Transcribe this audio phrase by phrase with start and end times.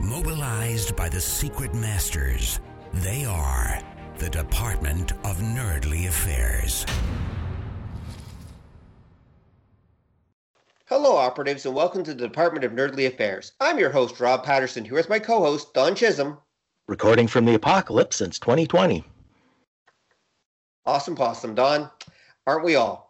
[0.00, 2.58] Mobilized by the secret masters,
[2.94, 3.78] they are
[4.16, 6.86] the Department of Nerdly Affairs.
[10.86, 13.52] Hello, operatives, and welcome to the Department of Nerdly Affairs.
[13.60, 16.38] I'm your host, Rob Patterson, here with my co host, Don Chisholm.
[16.88, 19.04] Recording from the apocalypse since 2020.
[20.86, 21.90] Awesome possum, Don.
[22.46, 23.09] Aren't we all?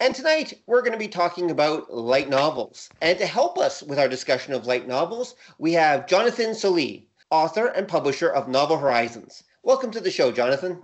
[0.00, 2.88] And tonight, we're going to be talking about light novels.
[3.00, 7.00] And to help us with our discussion of light novels, we have Jonathan Solis,
[7.30, 9.42] author and publisher of Novel Horizons.
[9.64, 10.80] Welcome to the show, Jonathan.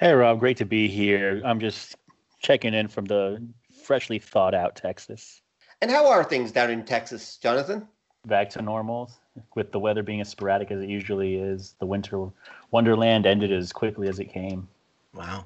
[0.00, 0.40] Hey, Rob.
[0.40, 1.42] Great to be here.
[1.44, 1.96] I'm just
[2.40, 3.46] checking in from the
[3.84, 5.42] freshly thawed out Texas.
[5.82, 7.86] And how are things down in Texas, Jonathan?
[8.24, 9.10] Back to normal,
[9.56, 11.74] with the weather being as sporadic as it usually is.
[11.80, 12.30] The winter
[12.70, 14.66] wonderland ended as quickly as it came.
[15.12, 15.44] Wow.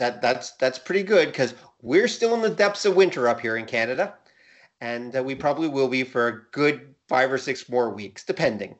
[0.00, 3.58] That that's that's pretty good because we're still in the depths of winter up here
[3.58, 4.14] in Canada,
[4.80, 8.76] and uh, we probably will be for a good five or six more weeks, depending.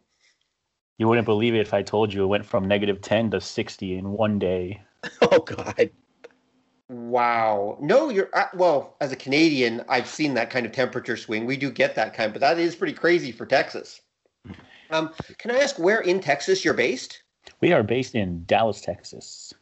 [0.96, 3.96] You wouldn't believe it if I told you it went from negative ten to sixty
[3.96, 4.82] in one day.
[5.22, 5.90] Oh God.
[6.88, 7.78] Wow.
[7.80, 8.96] No, you're uh, well.
[9.02, 11.44] As a Canadian, I've seen that kind of temperature swing.
[11.44, 14.00] We do get that kind, but that is pretty crazy for Texas.
[14.90, 17.22] Um, can I ask where in Texas you're based?
[17.60, 19.52] We are based in Dallas, Texas.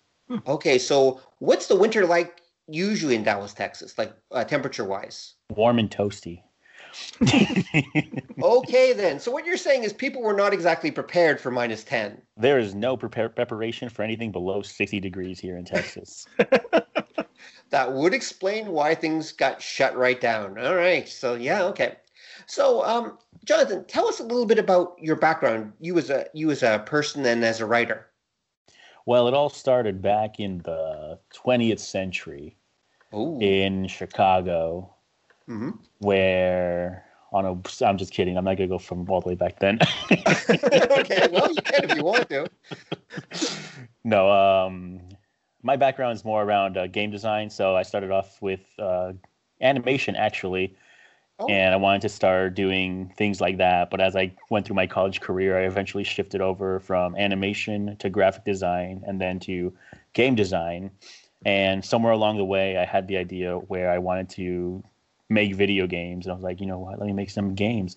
[0.47, 5.34] Okay, so what's the winter like usually in Dallas, Texas, like uh, temperature wise?
[5.51, 6.43] Warm and toasty.
[8.43, 9.21] okay, then.
[9.21, 12.21] So what you're saying is people were not exactly prepared for minus 10.
[12.37, 16.27] There is no preparation for anything below 60 degrees here in Texas.
[17.71, 20.59] that would explain why things got shut right down.
[20.59, 21.09] All right.
[21.09, 21.97] So yeah, okay.
[22.47, 25.72] So, um, Jonathan, tell us a little bit about your background.
[25.81, 28.07] You as a you as a person and as a writer.
[29.08, 32.58] Well, it all started back in the 20th century
[33.14, 33.38] Ooh.
[33.41, 34.92] in Chicago,
[35.46, 35.70] hmm
[36.00, 38.36] where on a I'm just kidding.
[38.36, 39.78] I'm not gonna go from all the way back then.
[40.12, 42.50] okay, well, you can if you want to.
[44.04, 45.00] no, um,
[45.62, 47.48] my background is more around uh, game design.
[47.48, 49.14] So I started off with uh,
[49.62, 50.76] animation actually,
[51.41, 51.47] Oh.
[51.47, 53.91] and I wanted to start doing things like that.
[53.91, 58.10] But as I went through my college career, I eventually shifted over from animation to
[58.10, 59.72] graphic design and then to
[60.15, 60.91] game design.
[61.44, 64.82] And somewhere along the way, I had the idea where I wanted to
[65.28, 66.26] make video games.
[66.26, 67.94] And I was like, you know what, let me make some games.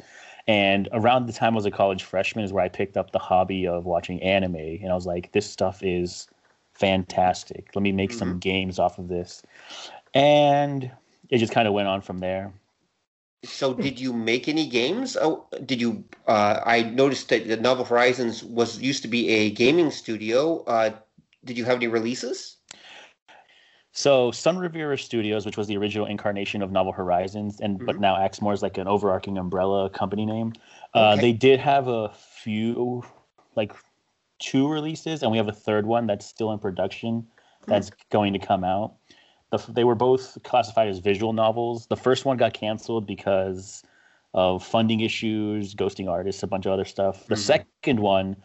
[0.47, 3.19] And around the time I was a college freshman is where I picked up the
[3.19, 4.55] hobby of watching anime.
[4.55, 6.27] And I was like, this stuff is
[6.73, 7.71] fantastic.
[7.73, 8.39] Let me make some mm-hmm.
[8.39, 9.41] games off of this.
[10.13, 10.91] And
[11.29, 12.53] it just kind of went on from there.
[13.43, 15.17] So, did you make any games?
[15.19, 16.03] Oh, did you?
[16.27, 20.63] Uh, I noticed that the Novel Horizons was used to be a gaming studio.
[20.65, 20.91] Uh,
[21.43, 22.57] did you have any releases?
[23.93, 28.15] So Sun Rivera Studios, which was the original incarnation of Novel Horizons, and but now
[28.15, 30.53] acts more as like an overarching umbrella company name.
[30.93, 31.21] Uh, Okay.
[31.21, 33.03] They did have a few,
[33.55, 33.73] like
[34.39, 37.27] two releases, and we have a third one that's still in production.
[37.67, 38.95] That's going to come out.
[39.51, 41.87] The, they were both classified as visual novels.
[41.87, 43.83] The first one got canceled because
[44.33, 47.27] of funding issues, ghosting artists, a bunch of other stuff.
[47.27, 47.41] The mm-hmm.
[47.41, 48.37] second one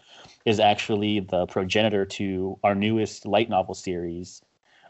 [0.44, 4.42] is actually the progenitor to our newest light novel series,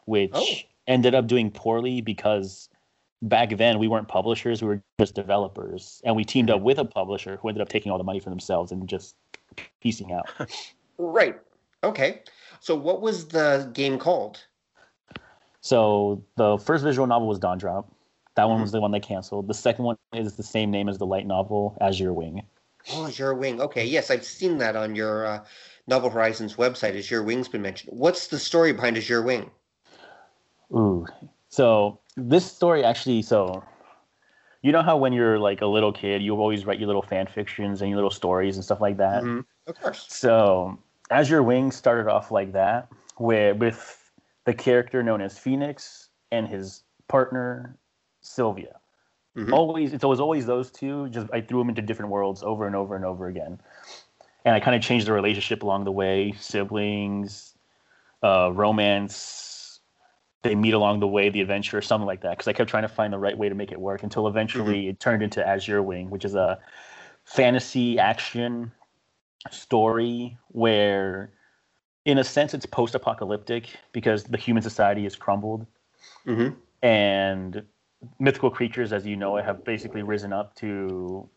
[0.07, 0.47] which Oh.
[0.87, 2.69] ended up doing poorly because
[3.23, 6.01] back then we weren't publishers, we were just developers.
[6.05, 8.31] And we teamed up with a publisher who ended up taking all the money for
[8.31, 9.17] themselves and just
[9.81, 10.29] piecing out.
[10.99, 11.39] Right.
[11.85, 12.23] Okay.
[12.61, 14.47] So, what was the game called?
[15.67, 17.91] So the first visual novel was Dawn Drop.
[18.37, 19.49] That one was the one they canceled.
[19.49, 22.43] The second one is the same name as the light novel, Azure Wing.
[22.93, 23.61] Oh, Azure Wing.
[23.61, 23.85] Okay.
[23.85, 25.45] Yes, I've seen that on your uh,
[25.89, 26.97] Novel Horizons website.
[26.97, 27.99] Azure Wing's been mentioned.
[27.99, 29.51] What's the story behind Azure Wing?
[30.73, 31.05] Ooh.
[31.49, 33.65] So this story actually so
[34.63, 37.27] you know how when you're like a little kid, you always write your little fan
[37.27, 39.25] fictions and your little stories and stuff like that.
[39.25, 39.45] Mhm.
[39.67, 40.07] Of course.
[40.09, 40.79] So
[41.11, 42.87] Azure Wing started off like that,
[43.17, 44.06] where with
[44.47, 47.77] the character known as Phoenix and his partner
[48.23, 48.81] Sylvia.
[49.37, 49.53] Mhm.
[49.53, 51.09] Always, it's always always those two.
[51.11, 53.61] Just I threw them into different worlds over and over and over again,
[54.47, 56.33] and I kind of changed the relationship along the way.
[56.39, 57.55] Siblings,
[58.23, 59.81] uh, romance.
[60.43, 62.31] They meet along the way, the adventure, or something like that.
[62.31, 64.89] Because I kept trying to find the right way to make it work until eventually
[64.89, 66.59] it turned into Azure Wing, which is a
[67.25, 68.71] fantasy action
[69.51, 71.33] story where,
[72.07, 75.67] in a sense, it's post-apocalyptic because the human society has crumbled,
[76.25, 76.51] hmm
[76.83, 77.63] and
[78.21, 81.29] mythical creatures, as you know, have basically risen up to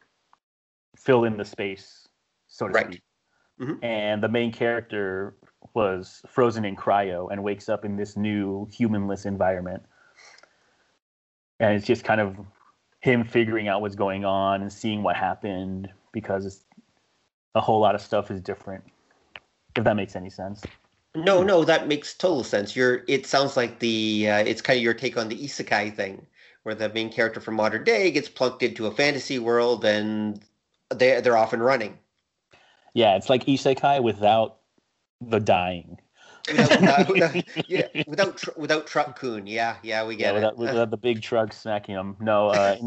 [0.95, 2.07] fill in the space,
[2.47, 2.85] so to Right.
[2.85, 3.01] speak.
[3.59, 3.83] Mhm.
[3.83, 5.35] And the main character
[5.73, 9.81] was frozen in cryo and wakes up in this new humanless environment.
[11.59, 12.37] And it's just kind of
[12.99, 16.65] him figuring out what's going on and seeing what happened because
[17.55, 18.83] a whole lot of stuff is different.
[19.79, 20.61] If that makes any sense.
[21.15, 22.75] No, no, that makes total sense.
[22.75, 23.03] You're.
[23.07, 24.29] It sounds like the.
[24.29, 26.27] Uh, it's kind of your take on the isekai thing,
[26.63, 30.41] where the main character from modern day gets plunked into a fantasy world and
[30.93, 31.97] they they're off and running.
[32.93, 34.57] Yeah, it's like isekai without
[35.21, 35.99] the dying.
[36.57, 37.35] Without, without,
[37.69, 39.45] yeah, without tr- without Truck-kun.
[39.47, 40.57] Yeah, yeah, we Yeah, get without, it.
[40.59, 42.17] without the big truck smacking them.
[42.19, 42.47] No.
[42.49, 42.77] Uh,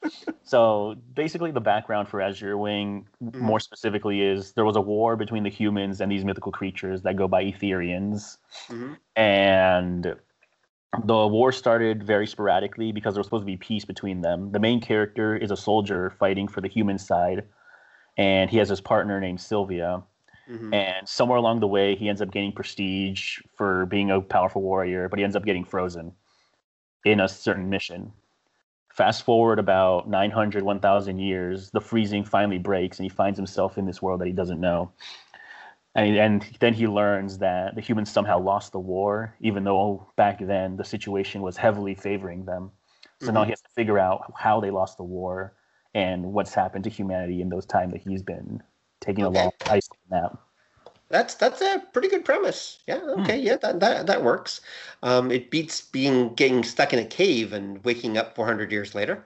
[0.44, 3.40] so basically, the background for Azure Wing, Mm-hmm.
[3.44, 7.16] more specifically, is there was a war between the humans and these mythical creatures that
[7.16, 8.38] go by Etherians,
[8.68, 8.96] Mhm.
[9.16, 10.16] and
[11.04, 14.52] the war started very sporadically because there was supposed to be peace between them.
[14.52, 17.44] The main character is a soldier fighting for the human side,
[18.16, 20.02] and he has his partner named Sylvia.
[20.48, 20.72] Mhm.
[20.72, 25.08] And somewhere along the way, he ends up gaining prestige for being a powerful warrior,
[25.08, 26.12] but he ends up getting frozen
[27.04, 28.12] in a certain mission.
[28.92, 33.86] Fast forward about 900, 1000 years, the freezing finally breaks, and he finds himself in
[33.86, 34.90] this world that he doesn't know.
[35.94, 40.38] And, and then he learns that the humans somehow lost the war, even though back
[40.40, 42.70] then the situation was heavily favoring them.
[43.18, 43.44] So now Mhm.
[43.44, 45.54] he has to figure out how they lost the war
[45.94, 48.62] and what's happened to humanity in those time that he's been
[49.00, 49.36] taking Okay.
[49.36, 50.38] a long ice nap.
[51.08, 52.80] That's that's a pretty good premise.
[52.86, 53.00] Yeah.
[53.20, 53.38] Okay.
[53.38, 53.56] Yeah.
[53.56, 54.60] That that that works.
[55.02, 59.24] Um, it beats being getting stuck in a cave and waking up 400 years later.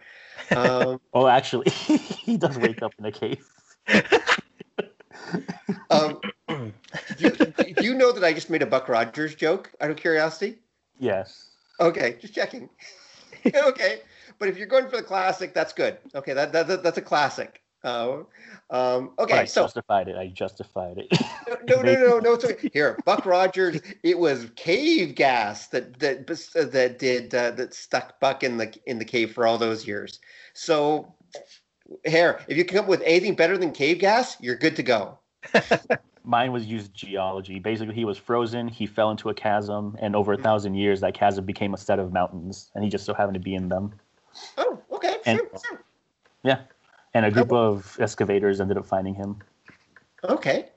[0.55, 3.44] Um, Well, actually, he does wake up in a cave.
[5.90, 6.73] um, do,
[7.19, 10.58] you, do you know that I just made a Buck Rogers joke out of curiosity?
[10.99, 11.49] Yes.
[11.81, 12.69] Okay, just checking.
[13.55, 14.02] okay,
[14.38, 15.99] but if you're going for the classic, that's good.
[16.14, 17.62] Okay, that, that, that that's a classic.
[17.84, 18.23] Uh,
[18.70, 20.17] um, okay, I so justified it.
[20.17, 21.08] I justified it.
[21.69, 22.32] no, no, no, no, no.
[22.34, 22.70] It's okay.
[22.73, 23.81] Here, Buck Rogers.
[24.02, 28.99] It was cave gas that that that did uh, that stuck Buck in the in
[28.99, 30.20] the cave for all those years.
[30.55, 31.12] So,
[32.05, 35.19] here, if you come up with anything better than cave gas, you're good to go.
[36.25, 37.58] Mine was used geology.
[37.58, 38.69] Basically, he was frozen.
[38.69, 40.43] He fell into a chasm, and over a Mm.
[40.44, 43.40] thousand years, that chasm became a set of mountains, and he just so happened to
[43.40, 43.93] be in them.
[44.56, 45.85] Oh, okay, And- sure, sure.
[46.44, 46.61] Yeah.
[47.14, 49.38] And a group of excavators ended up finding him.
[50.25, 50.70] Okay.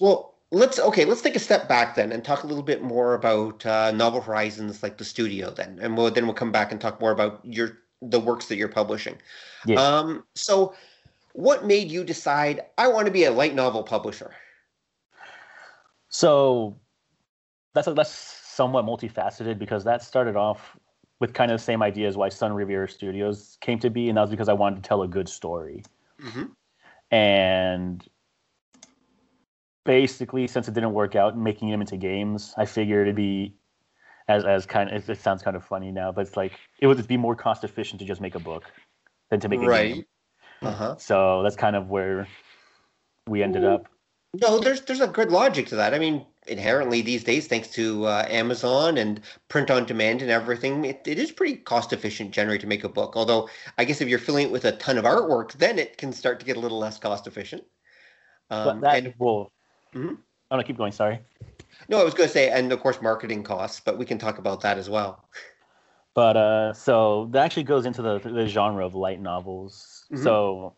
[0.00, 1.04] Well, let's okay.
[1.04, 4.20] Let's take a step back then and talk a little bit more about uh, Novel
[4.20, 7.40] Horizons, like the studio, then, and we'll then we'll come back and talk more about
[7.44, 9.16] your the works that you're publishing.
[9.66, 9.80] Yeah.
[9.80, 10.24] Um.
[10.34, 10.74] So,
[11.32, 14.32] what made you decide I want to be a light novel publisher?
[16.08, 16.76] So
[17.74, 20.76] that's that's somewhat multifaceted because that started off
[21.20, 24.16] with kind of the same idea as why Sun Riviera Studios came to be, and
[24.16, 25.82] that was because I wanted to tell a good story.
[26.22, 26.44] Mm-hmm.
[27.14, 28.08] And
[29.84, 33.54] basically, since it didn't work out making them into games, I figured it'd be
[34.28, 37.06] as as kind of it sounds kind of funny now, but it's like it would
[37.06, 38.64] be more cost efficient to just make a book
[39.30, 39.94] than to make a Right.
[39.94, 40.04] game.
[40.62, 40.96] Uh huh.
[40.96, 42.26] So that's kind of where
[43.28, 43.86] we ended up.
[44.40, 45.94] No, there's there's a good logic to that.
[45.94, 50.84] I mean, inherently these days, thanks to uh, Amazon and print on demand and everything,
[50.84, 53.16] it, it is pretty cost efficient generally to make a book.
[53.16, 53.48] Although
[53.78, 56.40] I guess if you're filling it with a ton of artwork, then it can start
[56.40, 57.64] to get a little less cost efficient.
[58.48, 59.50] But Um, that and will.
[59.94, 60.18] Mhm.
[60.50, 60.92] Oh no, keep going.
[60.92, 61.20] Sorry.
[61.88, 64.38] no, I was going to say, and of course, marketing costs, but we can talk
[64.38, 65.28] about that as well.
[66.14, 70.04] But uh, so that actually goes into the the genre of light novels.
[70.12, 70.22] Mhm.
[70.22, 70.76] So,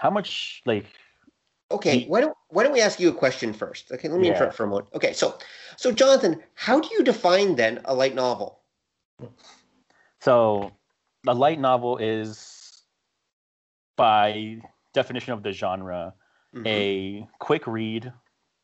[0.00, 0.86] how much like
[1.70, 3.90] Okay, why don't why don't we ask you a question first?
[3.90, 4.34] Okay, let me Yeah.
[4.34, 4.88] interrupt for a moment.
[4.94, 5.38] Okay, so
[5.76, 8.60] so Jonathan, how do you define then a light novel?
[10.20, 10.70] so
[11.26, 12.82] a light novel is
[13.96, 14.60] by
[14.92, 16.12] definition of the genre
[16.52, 16.66] Mhm.
[16.66, 18.12] a quick read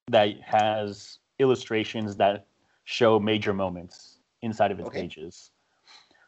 [0.09, 2.47] that has illustrations that
[2.85, 5.03] show major moments inside of its Okay.
[5.03, 5.53] pages,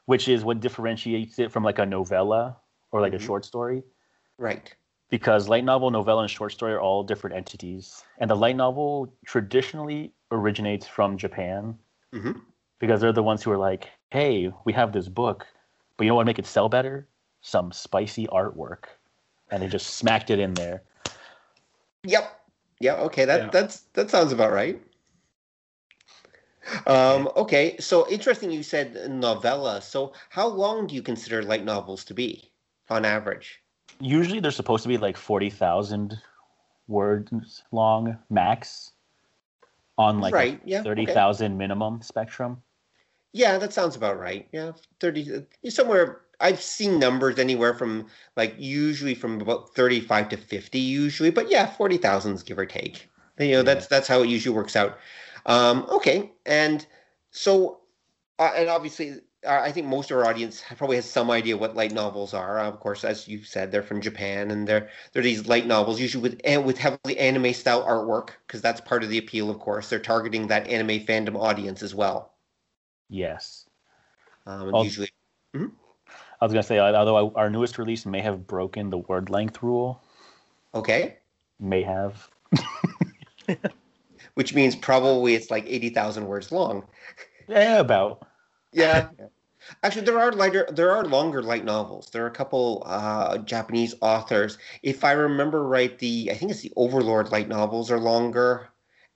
[0.07, 2.57] which is what differentiates it from like a novella
[2.93, 3.17] or like Mhm.
[3.17, 3.83] a short story.
[4.38, 4.75] Right.
[5.12, 9.12] Because light novel, novella, and short story are all different entities, and the light novel
[9.26, 11.78] traditionally originates from Japan
[12.12, 12.33] hmm
[12.81, 15.47] because they're the ones who are like, "Hey, we have this book,
[15.97, 17.07] but you know what would make it sell better?
[17.42, 18.85] Some spicy artwork,"
[19.50, 20.83] and they just smacked it in there.
[22.04, 22.40] Yep.
[22.81, 22.95] Yeah.
[22.95, 23.26] Okay.
[23.26, 23.50] That Yeah.
[23.50, 24.81] that's that sounds about right.
[26.87, 27.76] Um, okay.
[27.78, 28.50] So interesting.
[28.50, 29.83] You said novella.
[29.83, 32.50] So how long do you consider light novels to be,
[32.88, 33.62] on average?
[34.02, 36.18] Usually, they're supposed to be like forty thousand
[36.88, 38.90] words long max
[39.97, 40.61] on like right.
[40.64, 40.80] Yeah.
[40.80, 41.49] a thirty okay.
[41.49, 42.61] minimum spectrum.
[43.32, 44.49] Yeah, that sounds about right.
[44.52, 46.23] Yeah, thirty somewhere.
[46.40, 48.06] I've seen numbers anywhere from
[48.37, 51.30] like usually from about thirty-five to fifty, usually.
[51.30, 53.09] But yeah, forty thousands give or take.
[53.38, 54.99] You know, that's that's how it usually works out.
[55.47, 56.85] Um, okay, and
[57.30, 57.80] so,
[58.38, 61.92] uh, and obviously, I think most of our audience probably has some idea what light
[61.92, 62.61] novels are.
[62.61, 66.22] of course, as you said, they're from Japan, and they're they're these light novels, usually
[66.22, 69.50] with with heavily anime style artwork, because that's part of the appeal.
[69.50, 72.34] Of course, they're targeting that anime fandom audience as well.
[73.08, 73.66] Yes.
[74.46, 75.11] Um, usually,
[75.54, 79.62] I was gonna say, uh, although our newest release may have broken the word length
[79.62, 80.00] rule,
[80.75, 81.18] okay,
[81.58, 82.30] may have.
[84.34, 86.84] which means probably it's like eighty thousand words long.
[87.49, 88.28] Yeah, about.
[88.73, 89.09] Yeah.
[89.83, 92.11] Actually, there are lighter, there are longer light novels.
[92.11, 94.59] There are a couple uh, Japanese authors.
[94.83, 98.69] If I remember right, the I think it's the Overlord light novels are longer,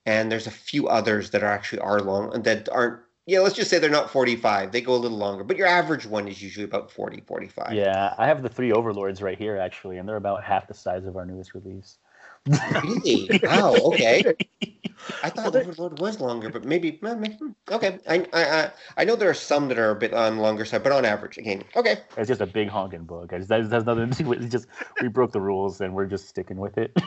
[0.04, 3.00] and there's a few others that are actually are long and that aren't.
[3.28, 4.70] Yeah, let's just say they're not 45.
[4.70, 7.72] They go a little longer, but your average one is usually about 40, 45.
[7.72, 11.06] Yeah, I have the three overlords right here actually, and they're about half the size
[11.06, 11.98] of our newest release.
[12.84, 13.28] Really?
[13.42, 13.74] Wow.
[13.74, 14.22] Okay.
[15.22, 17.98] I thought Overlord was longer, but maybe, maybe- hmm, okay.
[18.08, 20.82] I, I I I know there are some that are a bit on longer side,
[20.82, 21.98] but on average, again, okay.
[22.16, 23.32] It's just a big honking book.
[23.32, 24.42] It has, has nothing to do with.
[24.42, 24.66] It's just
[25.02, 26.96] we broke the rules and we're just sticking with it.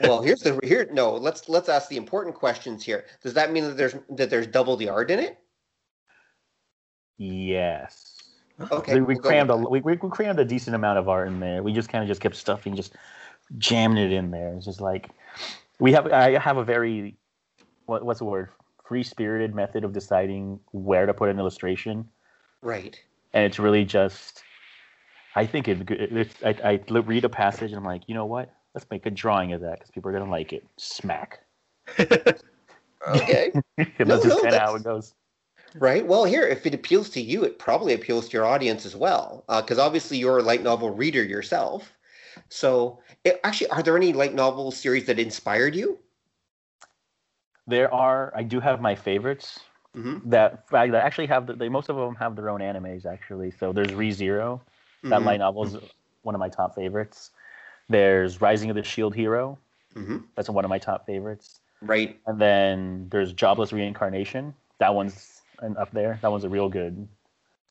[0.00, 0.88] Well, here's the here.
[0.92, 3.04] No, let's let's ask the important questions here.
[3.22, 5.38] Does that mean that there's that there's double the art in it?
[7.18, 8.12] yes.
[8.70, 11.28] Okay, we, we we'll crammed a we, we we crammed a decent amount of art
[11.28, 11.62] in there.
[11.62, 12.94] We just kind of just kept stuffing, just
[13.58, 14.54] jamming it in there.
[14.54, 15.10] It's just like
[15.80, 16.06] we have.
[16.12, 17.16] I have a very
[17.86, 18.50] what what's the word?
[18.86, 22.08] Free spirited method of deciding where to put an illustration,
[22.62, 23.00] Right.
[23.32, 24.42] and it's really just.
[25.34, 28.50] I think it, it's I, I read a passage and I'm like, you know what?
[28.74, 30.66] Let's make a drawing of that because people are gonna like it.
[30.76, 31.40] Smack.
[33.08, 33.52] Okay.
[33.78, 35.14] And No, that's just no, kind of how it goes.
[35.76, 36.04] right.
[36.06, 39.44] Well, here, if it appeals to you, it probably appeals to your audience as well,
[39.48, 41.92] uh, because obviously you're a light novel reader yourself.
[42.48, 45.98] So, it, actually, are there any light novel series that inspired you?
[47.66, 48.32] There are.
[48.36, 49.60] I do have my favorites.
[49.94, 53.50] hmm that actually have the, they most of them have their own animes actually.
[53.50, 54.60] So there's ReZero,
[55.04, 55.76] that light novel is
[56.22, 57.30] one of my top favorites.
[57.88, 59.58] There's Rising of the Shield Hero,
[59.94, 61.60] hmm that's one of my top favorites.
[61.80, 62.18] Right.
[62.26, 66.18] And then there's Jobless Reincarnation, that one's an- up there.
[66.22, 67.06] That one's a real good.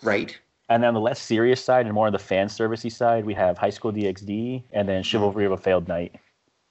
[0.01, 0.39] Right.
[0.69, 3.33] And then on the less serious side and more on the fan servicey side, we
[3.35, 6.15] have High School DxD and then Chivalry of a Failed Knight.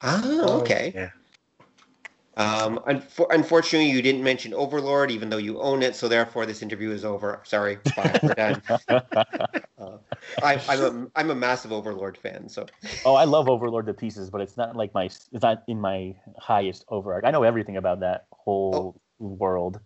[0.01, 0.91] Ah, okay.
[0.93, 1.09] Yeah.
[2.37, 5.95] Um, unfor- unfortunately, you didn't mention Overlord, even though you own it.
[5.95, 7.39] So therefore, this interview is over.
[7.45, 8.61] Sorry, bye, we're done.
[9.77, 9.97] Uh,
[10.41, 12.47] I, I'm a I'm a massive Overlord fan.
[12.47, 12.65] So
[13.03, 16.15] oh, I love Overlord to pieces, but it's not like my it's not in my
[16.37, 17.25] highest overarch.
[17.25, 19.81] I know everything about that whole world.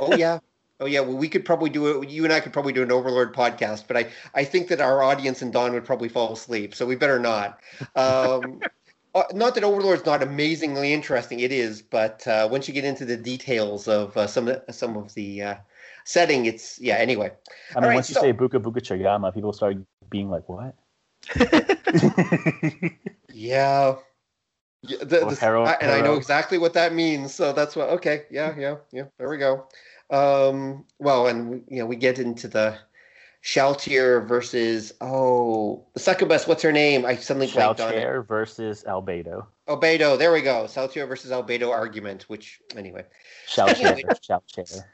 [0.00, 0.40] oh yeah,
[0.80, 1.00] oh yeah.
[1.00, 2.08] Well, we could probably do it.
[2.08, 5.02] You and I could probably do an Overlord podcast, but I I think that our
[5.02, 6.74] audience and Don would probably fall asleep.
[6.74, 7.60] So we better not.
[7.96, 8.60] Um,
[9.14, 11.40] uh, not that Overlord's not amazingly interesting.
[11.40, 14.72] It is, but uh, once you get into the details of uh, some of the,
[14.72, 15.54] some of the uh,
[16.04, 16.96] setting, it's yeah.
[16.96, 17.30] Anyway.
[17.76, 19.76] I mean, right, once you so- say Bukubuku Chagama, people start
[20.10, 20.74] being like, "What?"
[23.32, 23.96] Yeah.
[24.82, 27.34] Yeah, the, the- I- and I know exactly what that means.
[27.34, 27.88] So that's what.
[27.90, 28.24] Okay.
[28.30, 28.54] Yeah.
[28.56, 28.76] Yeah.
[28.92, 29.04] Yeah.
[29.18, 29.66] There we go.
[30.10, 32.78] Um, well, and you know, we get into the
[33.42, 36.46] Shalltear versus oh, the second best.
[36.46, 37.06] What's her name?
[37.06, 38.26] I suddenly blanked on it.
[38.26, 39.46] Versus Albedo.
[39.66, 40.18] Albedo.
[40.18, 40.64] There we go.
[40.64, 42.24] Shalltear versus Albedo argument.
[42.28, 43.04] Which anyway.
[43.56, 44.84] Versus Shalltear.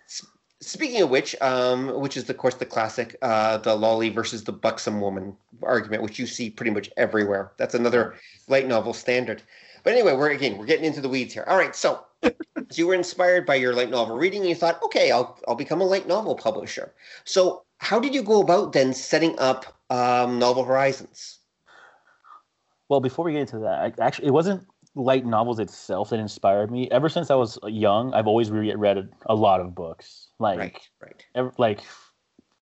[0.61, 4.53] Speaking of which, um, which is of course the classic, uh, the loli versus the
[4.53, 7.53] buxom woman argument, which you see pretty much everywhere.
[7.59, 8.15] That's another
[8.49, 9.43] light novel standard.
[9.83, 11.45] But anyway, we're again we're getting into the weeds here.
[11.47, 12.06] All right, so
[12.75, 15.81] you were inspired by your light novel reading, and you thought, okay, I'll I'll become
[15.81, 16.95] a light novel publisher.
[17.25, 21.39] So how did you go about then setting up um, Novel Horizons?
[22.89, 26.71] Well, before we get into that, I, actually, it wasn't light novels itself that inspired
[26.71, 26.89] me.
[26.91, 30.29] Ever since I was young, I've always re- read a, lot of books.
[30.39, 31.27] Like, right, right.
[31.35, 31.81] ev- like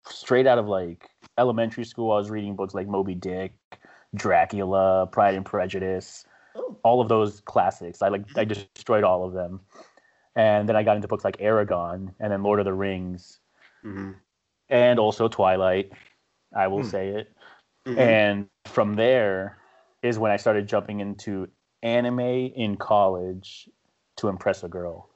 [0.07, 1.09] straight out of like
[1.39, 3.55] elementary school, I was reading books like Moby Dick,
[4.15, 6.25] Dracula, Pride and Prejudice.
[6.83, 8.03] All of those classics.
[8.03, 9.61] I like I destroyed all of them,
[10.37, 13.41] and then I got into books like Eragon, and then Lord of the Rings,
[13.83, 14.13] hmm
[14.69, 15.93] and also Twilight.
[16.55, 16.89] I will Hmm.
[16.89, 17.33] say it.
[17.87, 19.59] hmm And from there
[20.03, 21.49] is when I started jumping into
[21.83, 23.69] anime in college
[24.17, 25.09] to impress a girl.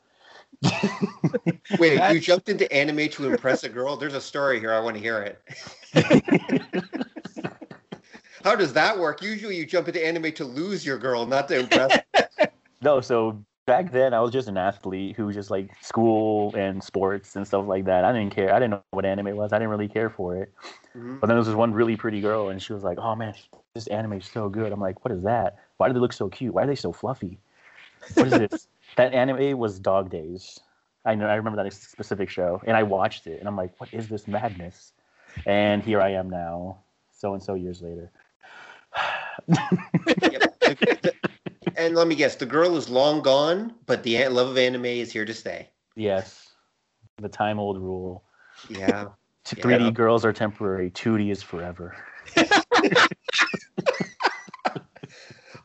[1.79, 3.97] Wait, you jumped into anime to impress a girl?
[3.97, 4.73] There's a story here.
[4.73, 5.41] I want to hear it.
[8.49, 9.21] How does that work?
[9.21, 11.99] Usually you jump into anime to lose your girl, not to impress.
[12.81, 16.83] No, so back then I was just an athlete who was just like school and
[16.83, 18.05] sports and stuff like that.
[18.05, 18.55] I didn't care.
[18.55, 19.53] I didn't know what anime was.
[19.53, 20.53] I didn't really care for it.
[20.97, 21.19] Mhm.
[21.21, 23.35] But then there was this one really pretty girl, and she was like, "Oh man,
[23.75, 25.59] this anime is so good." I'm like, "What is that?
[25.79, 26.55] Why do they look so cute?
[26.55, 27.41] Why are they so fluffy?
[28.15, 30.61] What is this?" that anime was Dog Days.
[31.05, 31.27] I know.
[31.27, 34.29] I remember that specific show, and I watched it, and I'm like, "What is this
[34.29, 34.93] madness?"
[35.47, 36.79] And here I am now,
[37.11, 38.13] so and so years later.
[39.47, 40.55] Yep.
[41.77, 45.13] and let me guess, the girl is long gone, but the love of anime is
[45.13, 45.69] here to stay.
[45.97, 46.49] yes,
[47.19, 48.25] the time old rule.
[48.69, 49.07] Yeah.
[49.45, 49.65] T- Yeah.
[49.65, 50.91] 3D girls are temporary.
[50.91, 51.97] 2D is forever.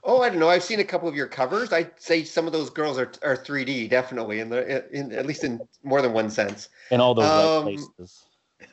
[0.05, 0.49] Oh, I don't know.
[0.49, 1.71] I've seen a couple of your covers.
[1.71, 5.45] I'd say some of those girls are are 3D, definitely, in the in at least
[5.45, 6.67] in more than one sense.
[6.91, 8.25] In all those right Um, places.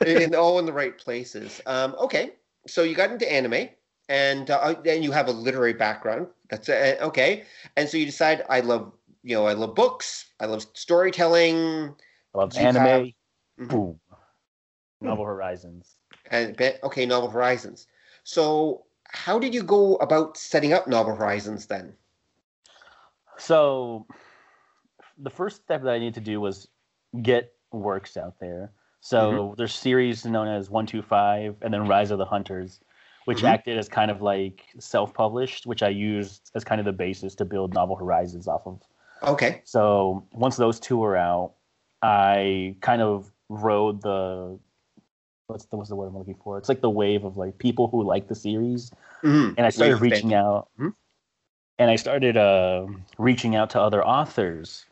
[0.04, 1.60] in all in the right places.
[1.66, 2.32] Um, okay,
[2.66, 3.68] so you got into anime,
[4.10, 6.26] and uh, and you have a literary background.
[6.50, 7.44] That's uh, okay.
[7.76, 10.26] And so you decide, I love you know I love books.
[10.40, 11.94] I love storytelling.
[12.34, 12.82] I love anime.
[12.82, 13.06] have-
[13.58, 13.68] Mhm.
[13.68, 14.00] Boom.
[15.02, 15.96] Novel Horizons.
[16.30, 17.86] And okay, Novel Horizons.
[18.24, 21.94] So how did you go about setting up Novel Horizons then?
[23.38, 24.06] So
[25.18, 26.68] the first step that I needed to do was
[27.22, 28.72] get works out there.
[29.00, 32.80] So there's series known as One Two Five, and then Rise of the Hunters,
[33.26, 33.48] which Mhm.
[33.48, 37.44] acted as kind of like self-published, which I used as kind of the basis to
[37.44, 38.80] build Novel Horizons off of.
[39.22, 39.60] Okay.
[39.64, 41.52] So once those two were out,
[42.02, 44.58] I kind of rode the
[45.48, 46.56] what's the what's the word I'm looking for?
[46.58, 49.54] It's like the wave of like people who like the series, Mhm.
[49.56, 50.94] and I started reaching out, Mhm.
[51.78, 52.86] and I started uh,
[53.18, 54.86] reaching out to other authors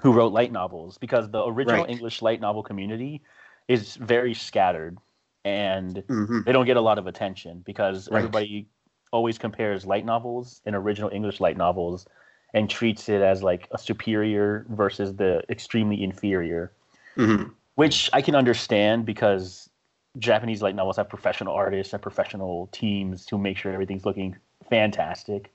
[0.00, 1.90] who wrote light novels because the original Right.
[1.90, 3.22] English light novel community
[3.68, 4.98] is very scattered,
[5.44, 6.44] and Mhm.
[6.44, 8.18] they don't get a lot of attention because Right.
[8.18, 8.66] everybody
[9.12, 12.06] always compares light novels and original English light novels
[12.54, 16.72] and treats it as like a superior versus the extremely inferior,
[17.16, 17.52] Mhm.
[17.74, 19.70] which I can understand because
[20.18, 24.36] Japanese light novels have professional artists and professional teams to make sure everything's looking
[24.68, 25.52] fantastic.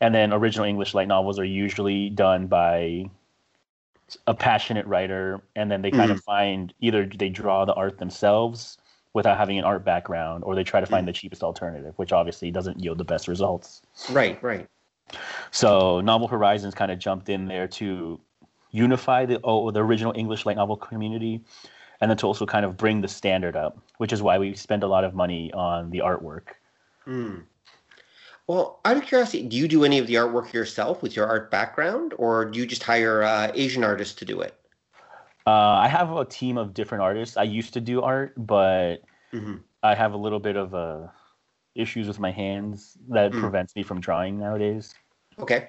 [0.00, 3.10] And then original English light novels are usually done by
[4.26, 8.78] a passionate writer and then they kind of find either they draw the art themselves
[9.16, 12.50] without having an art background or they try to find the cheapest alternative which obviously
[12.50, 14.40] doesn't yield the best results Right.
[14.42, 14.68] Right.
[15.50, 18.20] so novel horizons kind of jumped in there to
[18.70, 21.40] unify the oh, the original english light novel community
[22.00, 24.82] and then to also kind of bring the standard up which is why we spend
[24.82, 26.48] a lot of money on the artwork
[27.06, 27.44] Mm.
[28.48, 31.50] Well, out of curiosity, do you do any of the artwork yourself with your art
[31.50, 34.54] background, or do you just hire uh, Asian artists to do it?
[35.46, 39.62] Uh, i have a team of different artists i used to do art but Mhm.
[39.82, 41.06] i have a little bit of uh,
[41.74, 43.40] issues with my hands that Mm.
[43.40, 44.94] prevents me from drawing nowadays
[45.38, 45.68] Okay.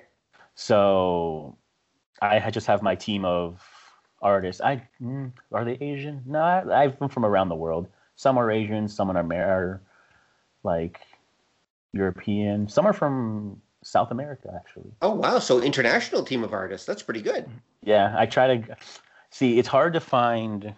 [0.55, 1.57] So
[2.21, 3.61] I just have my team of
[4.21, 4.61] artists.
[4.61, 6.23] I mm, are they Asian?
[6.25, 7.87] No, I, I'm from around the world.
[8.15, 9.81] Some are Asian, some are, are
[10.63, 11.01] like
[11.93, 12.67] European.
[12.67, 14.91] Some are from South America, actually.
[15.01, 15.39] Oh wow!
[15.39, 16.87] So international team of artists.
[16.87, 17.47] That's pretty good.
[17.83, 18.77] Yeah, I try to
[19.31, 19.59] see.
[19.59, 20.73] It's hard to find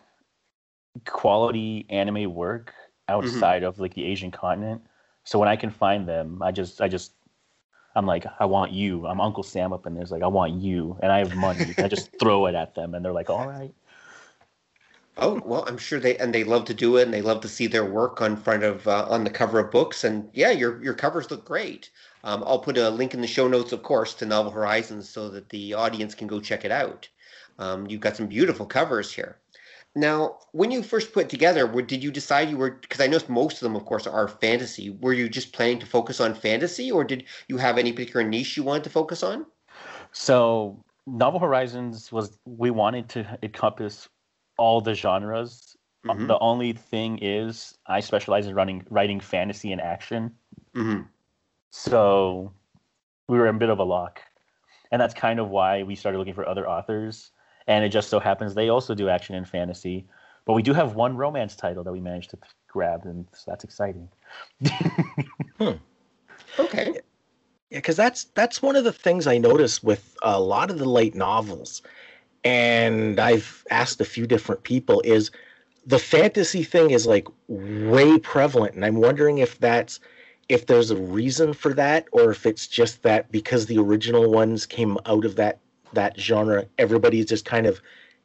[1.06, 2.74] quality anime work
[3.08, 4.82] outside of like the Asian continent.
[5.24, 7.14] So when I can find them, I just, I just,
[7.96, 9.06] I'm like, I want you.
[9.08, 11.74] I'm Uncle Sam up in there's like, I want you, and I have money.
[11.78, 13.74] I just throw it at them, and they're like, all right.
[15.22, 17.50] Oh well, I'm sure they and they love to do it, and they love to
[17.50, 20.06] see their work on front of uh, on the cover of books.
[20.06, 21.90] And yeah, your your covers look great.
[22.24, 25.28] Um, I'll put a link in the show notes, of course, to Novel Horizons, so
[25.30, 27.10] that the audience can go check it out.
[27.60, 29.38] Um, you've got some beautiful covers here.
[29.96, 32.72] Now, when you first put together, did you decide you were?
[32.72, 34.90] Because I know most of them, of course, are fantasy.
[34.90, 38.56] Were you just planning to focus on fantasy, or did you have any particular niche
[38.56, 39.46] you wanted to focus on?
[40.12, 44.08] So Novel Horizons was we wanted to encompass
[44.58, 45.76] all the genres.
[46.06, 46.28] Mhm.
[46.28, 50.36] The only thing is, I specialize in running writing fantasy and action.
[50.74, 51.02] hmm
[51.72, 52.54] So
[53.28, 54.22] we were in a bit of a lock.
[54.92, 57.32] And that's kind of why we started looking for other authors.
[57.70, 60.06] And it just so happens they also do action and fantasy.
[60.46, 63.64] But we do have one romance title that we managed to grab, and so that's
[63.64, 64.10] exciting.
[65.60, 65.72] Hmm.
[66.58, 66.94] Okay.
[67.70, 70.88] Yeah, because that's that's one of the things I notice with a lot of the
[70.90, 71.82] light novels,
[72.46, 75.32] and I've asked a few different people is
[75.86, 80.00] the fantasy thing is like way prevalent, and I'm wondering if that's
[80.48, 84.66] if there's a reason for that, or if it's just that because the original ones
[84.66, 85.60] came out of that
[85.94, 87.82] that genre, everybody just kind of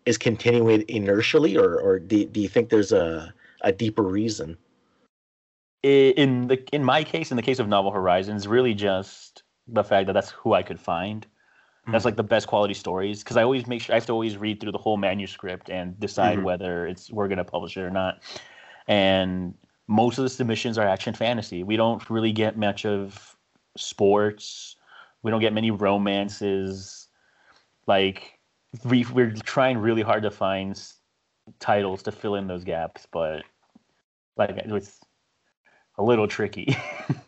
[0.07, 4.57] is continuing it inertially, or or do, do you think there's a a deeper reason?
[5.83, 10.07] in the in my case, in the case of Novel Horizons, really just the fact
[10.07, 11.27] that that's who I could find.
[11.89, 12.07] That's Mm.
[12.07, 14.61] like the best quality stories because I always make sure I have to always read
[14.61, 16.45] through the whole manuscript and decide Mhm.
[16.45, 18.23] whether it's we're gonna publish it or not.
[18.89, 19.53] And
[19.87, 21.63] most of the submissions are action fantasy.
[21.63, 23.37] We don't really get much of
[23.77, 24.77] sports.
[25.23, 27.04] We don't get many romances.
[27.87, 28.39] Like
[28.85, 30.81] we we're trying really hard to find
[31.61, 33.43] titles to fill in those gaps, but
[34.37, 35.01] like it's
[35.99, 36.77] a little tricky.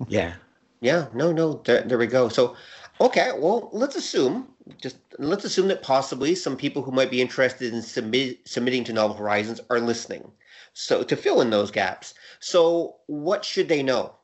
[0.08, 0.34] Yeah.
[0.80, 2.28] Yeah, no, no, there, there we go.
[2.28, 2.54] So,
[3.00, 4.48] okay, well, let's assume,
[4.80, 8.92] just let's assume that possibly some people who might be interested in submit, submitting to
[8.92, 10.30] Novel Horizons are listening.
[10.74, 14.14] So, to fill in those gaps, so what should they know?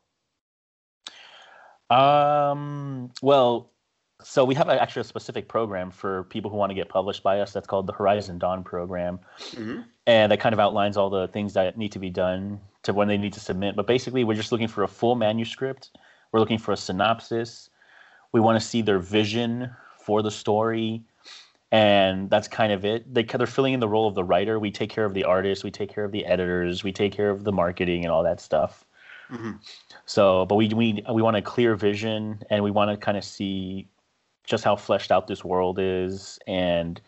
[1.89, 3.72] Um, well,
[4.25, 7.23] so we have a, actually a specific program for people who want to get published
[7.23, 7.53] by us.
[7.53, 9.19] That's called the Horizon Dawn program,
[9.53, 9.85] Mhm.
[10.07, 13.09] and that kind of outlines all the things that need to be done to when
[13.09, 13.77] they need to submit.
[13.77, 15.91] But basically, we're just looking for a full manuscript.
[16.33, 17.71] We're looking for a synopsis.
[18.33, 21.03] We want to see their vision for the story,
[21.71, 23.13] and that's kind of it.
[23.13, 24.59] They they're filling in the role of the writer.
[24.59, 25.65] We take care of the artists.
[25.65, 26.83] We take care of the editors.
[26.83, 28.85] We take care of the marketing and all that stuff.
[29.31, 29.59] Mhm.
[30.05, 33.25] So, but we we we want a clear vision, and we want to kind of
[33.25, 33.87] see
[34.45, 37.01] just how fleshed out this world is, and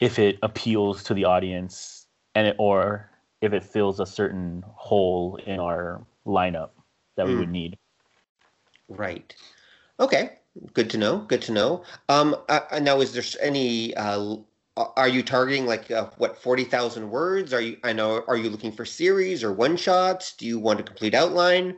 [0.00, 3.10] if it appeals to the audience, and it, or
[3.40, 6.70] if it fills a certain hole in our lineup
[7.16, 7.38] that we Mm.
[7.38, 7.78] would need.
[8.88, 9.34] Right.
[9.98, 10.38] Okay.
[10.72, 11.18] Good to know.
[11.18, 11.84] Good to know.
[12.08, 13.94] Um, uh, uh, now, is there any?
[13.94, 14.36] Uh,
[14.76, 17.52] are you targeting like uh, what forty thousand words?
[17.52, 17.78] Are you?
[17.84, 18.22] I know.
[18.26, 20.34] Are you looking for series or one shots?
[20.34, 21.76] Do you want a complete outline?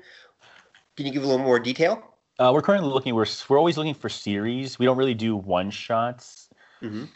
[0.97, 2.08] Can you give a little more detail?
[2.39, 3.15] Uh, we're currently looking.
[3.15, 4.79] We're we're always looking for series.
[4.79, 6.49] We don't really do one shots.
[6.83, 7.09] hmm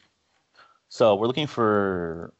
[0.89, 2.35] So we're looking for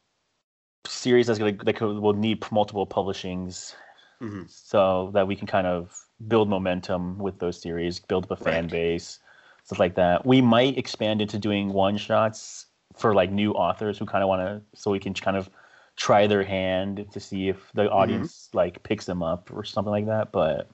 [0.87, 3.75] series that's gonna that could, will need multiple publishings,
[4.21, 8.37] hmm so that we can kind of build momentum with those series, build up a
[8.37, 8.71] fan Right.
[8.71, 9.19] base,
[9.63, 10.25] stuff like that.
[10.25, 14.41] We might expand into doing one shots for like new authors who kind of want
[14.41, 15.49] to, so we can kind of
[15.97, 20.07] try their hand to see if the audience like picks them up or something like
[20.07, 20.31] that.
[20.31, 20.69] But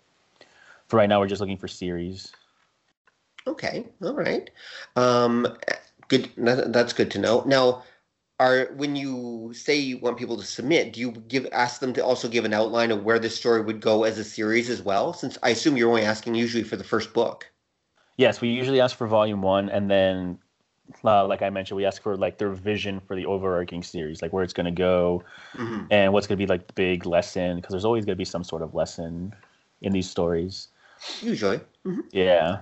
[0.89, 2.34] for right now, we're just looking for series.
[3.47, 3.86] Okay.
[4.04, 4.49] All right.
[4.95, 5.47] Um,
[6.08, 6.30] good.
[6.38, 7.43] That's good to know.
[7.45, 7.84] Now,
[8.39, 12.04] are when you say you want people to submit, do you give ask them to
[12.04, 15.13] also give an outline of where this story would go as a series as well?
[15.13, 17.49] Since I assume you're only asking usually for the first book.
[18.17, 20.39] Yes, we usually ask for volume one, and then,
[21.06, 24.34] uh, like I mentioned, we ask for like their vision for the overarching series, like
[24.34, 25.23] where it's going to go,
[25.54, 25.88] Mhm.
[25.89, 28.25] and what's going to be like the big lesson, because there's always going to be
[28.25, 29.34] some sort of lesson
[29.82, 30.67] in these stories.
[31.21, 31.59] Usually.
[32.12, 32.59] Yeah,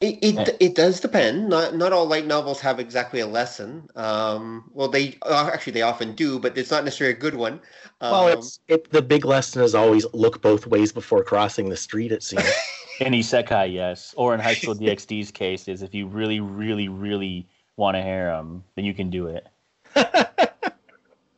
[0.00, 1.48] It, it it does depend.
[1.48, 3.88] Not not all light novels have exactly a lesson.
[3.96, 7.54] Um, well, they uh, actually they often do, but it's not necessarily a good one.
[8.00, 8.90] Um, Well, it's it.
[8.90, 12.12] The big lesson is always look both ways before crossing the street.
[12.12, 12.44] It seems.
[13.00, 17.48] in isekai, yes, or in High School DxD's case, is if you really, really, really
[17.76, 19.46] want a harem, then you can do it.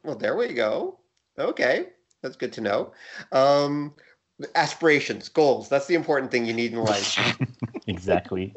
[0.02, 0.98] well, there we go.
[1.38, 1.86] Okay,
[2.22, 2.92] that's good to know.
[3.32, 3.94] Um,
[4.54, 5.68] aspirations, goals.
[5.68, 7.18] That's the important thing you need in life.
[7.86, 8.54] exactly.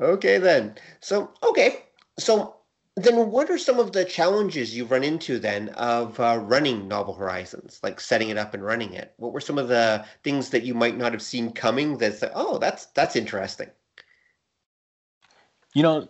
[0.00, 0.74] Okay, then.
[1.00, 1.84] So, okay.
[2.18, 2.56] So,
[2.96, 7.14] then what are some of the challenges you've run into then of uh, running Novel
[7.14, 9.14] Horizons, like setting it up and running it?
[9.16, 12.32] What were some of the things that you might not have seen coming that's like,
[12.34, 13.70] oh, that's that's interesting?
[15.74, 16.08] You know,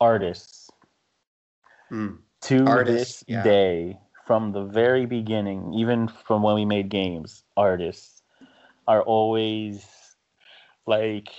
[0.00, 0.68] artists
[1.88, 2.16] Hmm.
[2.42, 3.42] to Artists, this yeah.
[3.42, 8.22] day, from the very beginning, even from when we made games, artists
[8.86, 9.86] are always
[10.86, 11.30] like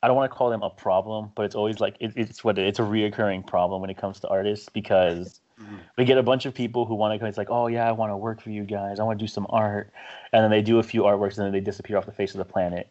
[0.00, 2.56] I don't want to call them a problem, but it's always like it, it's what
[2.56, 5.80] it- it's a reoccurring problem when it comes to artists because Mhm.
[5.98, 7.18] we get a bunch of people who want to.
[7.18, 7.26] Come.
[7.26, 9.00] It's like, oh yeah, I want to work for you guys.
[9.00, 9.92] I want to do some art,
[10.32, 12.38] and then they do a few artworks and then they disappear off the face of
[12.38, 12.88] the planet.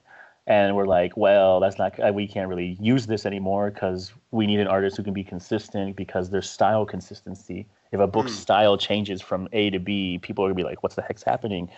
[0.48, 1.98] And we're like, well, that's not.
[1.98, 5.24] uh, We can't really use this anymore because we need an artist who can be
[5.24, 7.65] consistent because there's style consistency.
[7.91, 8.36] If a book's Hmm.
[8.36, 11.69] style changes from A to B, people are gonna be like, "What's the heck's happening?"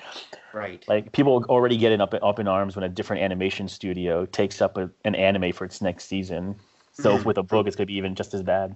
[0.53, 0.85] Right.
[0.87, 4.77] Like people already get up up in arms when a different animation studio takes up
[4.77, 6.55] a, an anime for its next season.
[6.93, 7.25] So Mhm.
[7.25, 8.75] with a book, it's gonna be even just as bad.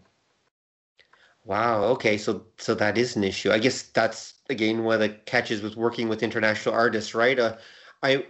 [1.44, 1.84] Wow.
[1.86, 2.18] Okay.
[2.18, 3.52] So so that is an issue.
[3.52, 7.38] I guess that's again one of the catches with working with international artists, right?
[7.38, 7.58] Uh,
[8.02, 8.26] I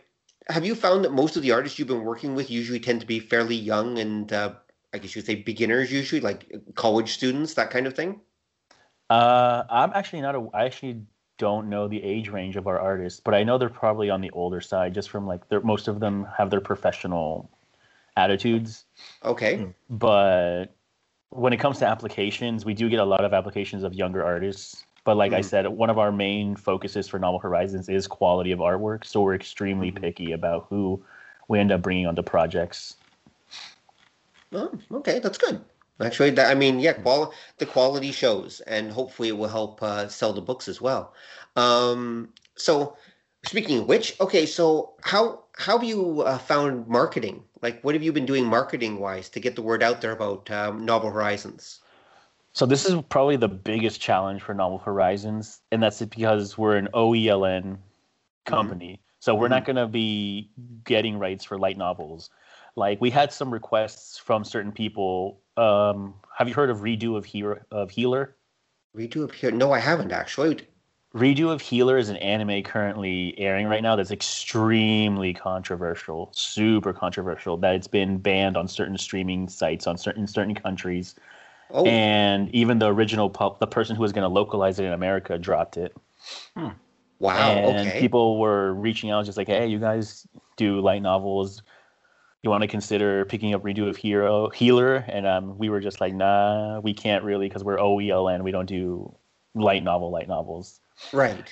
[0.50, 3.08] have you found that most of the artists you've been working with usually tend to
[3.08, 4.56] be fairly young and uh,
[4.94, 8.22] I guess you'd say beginners, usually like college students, that kind of thing.
[9.10, 10.48] Uh, I'm actually not a.
[10.54, 11.02] I actually
[11.38, 14.32] don't know the age range of our artists, but I know they're probably on the
[14.32, 17.52] older side, just from like their most of them have their professional
[18.18, 18.86] attitudes.
[19.24, 19.58] Okay.
[19.58, 19.70] Hmm.
[19.90, 20.76] But
[21.30, 24.86] when it comes to applications, we do get a lot of applications of younger artists
[25.06, 25.46] But like I Mm.
[25.46, 29.06] said, one of our main focuses for Novel Horizons is quality of artwork.
[29.06, 30.02] So we're extremely Mhm.
[30.02, 31.06] picky about who
[31.48, 32.98] we end up bringing onto projects.
[34.54, 35.64] Oh, okay, that's good.
[36.02, 40.08] Actually, that, I mean, yeah, qual the quality shows, and hopefully it will help uh,
[40.10, 41.14] sell the books as well.
[41.56, 42.98] Um, so,
[43.46, 47.44] speaking of which, okay, so how how have you uh, found marketing?
[47.62, 50.52] Like, what have you been doing marketing wise to get the word out there about
[50.52, 51.80] um, Novel Horizons?
[52.52, 56.88] So this is probably the biggest challenge for Novel Horizons, and that's because we're an
[56.94, 57.78] OELN
[58.46, 59.02] company.
[59.20, 60.52] So we're not going to be
[60.86, 62.30] getting rights for light novels.
[62.76, 65.42] Like we had some requests from certain people.
[65.58, 68.36] Um, have you heard of Redo of Hero of Healer?
[68.96, 69.52] Redo of here?
[69.52, 70.68] No, I haven't actually.
[71.14, 77.56] Redo of Healer is an anime currently airing right now that's extremely controversial, super controversial.
[77.56, 81.16] That it's been banned on certain streaming sites on certain certain countries,
[81.70, 84.94] Oh, and even the original pub, the person who was going to localize it in
[84.94, 85.96] America dropped it.
[87.20, 87.64] wow.
[87.68, 88.00] and Okay.
[88.00, 91.64] people were reaching out just like, hey, you guys do light novels.
[92.46, 94.98] You want to consider picking up Redo of Hero Healer?
[95.08, 98.44] And um, we were just like, nah, we can't really because we're OELN.
[98.44, 99.12] We don't do
[99.56, 100.80] light novel, light novels.
[101.12, 101.52] Right.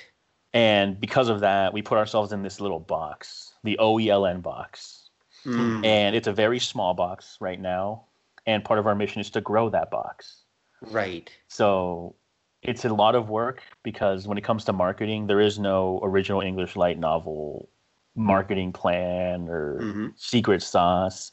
[0.52, 5.10] And because of that, we put ourselves in this little box, the OELN box.
[5.44, 8.04] Mm, And it's a very small box right now.
[8.46, 10.42] And part of our mission is to grow that box.
[10.80, 11.28] right.
[11.48, 12.14] So
[12.62, 16.40] it's a lot of work because when it comes to marketing, there is no original
[16.40, 17.68] English light novel
[18.16, 21.32] marketing plan or hmm secret sauce.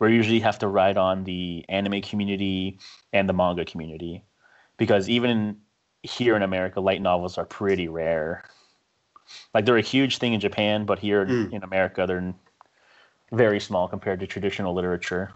[0.00, 2.78] We usually have to ride on the anime community
[3.12, 4.24] and the manga community
[4.78, 5.60] because even
[6.02, 8.44] here in America, light novels are pretty rare.
[9.54, 11.50] Like they're a huge thing in Japan, but here Mm.
[11.50, 12.32] in America, they're
[13.32, 15.32] very small compared to traditional literature.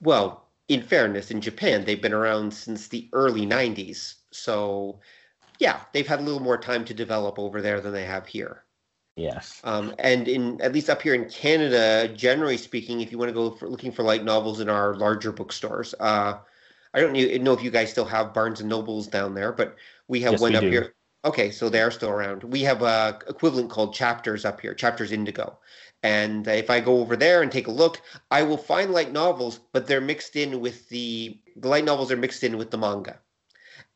[0.00, 4.16] Well, in fairness, in Japan, they've been around since the early 90s.
[4.32, 5.00] So,
[5.60, 8.64] yeah, they've had a little more time to develop over there than they have here.
[9.16, 9.60] Yes.
[9.64, 13.34] Um, and in at least up here in Canada, generally speaking, if you want to
[13.34, 16.38] go for looking for light novels in our larger bookstores, uh,
[16.94, 19.76] I don't know if you guys still have Barnes and Nobles down there, but
[20.08, 20.70] we have Yes, one we up do.
[20.70, 20.94] here.
[21.24, 22.42] Okay, so they are still around.
[22.44, 25.58] We have a equivalent called Chapters up here, Chapters Indigo.
[26.02, 29.60] And if I go over there and take a look, I will find light novels,
[29.72, 33.18] but they're mixed in with the the light novels are mixed in with the manga.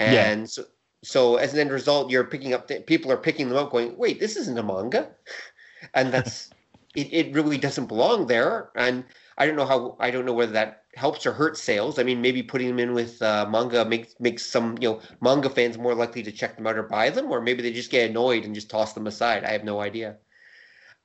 [0.01, 0.27] Yeah.
[0.27, 0.65] And so,
[1.05, 3.97] so as an end result, you're picking up the, people are picking them up, going,
[3.97, 5.11] "Wait, this isn't a manga,"
[5.95, 6.51] and that's
[6.95, 7.13] it.
[7.13, 8.71] It really doesn't belong there.
[8.75, 9.05] And
[9.39, 9.97] I don't know how.
[10.01, 11.99] I don't know whether that helps or hurts sales.
[11.99, 15.51] I mean, maybe putting them in with uh, manga makes makes some you know manga
[15.51, 18.11] fans more likely to check them out or buy them, or maybe they just get
[18.11, 19.45] annoyed and just toss them aside.
[19.45, 20.17] I have no idea.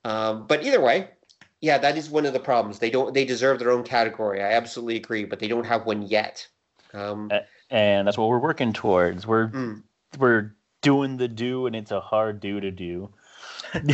[0.04, 1.10] Um, but either way,
[1.60, 2.78] yeah, that is one of the problems.
[2.78, 3.12] They don't.
[3.12, 4.42] They deserve their own category.
[4.42, 6.46] I absolutely agree, but they don't have one yet.
[6.94, 7.28] Um,
[7.70, 9.26] And that's what we're working towards.
[9.26, 9.82] We're mm,
[10.18, 13.10] we're doing the do and it's a hard do to do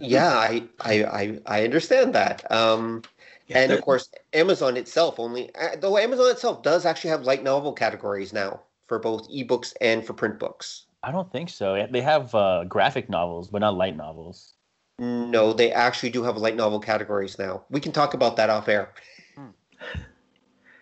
[0.00, 2.50] yeah, I, I, I, I understand that.
[2.52, 3.02] Um,
[3.46, 7.42] Yeah, and of course, Amazon itself only, uh, though Amazon itself does actually have light
[7.42, 10.86] novel categories now for both ebooks and for print books.
[11.02, 14.54] i don't think so they have uh, graphic novels but not light novels
[14.98, 17.62] No, they actually do have light novel categories now.
[17.70, 18.92] We can talk about that off air.
[19.36, 19.50] Hmm.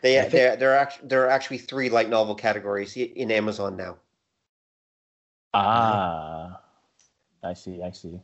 [0.03, 3.31] They, I think- there, there are actually there are actually three light novel categories in
[3.31, 3.97] Amazon now.
[5.55, 6.61] Ah
[7.43, 8.21] i see i see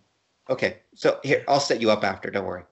[0.51, 2.31] Okay, so here I'll set you up after.
[2.31, 2.65] Don't worry.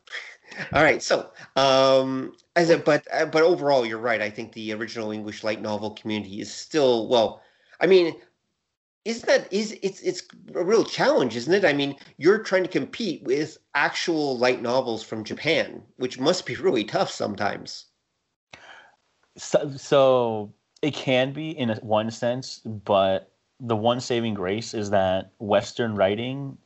[0.73, 4.21] All right, so um, as a but uh, but overall, you're right.
[4.21, 7.41] I think the original English light novel community is still well.
[7.81, 8.21] I mean,
[9.05, 10.23] isn't that is it's it's
[10.55, 11.65] a real challenge, isn't it?
[11.65, 16.57] I mean, you're trying to compete with actual light novels from Japan, which must be
[16.57, 17.87] really tough sometimes.
[19.37, 23.30] so, so it can be in a, one sense but
[23.61, 26.57] the one saving grace is that western writing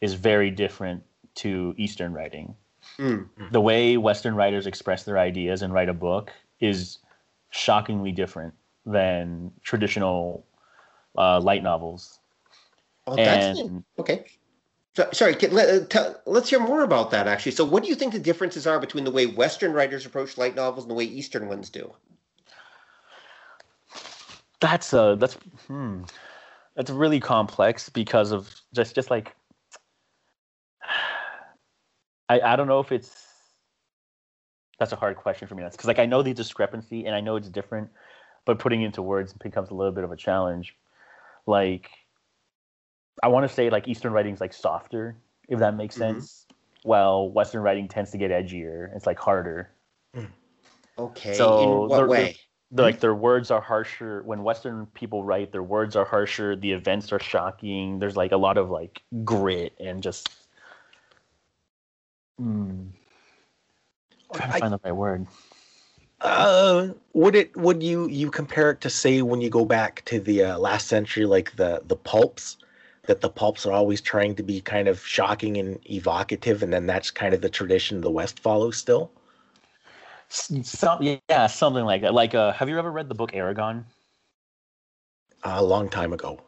[0.00, 1.02] is very different
[1.34, 2.54] to eastern writing
[2.98, 3.28] Mm.
[3.50, 6.98] the way western writers express their ideas and write a book is
[7.50, 8.54] shockingly different
[8.86, 10.46] than traditional
[11.18, 12.20] uh, light novels
[13.06, 14.24] Oh, that's and okay.
[14.96, 17.26] So, sorry, can, let, uh, tell, let's hear more about that.
[17.26, 20.38] Actually, so what do you think the differences are between the way Western writers approach
[20.38, 21.92] light novels and the way Eastern ones do?
[24.60, 25.34] that's a that's
[25.66, 26.02] hmm,
[26.76, 29.34] that's really complex because of just just like
[32.28, 33.14] I I don't know if it's
[34.78, 35.62] that's a hard question for me.
[35.62, 37.90] That's because like I know the discrepancy and I know it's different,
[38.44, 40.76] but putting it into words becomes a little bit of a challenge.
[41.46, 41.90] Like
[43.22, 45.16] I want to say like Eastern writing's like softer,
[45.48, 45.98] if that makes Mhm.
[45.98, 46.46] sense.
[46.82, 48.94] While Western writing tends to get edgier.
[48.94, 49.70] It's like harder.
[50.98, 52.36] Okay, So in what the- way?
[52.82, 55.52] Like their words are harsher when Western people write.
[55.52, 56.56] Their words are harsher.
[56.56, 57.98] The events are shocking.
[57.98, 60.28] There's like a lot of like grit and just.
[62.40, 62.88] Mm,
[64.34, 65.26] trying to I- find the right word.
[66.20, 70.18] Uh, would it would you you compare it to say when you go back to
[70.18, 72.56] the uh, last century, like the the pulps,
[73.06, 76.86] that the pulps are always trying to be kind of shocking and evocative, and then
[76.86, 79.10] that's kind of the tradition the West follows still.
[80.28, 82.14] Some, yeah, something like that.
[82.14, 83.84] Like, uh, have you ever read the book Eragon?
[85.44, 86.42] a long time ago.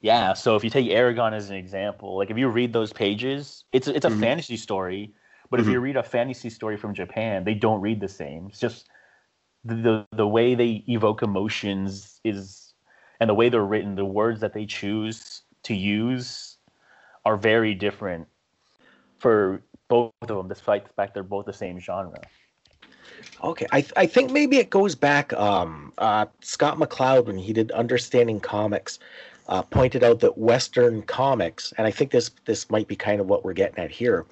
[0.00, 0.32] Yeah.
[0.32, 3.86] So if you take Eragon as an example, like if you read those pages, it's
[3.86, 4.20] it's a Mhm.
[4.20, 5.14] fantasy story.
[5.50, 8.46] But if you read a fantasy story from Japan, they don't read the same.
[8.48, 8.88] It's just
[9.64, 12.74] the, the the way they evoke emotions is,
[13.18, 16.56] and the way they're written, the words that they choose to use,
[17.24, 18.28] are very different
[19.18, 22.20] for both of them, despite the fact they're both the same genre.
[23.42, 25.32] Okay, I I think maybe it goes back.
[25.32, 28.98] Um, uh, Scott McCloud when he did Understanding Comics,
[29.48, 33.26] uh, pointed out that Western comics, and I think this this might be kind of
[33.26, 34.26] what we're getting at here.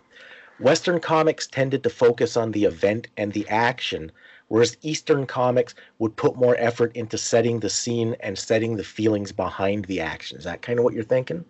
[0.61, 4.11] Western comics tended to focus on the event and the action,
[4.49, 9.31] whereas Eastern comics would put more effort into setting the scene and setting the feelings
[9.33, 10.37] behind the action.
[10.37, 11.45] Is that kind of what you're thinking?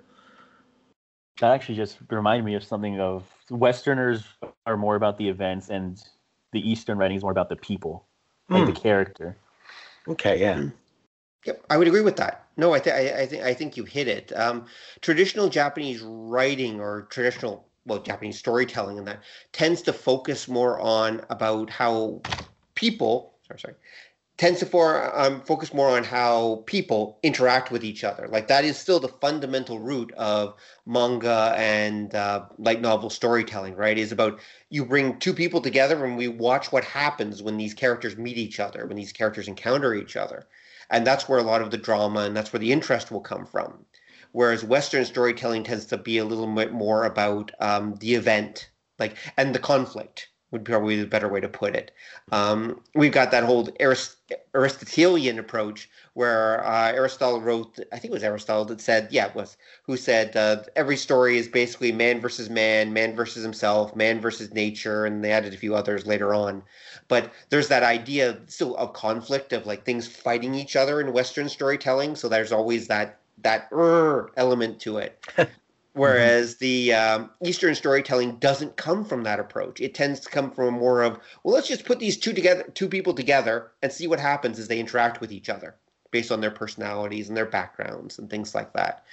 [1.40, 4.24] That actually just reminded me of something of Westerners
[4.66, 6.02] are more about the events, and
[6.52, 8.06] the Eastern writing is more about the people,
[8.48, 8.72] like Hmm.
[8.72, 9.36] the character.
[10.06, 10.64] Okay, yeah.
[11.44, 12.46] Yep, I would agree with that.
[12.56, 14.32] No, I think I think I think you hit it.
[14.36, 14.66] Um,
[15.00, 21.24] traditional Japanese writing or traditional well Japanese storytelling and that tends to focus more on
[21.30, 22.20] about how
[22.74, 23.74] people sorry sorry
[24.38, 28.26] tends to for, um, focus more on how people interact with each other.
[28.28, 30.54] Like that is still the fundamental root of
[30.86, 33.98] manga and uh, light novel storytelling, right?
[33.98, 38.16] Is about you bring two people together and we watch what happens when these characters
[38.16, 40.46] meet each other, when these characters encounter each other
[40.90, 43.46] and that's where a lot of the drama and that's where the interest will come
[43.46, 43.84] from
[44.32, 49.16] whereas western storytelling tends to be a little bit more about um, the event like
[49.36, 51.90] and the conflict would be probably the better way to put it.
[52.32, 54.18] Um, we've got that whole Arist-
[54.54, 59.34] aristotelian approach where uh, aristotle wrote i think it was aristotle that said yeah it
[59.34, 64.20] was who said uh, every story is basically man versus man man versus himself man
[64.20, 66.62] versus nature and they added a few others later on.
[67.08, 71.48] But there's that idea still of conflict of like things fighting each other in western
[71.48, 73.68] storytelling so there's always that that
[74.36, 75.24] element to it
[75.98, 80.74] whereas the um, eastern storytelling doesn't come from that approach it tends to come from
[80.74, 84.20] more of well let's just put these two together two people together and see what
[84.20, 85.74] happens as they interact with each other
[86.10, 89.04] based on their personalities and their backgrounds and things like that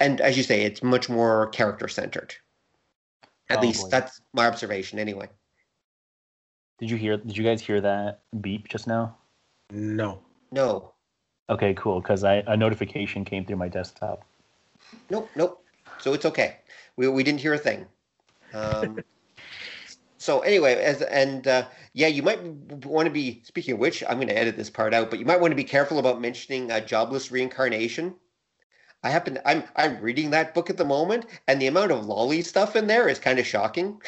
[0.00, 2.34] and as you say it's much more character centered
[3.48, 3.90] at least Probably.
[3.90, 5.28] that's my observation anyway
[6.78, 7.16] Did you hear?
[7.16, 9.16] Did you guys hear that beep just now?
[9.70, 10.20] No.
[10.50, 10.92] no
[11.52, 12.00] Okay, cool.
[12.00, 14.24] Because I a notification came through my desktop.
[15.10, 15.61] Nope, nope.
[16.02, 16.58] So it's okay.
[16.96, 17.86] We we didn't hear a thing.
[18.52, 18.98] Um,
[20.18, 22.42] so anyway, as and uh, yeah, you might
[22.84, 23.42] want to be.
[23.44, 25.56] Speaking of which, I'm going to edit this part out, but you might want to
[25.56, 28.14] be careful about mentioning uh, jobless reincarnation.
[29.04, 29.38] I happen.
[29.46, 32.88] I'm I'm reading that book at the moment, and the amount of loli stuff in
[32.88, 34.02] there is kind of shocking.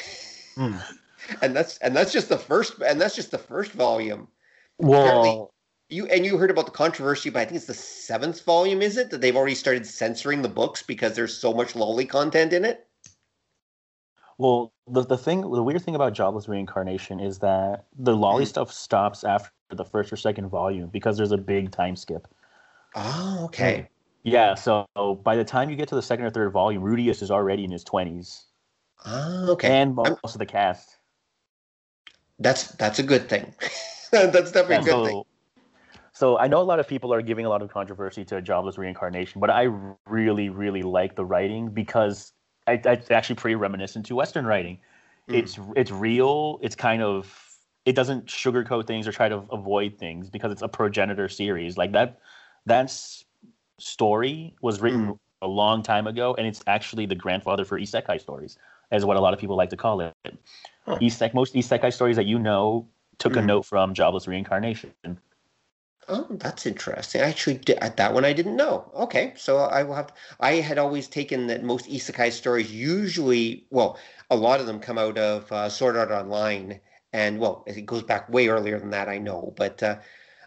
[0.57, 0.76] Hmm.
[1.42, 4.28] and that's and that's just the first and that's just the first volume.
[4.78, 5.54] Well,
[5.94, 8.83] You and you heard about the controversy, but I think it's the seventh volume.
[8.83, 12.52] Is it that they've already started censoring the books because there's so much loli content
[12.52, 12.88] in it?
[14.38, 18.48] well, the the thing, the weird thing about jobless reincarnation is that the loli Mhm.
[18.48, 22.26] stuff stops after the first or second volume because there's a big time skip.
[22.96, 23.88] Oh, okay.
[24.24, 24.87] Yeah, so
[25.22, 27.70] by the time you get to the second or third volume, Rudeus is already in
[27.70, 28.46] his twenties,
[29.07, 29.68] Oh, okay.
[29.68, 30.98] and I'm- most of the cast.
[32.40, 33.54] That's that's a good thing.
[34.11, 35.24] that's definitely Yeah, a good thing.
[36.14, 38.79] So, I know a lot of people are giving a lot of controversy to jobless
[38.79, 39.64] reincarnation, but I
[40.07, 42.33] really, really like the writing because
[42.68, 44.79] I, it's actually pretty reminiscent to Western writing.
[45.29, 45.35] Mm.
[45.38, 46.61] It's it's real.
[46.62, 47.37] It's kind of
[47.85, 51.77] it doesn't sugarcoat things or try to avoid things because it's a progenitor series.
[51.77, 52.21] Like that
[52.67, 52.96] that
[53.79, 55.19] story was written Mm.
[55.42, 58.56] a long time ago, and it's actually the grandfather for isekai stories,
[58.92, 60.12] as what a lot of people like to call it.
[60.87, 60.98] Huh.
[61.00, 62.87] Isek, most isekai stories that you know
[63.19, 63.46] took a Mm.
[63.46, 64.92] note from jobless reincarnation.
[66.09, 67.23] Oh, that's interesting.
[67.23, 68.90] I actually did, at that one I didn't know.
[68.94, 70.13] Okay, so I will have.
[70.40, 73.98] I had always taken that most isekai stories usually, well,
[74.31, 76.81] a lot of them come out of uh, Sword Art Online,
[77.13, 79.09] and well, it goes back way earlier than that.
[79.09, 79.96] I know, but uh,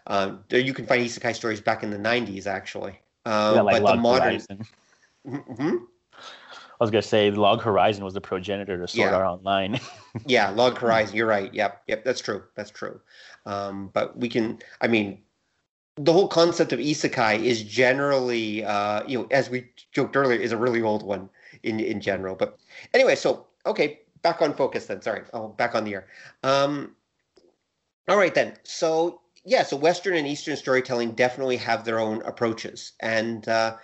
[0.06, 3.00] um, there you can find isekai stories back in the '90s actually.
[3.26, 4.66] Um, yeah, like but the modern, Horizon.
[5.26, 5.80] Mhm.
[6.80, 9.16] I was gonna say Log Horizon was the progenitor to Sword Yeah.
[9.16, 9.80] Art Online.
[10.26, 11.14] Yeah, Log Horizon.
[11.14, 11.52] You're right.
[11.52, 12.04] Yep, yep.
[12.04, 12.42] That's true.
[12.56, 13.00] That's true.
[13.46, 14.58] Um, but we can.
[14.80, 15.22] I mean,
[15.98, 20.52] the whole concept of isekai is generally, uh, you know, as we joked earlier, is
[20.52, 21.28] a really old one
[21.62, 22.34] in in general.
[22.34, 22.58] But
[22.94, 25.02] anyway, so okay, back on focus then.
[25.02, 26.06] Sorry, oh, back on the air.
[26.42, 26.94] Um,
[28.08, 28.54] all right then.
[28.62, 33.76] So yeah, so Western and Eastern storytelling definitely have their own approaches, and uh,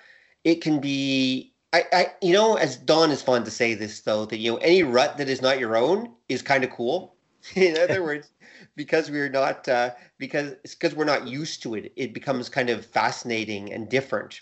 [0.44, 1.52] it can be.
[1.72, 4.58] I, I, you know, as Don is fond to say this though, that you know,
[4.58, 7.16] any rut that is not your own is kind of cool.
[7.56, 8.30] In other words,
[8.76, 12.84] because we're not uh, because because we're not used to it, it becomes kind of
[12.84, 14.40] fascinating and different.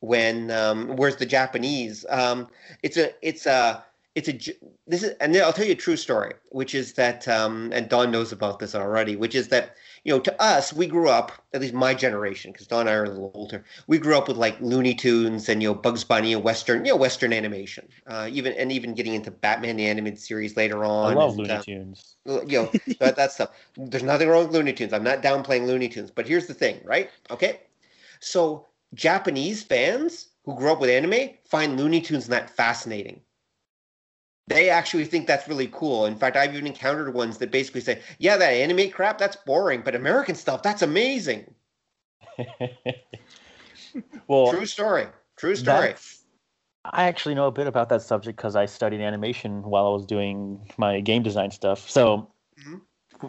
[0.00, 2.48] When um, whereas the Japanese, um,
[2.82, 3.84] it's a it's a
[4.14, 4.32] it's a
[4.86, 8.10] this is and I'll tell you a true story, which is that um, and Don
[8.10, 11.60] knows about this already, which is that you know to us we grew up at
[11.60, 13.64] least my generation because Don and I are a little older.
[13.86, 16.92] We grew up with like Looney Tunes and you know Bugs Bunny and Western you
[16.92, 21.12] know Western animation, uh, even and even getting into Batman the animated series later on.
[21.12, 22.16] I love and, Looney uh, Tunes.
[22.24, 22.70] you know
[23.00, 23.50] that, that stuff.
[23.76, 24.92] There's nothing wrong with Looney Tunes.
[24.92, 27.10] I'm not downplaying Looney Tunes, but here's the thing, right?
[27.30, 27.60] Okay,
[28.20, 33.20] so Japanese fans who grew up with anime find Looney Tunes not fascinating
[34.50, 36.06] they actually think that's really cool.
[36.06, 39.82] In fact, I've even encountered ones that basically say, "Yeah, that anime crap, that's boring,
[39.82, 41.54] but American stuff, that's amazing."
[44.28, 45.06] well, true story.
[45.36, 45.94] True story.
[46.84, 50.04] I actually know a bit about that subject because I studied animation while I was
[50.04, 51.88] doing my game design stuff.
[51.88, 52.80] So Mhm.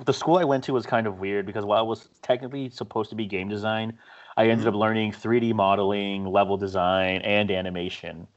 [0.06, 3.10] the school I went to was kind of weird because while I was technically supposed
[3.12, 4.00] to be game design,
[4.38, 8.28] I ended up learning 3D modeling, level design, and animation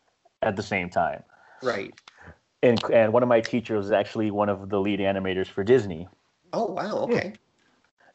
[0.43, 1.23] at the same time.
[1.63, 1.95] Right.
[2.65, 6.09] And and one of my teachers was actually one of the lead animators for Disney.
[6.53, 6.99] Oh wow.
[7.03, 7.35] Okay.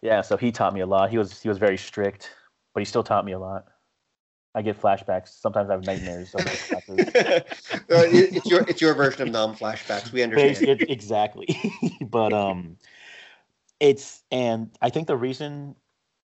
[0.01, 1.09] Yeah, so he taught me a lot.
[1.09, 2.31] He was he was very strict,
[2.73, 3.65] but he still taught me a lot.
[4.55, 5.29] I get flashbacks.
[5.39, 6.33] Sometimes I have nightmares.
[6.33, 6.99] Of those classes.
[7.89, 10.11] Uh, it's your it's your version of non-flashbacks.
[10.11, 10.81] We Bas- understand.
[10.81, 11.47] it- exactly.
[12.01, 12.77] but um,
[13.79, 15.75] it's and I think the reason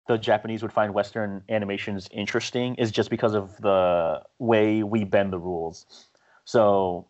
[0.08, 5.34] the Japanese would find Western animations interesting is just because of the way we bend
[5.34, 5.86] the rules.
[6.46, 7.08] So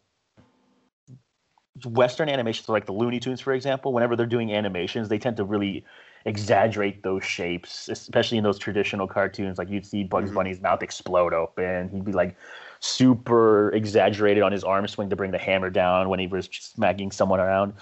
[1.85, 5.43] Western animations, like the Looney Tunes, for example, whenever they're doing animations, they tend to
[5.43, 5.83] really
[6.25, 9.57] exaggerate those shapes, especially in those traditional cartoons.
[9.57, 10.35] Like you'd see Bugs Mhm.
[10.35, 11.89] Bunny's mouth explode open.
[11.89, 12.35] He'd be like
[12.79, 17.11] super exaggerated on his arm swing to bring the hammer down when he was smacking
[17.11, 17.73] someone around.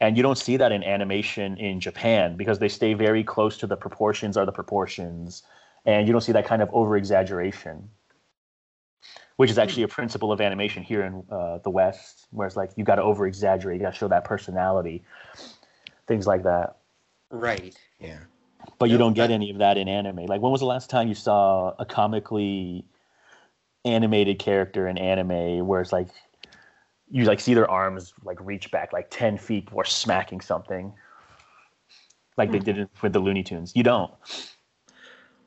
[0.00, 3.66] And you don't see that in animation in Japan because they stay very close to
[3.66, 5.42] the proportions are the proportions.
[5.86, 7.90] And you don't see that kind of over exaggeration,
[9.36, 12.70] which is actually a principle of animation here in uh, the West, where it's like
[12.76, 15.02] you got to over exaggerate, you got to show that personality,
[16.06, 16.76] things like that.
[17.30, 17.76] right.
[17.98, 18.18] Yeah.
[18.78, 20.24] But you don't get that- any of that in anime.
[20.26, 22.84] Like, when was the last time you saw a comically
[23.84, 26.08] animated character in anime where it's like
[27.10, 30.92] you like see their arms like reach back like ten feet before smacking something,
[32.38, 33.72] like they did it with the Looney Tunes?
[33.74, 34.10] You don't.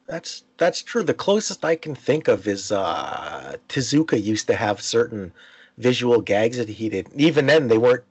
[0.08, 1.04] That's that's true.
[1.04, 5.32] The closest I can think of is uh Tezuka used to have certain
[5.78, 7.08] visual gags that he did.
[7.14, 8.04] Even then they weren't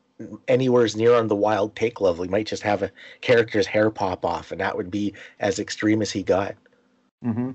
[0.48, 2.24] anywhere near on the wild take level.
[2.24, 6.00] He might just have a character's hair pop off and that would be as extreme
[6.02, 6.54] as he got.
[7.22, 7.52] hmm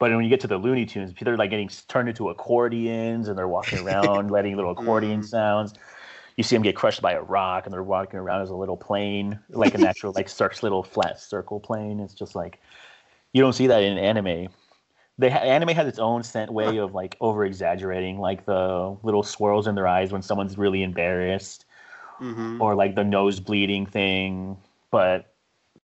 [0.00, 3.38] But when you get to the Looney Tunes, they're like getting turned into accordions and
[3.38, 5.24] they're walking around letting little accordion Mm.
[5.24, 5.74] sounds.
[6.36, 8.76] You see them get crushed by a rock and they're walking around as a little
[8.76, 12.00] plane, like a natural, like cir- little flat circle plane.
[12.00, 12.60] It's just like
[13.32, 14.48] you don't see that in anime.
[15.18, 19.22] They ha- anime has its own scent way of like over exaggerating, like the little
[19.22, 21.64] swirls in their eyes when someone's really embarrassed,
[22.18, 24.56] hmm or like the nose bleeding thing.
[24.90, 25.34] But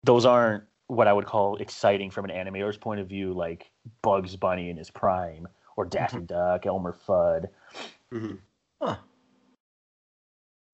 [0.05, 3.71] those aren't what I would call exciting from an animator's point of view, like
[4.03, 7.49] Bugs Bunny in his prime, or Daffy Duck, Elmer Fudd,
[8.11, 8.35] hmm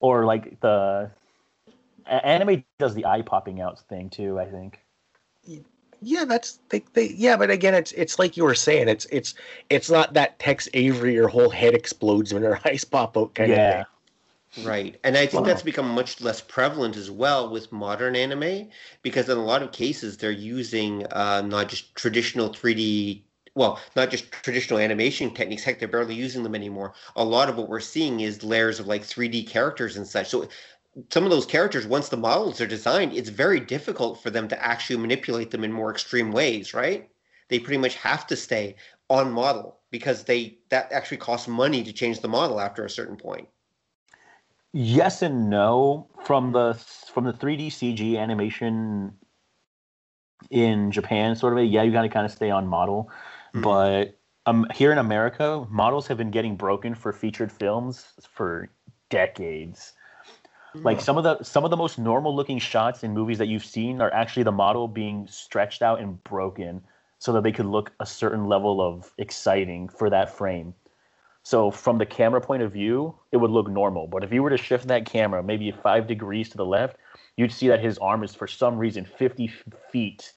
[0.00, 1.10] or like the
[2.06, 4.38] a- anime does the eye popping out thing too.
[4.38, 4.80] I think.
[6.02, 9.34] Yeah, that's they, they yeah, but again it's it's like you were saying, it's it's
[9.70, 13.50] it's not that Tex Avery your whole head explodes when her eyes pop out kind
[13.50, 13.58] yeah.
[13.58, 13.86] of thing.
[14.56, 14.98] Right.
[15.04, 15.46] And I think Wow.
[15.46, 18.68] that's become much less prevalent as well with modern anime
[19.02, 23.22] because in a lot of cases they're using uh, not just traditional 3D,
[23.54, 25.62] well, not just traditional animation techniques.
[25.64, 26.94] Heck, they're barely using them anymore.
[27.16, 30.28] A lot of what we're seeing is layers of like 3D characters and such.
[30.28, 30.48] So
[31.10, 34.64] some of those characters, once the models are designed, it's very difficult for them to
[34.64, 37.08] actually manipulate them in more extreme ways, right?
[37.48, 38.76] They pretty much have to stay
[39.08, 43.16] on model because they that actually costs money to change the model after a certain
[43.16, 43.48] point.
[44.72, 46.08] Yes and no.
[46.24, 46.74] From the
[47.12, 49.12] from the 3D CG animation
[50.50, 53.10] in Japan, sort of a yeah, you got to kind of stay on model.
[53.54, 53.62] Mhm.
[53.62, 58.70] But um, here in America, models have been getting broken for featured films for
[59.08, 59.92] decades.
[60.74, 63.64] Like some of the some of the most normal looking shots in movies that you've
[63.64, 66.82] seen are actually the model being stretched out and broken
[67.18, 70.74] so that they could look a certain level of exciting for that frame.
[71.42, 74.06] So from the camera point of view, it would look normal.
[74.06, 76.96] But if you were to shift that camera maybe five degrees to the left,
[77.36, 79.50] you'd see that his arm is for some reason 50
[79.90, 80.32] feet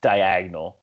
[0.00, 0.78] diagonal.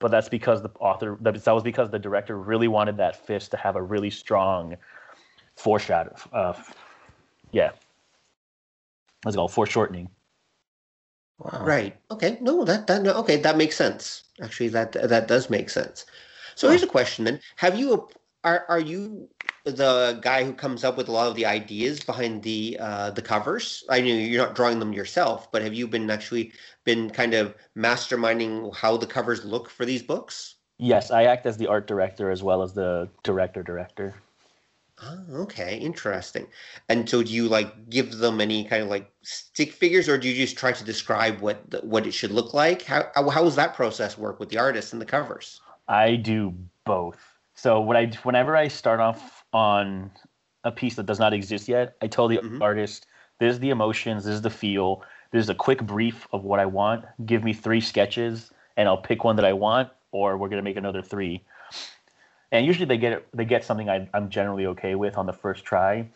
[0.00, 3.56] But that's because the author that was because the director really wanted that fist to
[3.56, 4.76] have a really strong
[5.56, 6.14] foreshadow.
[6.32, 6.52] Uh,
[7.52, 7.70] yeah,
[9.24, 10.08] let's go foreshortening.
[11.38, 11.64] Wow.
[11.64, 11.96] Right.
[12.10, 12.38] Okay.
[12.40, 14.24] No, that that no, okay, that makes sense.
[14.42, 16.06] Actually, that that does make sense.
[16.54, 18.08] So here's a question then: Have you
[18.44, 19.28] are are you
[19.64, 23.22] the guy who comes up with a lot of the ideas behind the uh, the
[23.22, 23.82] covers?
[23.90, 26.52] I know you're not drawing them yourself, but have you been actually
[26.84, 30.56] been kind of masterminding how the covers look for these books?
[30.78, 34.14] Yes, I act as the art director as well as the director director.
[35.06, 36.46] Oh, okay, interesting.
[36.88, 40.28] And so, do you like give them any kind of like stick figures, or do
[40.28, 42.82] you just try to describe what the, what it should look like?
[42.82, 45.60] How how does that process work with the artists and the covers?
[45.88, 47.18] I do both.
[47.54, 50.10] So when I whenever I start off on
[50.64, 52.62] a piece that does not exist yet, I tell the mm-hmm.
[52.62, 53.06] artist,
[53.38, 55.02] "This is the emotions, this is the feel,
[55.32, 57.04] this is a quick brief of what I want.
[57.26, 60.76] Give me three sketches, and I'll pick one that I want, or we're gonna make
[60.76, 61.44] another three
[62.54, 65.64] and usually they get they get something I, am generally okay with on the first
[65.64, 66.08] try,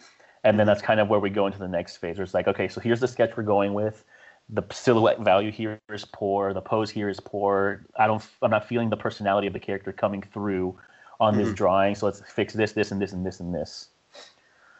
[0.44, 2.16] and then that's kind of where we go into the next phase.
[2.16, 4.04] Where it's like, okay, so here's the sketch we're going with.
[4.48, 6.54] The silhouette value here is poor.
[6.54, 7.84] The pose here is poor.
[7.98, 8.24] I don't.
[8.40, 10.78] I'm not feeling the personality of the character coming through
[11.18, 11.42] on mm-hmm.
[11.42, 11.96] this drawing.
[11.96, 13.88] So let's fix this, this, and this, and this, and this.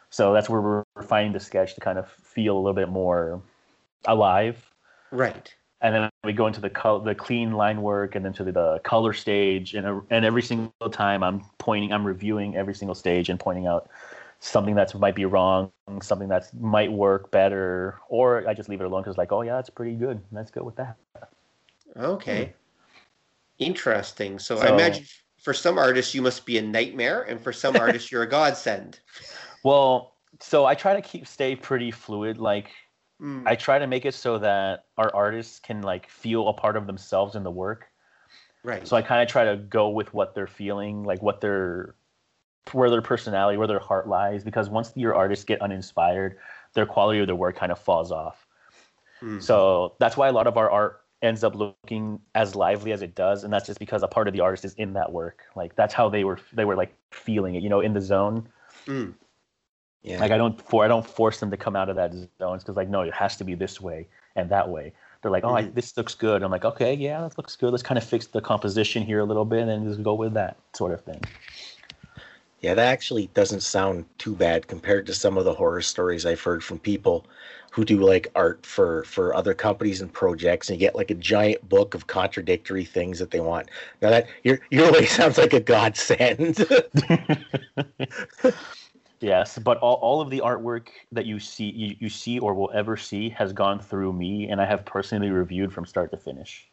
[0.09, 3.41] So that's where we're refining the sketch to kind of feel a little bit more
[4.05, 4.65] alive.
[5.11, 8.43] Right and then we go into the color, the clean line work, and then to
[8.43, 12.95] the, the color stage, and and every single time I'm pointing, I'm reviewing every single
[12.95, 13.89] stage and pointing out
[14.41, 15.71] something that might be wrong,
[16.01, 19.55] something that might work better, or I just leave it alone because like, oh yeah,
[19.55, 20.21] that's pretty good.
[20.31, 20.97] Let's go with that.
[21.97, 23.63] Okay, hmm.
[23.63, 24.37] interesting.
[24.37, 25.05] So, so I imagine
[25.41, 28.99] for some artists you must be a nightmare, and for some artists you're a godsend.
[29.63, 32.69] Well, so I try to keep stay pretty fluid, like
[33.21, 33.43] Mm.
[33.45, 36.87] I try to make it so that our artists can like feel a part of
[36.87, 37.87] themselves in the work.
[38.63, 38.87] Right.
[38.87, 41.95] So I kind of try to go with what they're feeling, like what their
[42.71, 46.37] where their personality, where their heart lies, because once your artists get uninspired,
[46.73, 48.45] their quality of their work kind of falls off.
[49.21, 49.41] Mm.
[49.41, 53.15] So that's why a lot of our art ends up looking as lively as it
[53.15, 55.43] does, and that's just because a part of the artist is in that work.
[55.55, 58.47] Like that's how they were they were like feeling it, you know, in the zone.
[58.85, 59.13] Mm.
[60.03, 60.19] Yeah.
[60.19, 62.75] Like I don't for I don't force them to come out of that zone because
[62.75, 64.93] like no, it has to be this way and that way.
[65.21, 65.67] They're like, oh, mm-hmm.
[65.67, 66.43] I, this looks good.
[66.43, 67.71] I'm like, okay, yeah, that looks good.
[67.71, 70.55] Let's kind of fix the composition here a little bit and just go with that
[70.73, 71.19] sort of thing.
[72.61, 76.41] Yeah, that actually doesn't sound too bad compared to some of the horror stories I've
[76.41, 77.25] heard from people
[77.71, 81.15] who do like art for for other companies and projects and you get like a
[81.15, 83.69] giant book of contradictory things that they want.
[84.01, 86.65] Now that your your way sounds like a godsend.
[89.21, 92.71] Yes, but all, all of the artwork that you see you, you see or will
[92.73, 96.69] ever see has gone through me and I have personally reviewed from start to finish.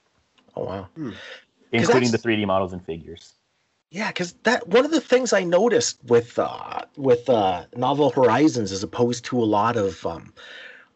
[0.54, 0.88] Oh wow.
[0.94, 1.10] Hmm.
[1.72, 3.34] Including the 3D models and figures.
[3.90, 8.70] Yeah, because that one of the things I noticed with uh, with uh, Novel Horizons,
[8.72, 10.32] as opposed to a lot of um,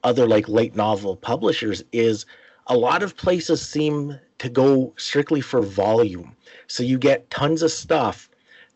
[0.05, 2.27] other like light novel publishers, is
[2.67, 6.37] a lot of places seem to go strictly for volume.
[6.69, 8.30] So you get tons of stuff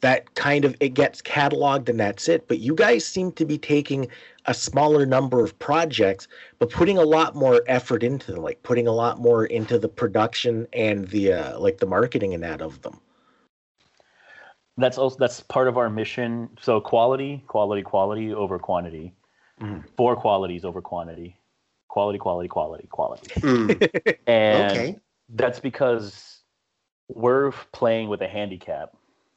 [0.05, 2.47] that kind of it gets cataloged and that's it.
[2.47, 4.07] But you guys seem to be taking
[4.45, 6.29] a smaller number of projects
[6.59, 9.89] but putting a lot more effort into them like putting a lot more into the
[9.89, 13.01] production and the uh, like the marketing and that of them.
[14.77, 16.51] That's also that's part of our mission.
[16.61, 19.15] So quality quality quality over quantity.
[19.63, 19.85] Mm.
[19.97, 21.39] four qualities over quantity.
[21.89, 23.29] Quality quality quality quality.
[23.41, 24.17] Mm.
[24.27, 24.99] and okay.
[25.31, 26.41] that's because
[27.09, 28.95] we're playing with a handicap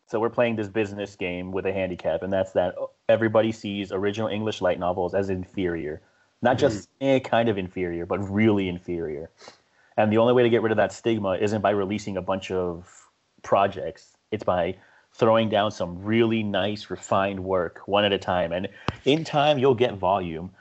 [0.07, 2.75] so we're playing this business game with a handicap, and that's that
[3.09, 6.01] everybody sees original English light novels as inferior,
[6.41, 7.07] not just mm-hmm.
[7.07, 9.29] eh, kind of inferior, but really inferior.
[9.97, 12.51] And the only way to get rid of that stigma isn't by releasing a bunch
[12.51, 13.09] of
[13.43, 14.15] projects.
[14.31, 14.77] It's by
[15.13, 18.53] throwing down some really nice, refined work one at a time.
[18.53, 18.69] And
[19.03, 20.51] in time, you'll get volume.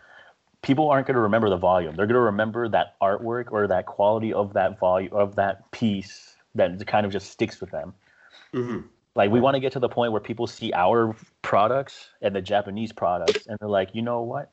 [0.62, 1.94] People aren't going to remember the volume.
[1.94, 6.34] They're going to remember that artwork or that quality of that volume of that piece
[6.55, 7.94] that kind of just sticks with them.
[8.55, 8.86] Mm-hmm.
[9.16, 12.42] Like we want to get to the point where people see our products and the
[12.42, 14.52] Japanese products, and they're like, you know what?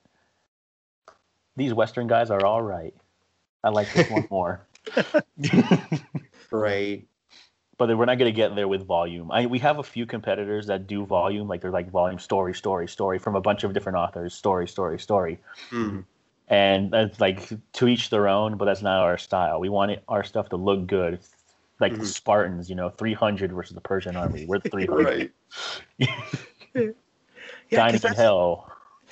[1.58, 2.96] These Western guys are all right.
[3.64, 4.66] I like this one more.
[6.52, 7.06] right.
[7.78, 9.32] But we're not going to get there with volume.
[9.32, 12.88] I, we have a few competitors that do volume, like they're like volume story, story,
[12.88, 15.40] story from a bunch of different authors, story, story, story.
[15.72, 16.06] Mm.
[16.48, 19.60] And that's like to each their own, but that's not our style.
[19.60, 21.20] We want it, our stuff to look good.
[21.84, 22.06] Like the Mhm.
[22.08, 24.46] Spartans, you know, 300 versus the Persian army.
[24.46, 25.32] We're 300.
[26.76, 26.90] Yeah,
[27.72, 28.72] Dining 'cause in hell.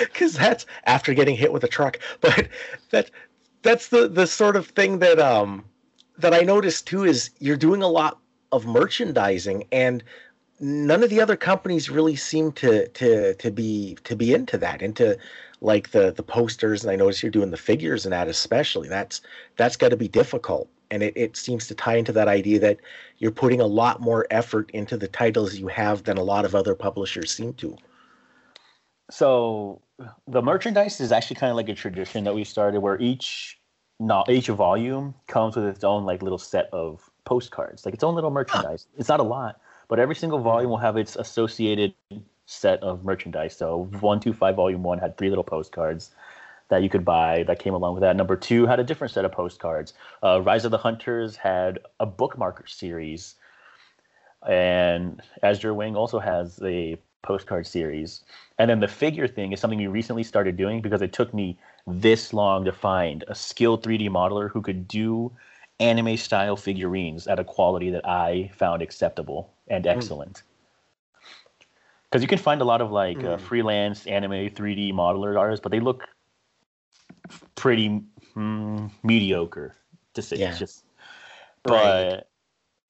[0.00, 2.48] because that's after getting hit with a truck but
[2.90, 3.10] that
[3.62, 5.64] that's the the sort of thing that um
[6.18, 8.18] that i noticed too is you're doing a lot
[8.50, 10.02] of merchandising and
[10.58, 14.82] none of the other companies really seem to to to be to be into that
[14.82, 15.16] into
[15.60, 19.20] like the the posters and i notice you're doing the figures and that especially that's
[19.56, 22.78] that's got to be difficult and it, it seems to tie into that idea that
[23.18, 26.54] you're putting a lot more effort into the titles you have than a lot of
[26.54, 27.76] other publishers seem to
[29.10, 29.82] So
[30.26, 33.58] the merchandise is actually kind of like a tradition that we started where each
[34.00, 38.14] not each volume comes with its own like little set of postcards, like its own
[38.14, 38.86] little merchandise.
[38.98, 41.94] It's not a lot, but every single volume will have its associated
[42.46, 43.56] set of merchandise.
[43.56, 46.10] So one, two, five, volume one had three little postcards
[46.74, 48.16] that you could buy that came along with that.
[48.16, 49.94] Number two had a different set of postcards.
[50.22, 53.36] Uh, Rise of the Hunters had a bookmarker series,
[54.48, 58.22] and Azure Wing also has a postcard series.
[58.58, 61.56] And then the figure thing is something we recently started doing because it took me
[61.86, 65.32] this long to find a skilled 3D modeler who could do
[65.80, 70.42] anime style figurines at a quality that I found acceptable and excellent.
[72.10, 73.40] Because you can find a lot of like uh, Mm.
[73.40, 76.04] freelance anime 3D modeler artists, but they look
[77.54, 78.02] pretty
[78.36, 79.74] mm, mediocre
[80.14, 80.52] to say Yeah.
[80.52, 80.84] just.
[81.62, 82.22] But Right.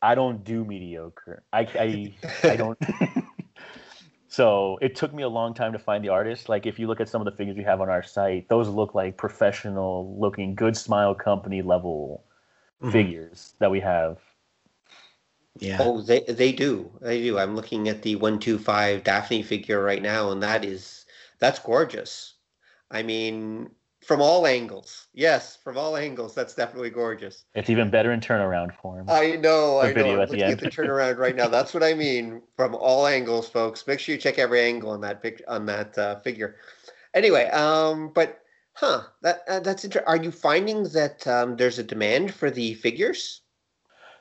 [0.03, 1.45] I don't do mediocre.
[1.53, 2.14] I I,
[2.51, 2.78] I don't.
[4.28, 6.49] so it took me a long time to find the artist.
[6.49, 8.68] Like if you look at some of the figures we have on our site, those
[8.68, 12.24] look like professional looking, good smile company level
[12.82, 12.93] Mhm.
[12.93, 14.18] figures that we have.
[15.61, 16.91] yeah Oh, they they do.
[17.01, 17.39] They do.
[17.39, 21.07] I'm looking at the one two five Daphne figure right now, and that is
[21.39, 22.35] that's gorgeous.
[22.91, 23.70] I mean,
[24.05, 25.09] from all angles.
[25.15, 27.45] Yes, from all angles, that's definitely gorgeous.
[27.55, 29.07] It's even better in turnaround form.
[29.09, 30.21] I know, I know.
[30.21, 30.61] at the at end.
[30.61, 31.49] the turnaround right now.
[31.49, 32.43] That's what I mean.
[32.57, 33.87] From all angles, folks.
[33.87, 36.57] Make sure you check every angle on that pic on that uh, figure.
[37.15, 38.41] Anyway, um, but
[38.75, 40.09] huh, that uh, that's interesting.
[40.09, 43.41] Are you finding that um, there's a demand for the figures?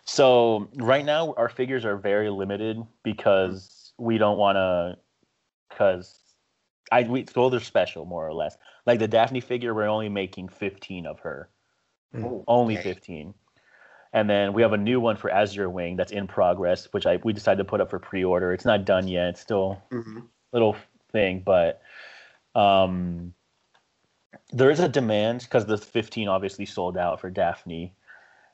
[0.06, 4.98] So right now our figures are very limited because we don't want to,
[5.70, 6.20] because
[6.92, 8.58] I we well they're special more or less.
[8.86, 11.50] Like the Daphne figure, we're only making fifteen of her,
[12.14, 12.26] Mm.
[12.26, 12.84] Oh, only okay.
[12.84, 13.34] fifteen.
[14.12, 17.16] And then we have a new one for Azure Wing that's in progress, which I
[17.24, 18.54] we decided to put up for pre-order.
[18.54, 20.28] It's not done yet; it's still Mhm.
[20.52, 20.76] little
[21.12, 21.82] thing, but
[22.56, 23.34] um,
[24.52, 27.92] there is a demand because the 15 obviously sold out for Daphne,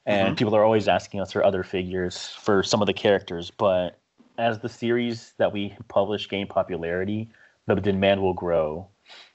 [0.05, 0.37] and Mhm.
[0.37, 3.51] people are always asking us for other figures for some of the characters.
[3.51, 3.99] But
[4.37, 7.29] as the series that we publish gain popularity,
[7.65, 8.87] the demand will grow,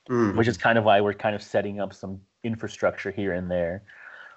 [0.09, 0.37] Mm.
[0.37, 3.83] which is kind of why we're kind of setting up some infrastructure here and there.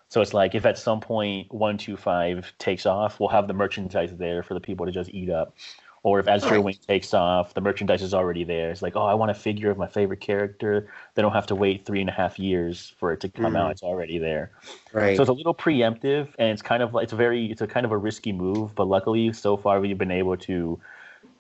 [0.07, 4.43] So it's like if at some point 125 takes off, we'll have the merchandise there
[4.43, 5.55] for the people to just eat up.
[6.03, 6.63] Or if Azure Right.
[6.63, 8.72] Wing takes off, the merchandise is already there.
[8.72, 10.88] It's like, oh, I want a figure of my favorite character.
[11.15, 13.57] They don't have to wait three and a half years for it to come Mhm.
[13.57, 13.72] out.
[13.72, 14.51] It's already there.
[14.93, 15.18] Right.
[15.18, 17.68] So it's a little preemptive, and it's kind of like it's a very it's a
[17.68, 18.74] kind of a risky move.
[18.74, 20.80] But luckily, so far we've been able to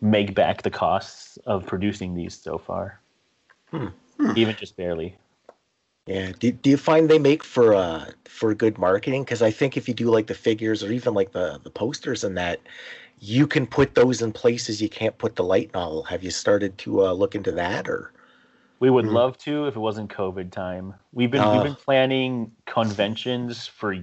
[0.01, 2.99] make back the costs of producing these so far,
[3.71, 3.87] Hmm.
[4.19, 4.37] Hmm.
[4.37, 5.15] even just barely.
[6.07, 6.31] Yeah.
[6.39, 9.23] Do, do you find they make for uh for good marketing?
[9.23, 12.23] Because I think if you do like the figures or even like the the posters
[12.23, 12.59] and that,
[13.19, 16.03] you can put those in places you can't put the light novel.
[16.03, 18.11] Have you started to uh, look into that or?
[18.79, 19.13] We would Mm.
[19.13, 20.93] love to if it wasn't COVID time.
[21.11, 21.51] We've been Oh.
[21.51, 23.95] we've been planning conventions for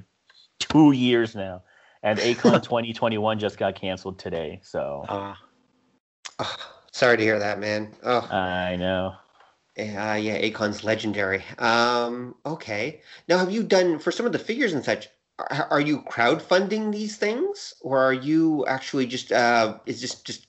[0.58, 1.62] two years now,
[2.02, 4.60] and Akon 2021 just got canceled today.
[4.62, 5.34] So Uh,
[6.40, 6.56] Oh,
[6.90, 7.94] sorry to hear that, man.
[8.02, 9.14] Oh, I know.
[9.78, 11.42] Uh, yeah, Akon's legendary.
[11.58, 13.00] Um, okay.
[13.28, 15.08] Now, have you done for some of the figures and such?
[15.38, 20.46] Are, are you crowdfunding these things, or are you actually just uh, is this just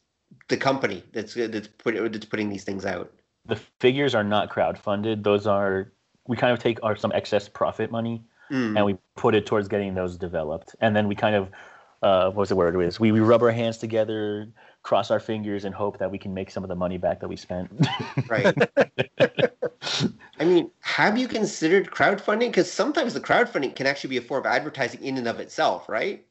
[0.47, 3.11] the company that's that's put, that's putting these things out?
[3.45, 5.23] The figures are not crowdfunded.
[5.23, 5.91] Those are
[6.28, 8.78] we kind of take our some excess profit money Mm.
[8.78, 11.49] and we put it towards getting those developed, and then we kind of
[12.03, 14.47] uh, what's the word is we, we rub our hands together,
[14.86, 17.27] cross our fingers, and hope that we can make some of the money back that
[17.27, 17.69] we spent.
[18.29, 18.55] Right.
[20.39, 22.47] I mean, have you considered crowdfunding?
[22.49, 25.89] Because sometimes the crowdfunding can actually be a form of advertising in and of itself,
[25.89, 26.25] right?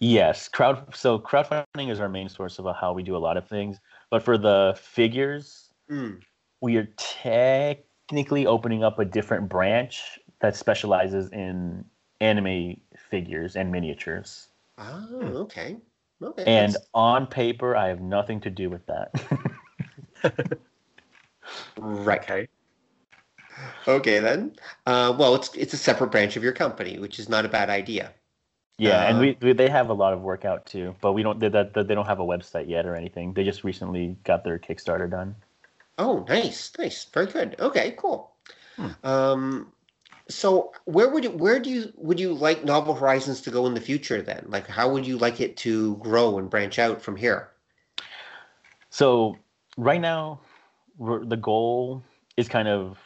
[0.00, 0.94] Yes, crowd.
[0.94, 3.78] So crowdfunding is our main source of how we do a lot of things.
[4.10, 6.22] But for the figures, Mm.
[6.60, 11.84] we are technically opening up a different branch that specializes in
[12.20, 14.48] anime figures and miniatures.
[14.78, 15.78] Oh, okay.
[16.22, 16.44] Okay.
[16.44, 19.10] And that's- on paper, I have nothing to do with that.
[21.78, 22.18] right.
[22.22, 22.48] okay.
[23.86, 24.56] okay then.
[24.86, 27.70] Uh, well, it's it's a separate branch of your company, which is not a bad
[27.70, 28.12] idea.
[28.78, 31.22] Yeah, and Uh, we, we they have a lot of work out too, but we
[31.22, 33.32] don't they, that they don't have a website yet or anything.
[33.34, 35.34] They just recently got their Kickstarter done.
[35.98, 37.56] Oh, nice, nice, very good.
[37.58, 38.30] Okay, cool.
[38.76, 38.90] Hmm.
[39.02, 39.72] Um,
[40.28, 43.74] so where would you, where do you would you like Novel Horizons to go in
[43.74, 44.22] the future?
[44.22, 47.50] Then, like, how would you like it to grow and branch out from here?
[48.90, 49.38] So
[49.76, 50.40] right now,
[50.96, 52.02] we're, the goal
[52.36, 52.98] is kind of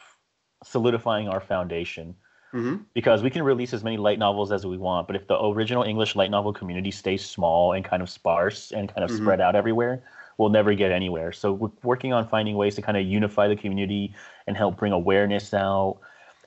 [0.65, 2.15] solidifying our foundation
[2.53, 5.43] hmm because we can release as many light novels as we want, but if the
[5.43, 9.17] original English light novel community stays small and kind of sparse and kind of Mhm.
[9.17, 10.03] spread out everywhere,
[10.37, 11.33] we'll never get anywhere.
[11.33, 14.15] So we're working on finding ways to kind of unify the community
[14.47, 16.01] and help bring awareness out.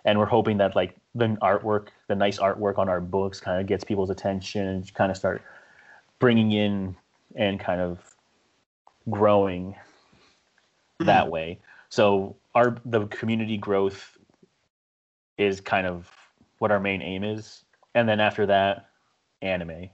[0.06, 3.68] And we're hoping that like the artwork, the nice artwork on our books, kind of
[3.68, 5.42] gets people's attention and kind of start
[6.20, 6.96] bringing in
[7.36, 8.16] and kind of
[9.10, 9.76] growing
[11.00, 11.60] that way.
[11.90, 14.18] So our the community growth
[15.38, 16.10] is kind of
[16.60, 18.90] what our main aim is, and then after that,
[19.42, 19.90] anime.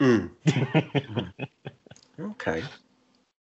[0.00, 0.30] Mm.
[2.20, 2.62] Okay.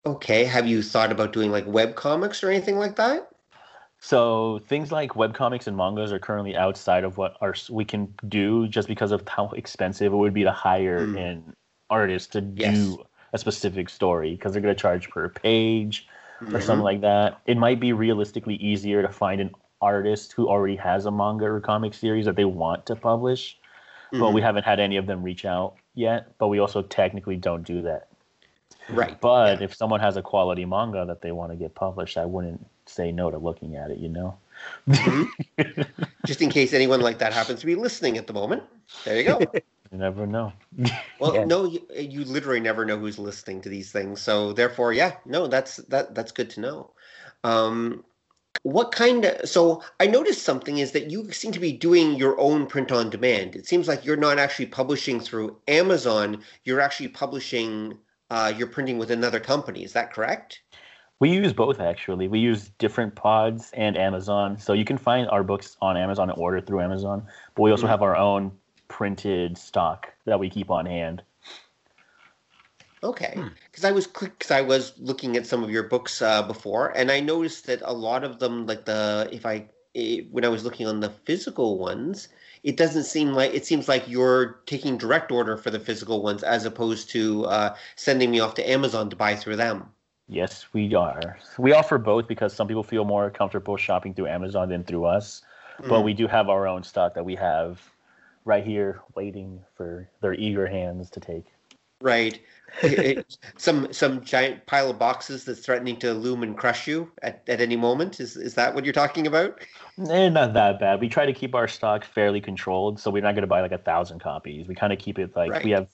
[0.06, 0.46] Okay.
[0.46, 3.30] Have you thought about doing like web comics or anything like that?
[4.04, 8.68] So things like webcomics and mangas are currently outside of what our we can do
[8.68, 11.18] just because of how expensive it would be to hire Mm.
[11.18, 11.56] an
[11.90, 12.76] artist to Yes.
[12.76, 16.06] do a specific story because they're going to charge per page
[16.42, 16.62] or Mhm.
[16.64, 17.40] something like that.
[17.46, 19.52] It might be realistically easier to find an
[19.82, 23.58] artist who already has a manga or comic series that they want to publish,
[24.12, 24.34] but Mhm.
[24.34, 26.38] we haven't had any of them reach out yet.
[26.40, 28.10] But we also technically don't do that.
[28.90, 29.18] right.
[29.22, 29.64] But yeah.
[29.64, 33.12] if someone has a quality manga that they want to get published, I wouldn't say
[33.12, 33.98] no to looking at it.
[33.98, 34.38] You know.
[34.88, 35.30] Mhm.
[36.26, 38.64] just in case anyone like that happens to be listening at the moment,
[39.06, 39.40] there you go.
[39.92, 40.52] You never know.
[41.20, 41.46] Well, Yeah.
[41.46, 44.22] no, you, you literally never know who's listening to these things.
[44.22, 46.90] So therefore, yeah, no, that's that that's good to know.
[47.44, 48.04] Um,
[48.64, 52.40] what kind of so I noticed something is that you seem to be doing your
[52.40, 53.56] own print on demand.
[53.56, 56.42] It seems like you're not actually publishing through Amazon.
[56.64, 58.00] You're actually publishing.
[58.32, 59.84] Uh, you're printing with another company.
[59.84, 60.63] Is that correct?
[61.24, 62.28] We use both actually.
[62.28, 64.60] We use different pods and Amazon.
[64.60, 67.26] So you can find our books on Amazon and order through Amazon.
[67.56, 67.92] But we also Mhm.
[67.92, 68.52] have our own
[68.90, 71.24] printed stock that we keep on hand.
[73.04, 73.48] Okay, Hmm.
[73.72, 77.10] because I was because I was looking at some of your books uh, before, and
[77.10, 80.66] I noticed that a lot of them, like the if I eh, when I was
[80.66, 82.28] looking on the physical ones,
[82.64, 86.44] it doesn't seem like it seems like you're taking direct order for the physical ones
[86.44, 89.93] as opposed to uh, sending me off to Amazon to buy through them.
[90.28, 91.38] Yes, we are.
[91.58, 95.42] We offer both because some people feel more comfortable shopping through Amazon than through us.
[95.80, 96.04] But Mm.
[96.06, 97.82] we do have our own stock that we have
[98.46, 101.46] right here waiting for their eager hands to take.
[102.02, 102.42] right,
[103.56, 107.62] some some giant pile of boxes that's threatening to loom and crush you at, at
[107.62, 108.20] any moment.
[108.20, 109.62] Is is that what you're talking about?
[110.10, 111.00] Eh, not that bad.
[111.00, 113.72] We try to keep our stock fairly controlled, so we're not going to buy like
[113.72, 114.68] a thousand copies.
[114.68, 115.64] We kind of keep it like Right.
[115.64, 115.88] we have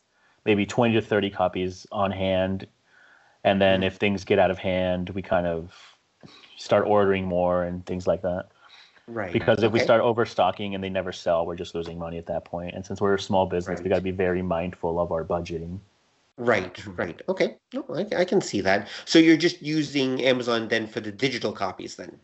[0.45, 2.65] maybe twenty to thirty copies on hand,
[3.43, 3.85] and then Mhm.
[3.85, 5.73] if things get out of hand, we kind of
[6.57, 8.47] start ordering more and things like that.
[9.07, 9.33] Right.
[9.33, 12.45] Because if we start overstocking and they never sell, we're just losing money at that
[12.45, 12.75] point.
[12.75, 15.79] And since we're a small business, we got to be very mindful of our budgeting.
[16.37, 17.21] Right, right.
[17.27, 17.57] Okay.
[17.73, 18.87] No, I, I can see that.
[19.05, 22.19] So you're just using Amazon then for the digital copies then?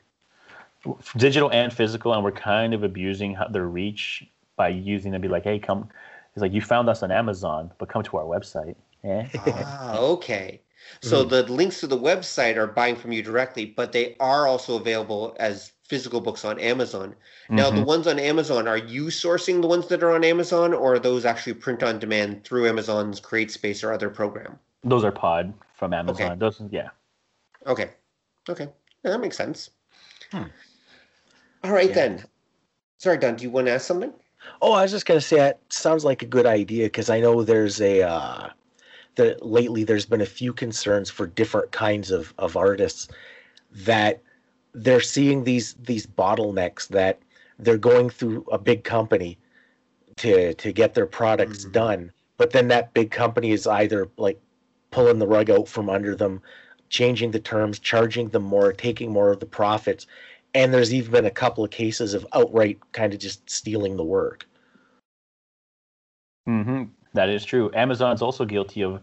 [1.17, 4.23] digital and physical, and we're kind of abusing how- their reach
[4.55, 5.19] by using them.
[5.21, 5.89] Be like, hey, come.
[6.35, 8.75] It's like you found us on Amazon, but come to our website.
[9.03, 9.27] Eh?
[9.47, 10.61] ah, okay.
[11.01, 14.75] So the links to the website are buying from you directly, but they are also
[14.77, 17.15] available as physical books on Amazon.
[17.49, 17.85] Now, the Mhm.
[17.85, 21.25] ones on Amazon, are you sourcing the ones that are on Amazon, or are those
[21.25, 24.59] actually print on demand through Amazon's CreateSpace or other program?
[24.83, 26.31] those are Pod from Amazon.
[26.33, 26.39] Okay.
[26.39, 26.89] Those, yeah.
[27.65, 27.89] Okay.
[28.47, 28.69] Okay.
[29.03, 29.71] Yeah, that makes sense.
[30.31, 30.43] Hmm.
[31.63, 31.95] All right, Yeah.
[31.95, 32.23] then.
[32.99, 34.13] Sorry, Don, do you want to ask something?
[34.61, 37.43] Oh, I was just gonna say that sounds like a good idea because I know
[37.43, 38.49] there's a uh,
[39.15, 43.07] that lately there's been a few concerns for different kinds of of artists
[43.71, 44.21] that
[44.73, 47.19] they're seeing these these bottlenecks that
[47.59, 49.37] they're going through a big company
[50.17, 51.71] to to get their products Mhm.
[51.71, 54.39] done, but then that big company is either like
[54.91, 56.41] pulling the rug out from under them,
[56.89, 60.07] changing the terms, charging them more, taking more of the profits.
[60.53, 64.03] And there's even been a couple of cases of outright kind of just stealing the
[64.05, 64.47] work.
[66.45, 66.83] hmm
[67.15, 67.71] That is true.
[67.73, 69.01] Amazon's also guilty of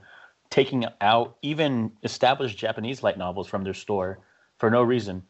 [0.51, 4.19] taking out even established Japanese light novels from their store
[4.59, 5.23] for no reason.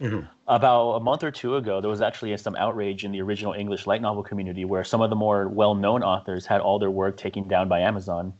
[0.00, 0.28] Mhm.
[0.46, 3.86] About a month or two ago, there was actually some outrage in the original English
[3.86, 7.16] light novel community where some of the more well known authors had all their work
[7.16, 8.34] taken down by Amazon.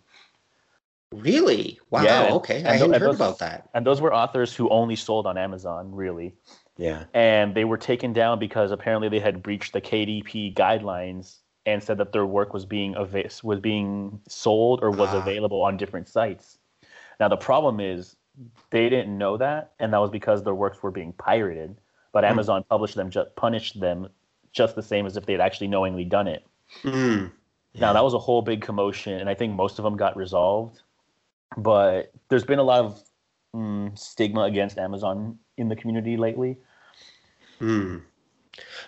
[1.13, 1.79] Really?
[1.91, 2.03] Wow.
[2.03, 3.69] Yeah, okay, I hadn't heard those- about that.
[3.73, 6.35] And those were authors who only sold on Amazon, really.
[6.77, 7.05] Yeah.
[7.15, 11.99] And they were taken down because apparently they had breached the KDP guidelines and said
[11.99, 15.19] that their work was being ava- was being sold or was Ah.
[15.19, 16.59] available on different sites.
[17.21, 18.17] Now the problem is
[18.71, 21.77] they didn't know that, and that was because their works were being pirated.
[22.13, 22.31] But Hmm.
[22.31, 24.09] Amazon published them, ju- punished them
[24.53, 26.47] just the same as if they had actually knowingly done it.
[26.83, 27.27] Hmm.
[27.75, 30.81] Now that was a whole big commotion, and I think most of them got resolved.
[31.59, 33.03] But there's been a lot of
[33.55, 36.59] mm, stigma against Amazon in the community lately.
[37.59, 37.99] Hmm.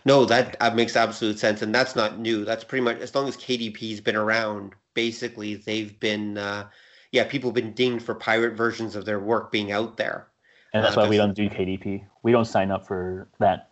[0.05, 2.45] No, that makes absolute sense, and that's not new.
[2.45, 4.75] That's pretty much as long as KDP's been around.
[4.95, 6.69] Basically, they've been, uh,
[7.13, 10.29] yeah, people have been dinged for pirate versions of their work being out there.
[10.73, 12.05] And that's Uh, why we don't do KDP.
[12.23, 13.69] We don't sign up for that.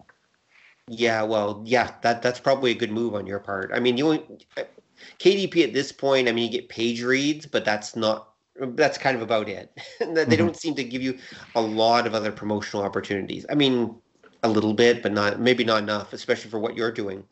[0.89, 3.73] Yeah, well, yeah, that that's probably a good move on your part.
[3.75, 4.39] I mean, you
[5.19, 9.17] KDP at this point, I mean, you get page reads, but that's not that's kind
[9.17, 9.73] of about it.
[10.01, 10.37] they Mhm.
[10.37, 11.19] don't seem to give you
[11.55, 13.45] a lot of other promotional opportunities.
[13.51, 14.01] I mean,
[14.43, 17.25] a little bit, but not maybe not enough, especially for what you're doing.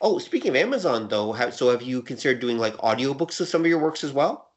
[0.00, 3.60] Oh, speaking of Amazon, though, how, so have you considered doing like audiobooks of some
[3.60, 4.50] of your works as well?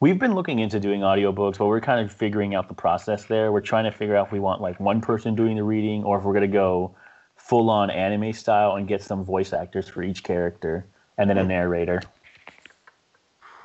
[0.00, 3.52] We've been looking into doing audiobooks, but we're kind of figuring out the process there.
[3.52, 6.18] We're trying to figure out if we want like one person doing the reading or
[6.18, 6.92] if we're going to go
[7.36, 10.86] full on anime style and get some voice actors for each character
[11.18, 11.48] and then a hmm.
[11.50, 12.02] narrator.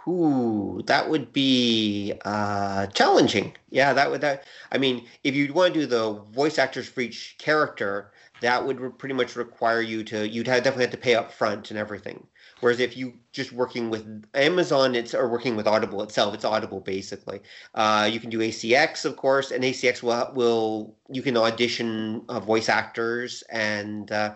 [0.07, 3.53] Ooh, that would be uh, challenging.
[3.69, 4.45] Yeah, that would that.
[4.71, 8.79] I mean, if you want to do the voice actors for each character, that would
[8.79, 10.27] re- pretty much require you to.
[10.27, 12.25] You'd have, definitely have to pay up front and everything.
[12.59, 16.79] Whereas if you just working with Amazon, it's or working with Audible itself, it's Audible
[16.79, 17.41] basically.
[17.75, 22.39] Uh, you can do ACX, of course, and ACX will will you can audition uh,
[22.39, 24.33] voice actors and uh,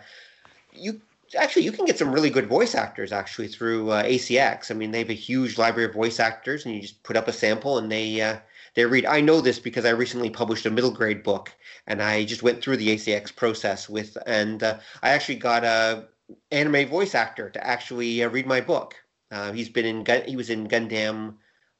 [0.73, 1.01] you
[1.37, 4.71] actually you can get some really good voice actors actually through uh, ACX.
[4.71, 7.27] I mean, they have a huge library of voice actors, and you just put up
[7.27, 8.37] a sample and they uh,
[8.75, 9.05] they read.
[9.05, 11.53] I know this because I recently published a middle grade book,
[11.87, 16.07] and I just went through the ACX process with, and uh, I actually got a
[16.51, 18.95] anime voice actor to actually uh, read my book.
[19.31, 21.35] Uh, he's been in he was in Gundam,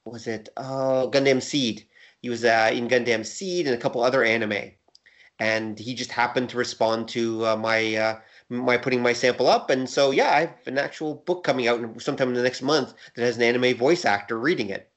[0.05, 0.49] was it?
[0.57, 1.85] Oh, Gundam Seed.
[2.21, 4.71] He was uh, in Gundam Seed and a couple other anime,
[5.39, 7.95] and he just happened to respond to uh, my.
[8.51, 9.69] My putting my sample up.
[9.69, 12.93] And so yeah i have an actual book coming out sometime in the next month
[13.15, 14.91] that has an anime voice actor reading it.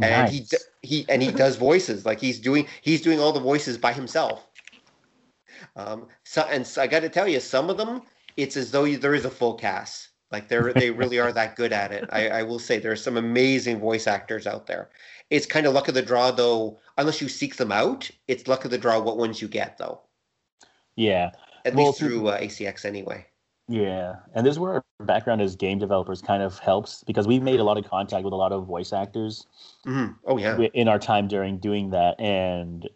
[0.00, 0.54] And he Nice.
[0.82, 2.06] he and he does voices.
[2.06, 4.46] Like he's doing he's doing all the voices by himself.
[5.74, 8.02] Um so and so i got to tell you some of them
[8.36, 10.10] it's as though you, there is a full cast.
[10.30, 12.08] Like they're they really are that good at it.
[12.12, 14.90] I i will say there are some amazing voice actors out there.
[15.28, 18.64] It's kind of luck of the draw though unless you seek them out it's luck
[18.64, 20.02] of the draw what ones you get though.
[20.94, 21.30] Yeah.
[21.64, 23.26] At Well, least through uh, acx anyway
[23.68, 27.42] Yeah, and this is where our background as game developers kind of helps because we've
[27.42, 29.46] made a lot of contact with a lot of voice actors
[29.86, 30.16] Mhm.
[30.26, 32.20] oh yeah in our time during doing that.
[32.20, 32.88] And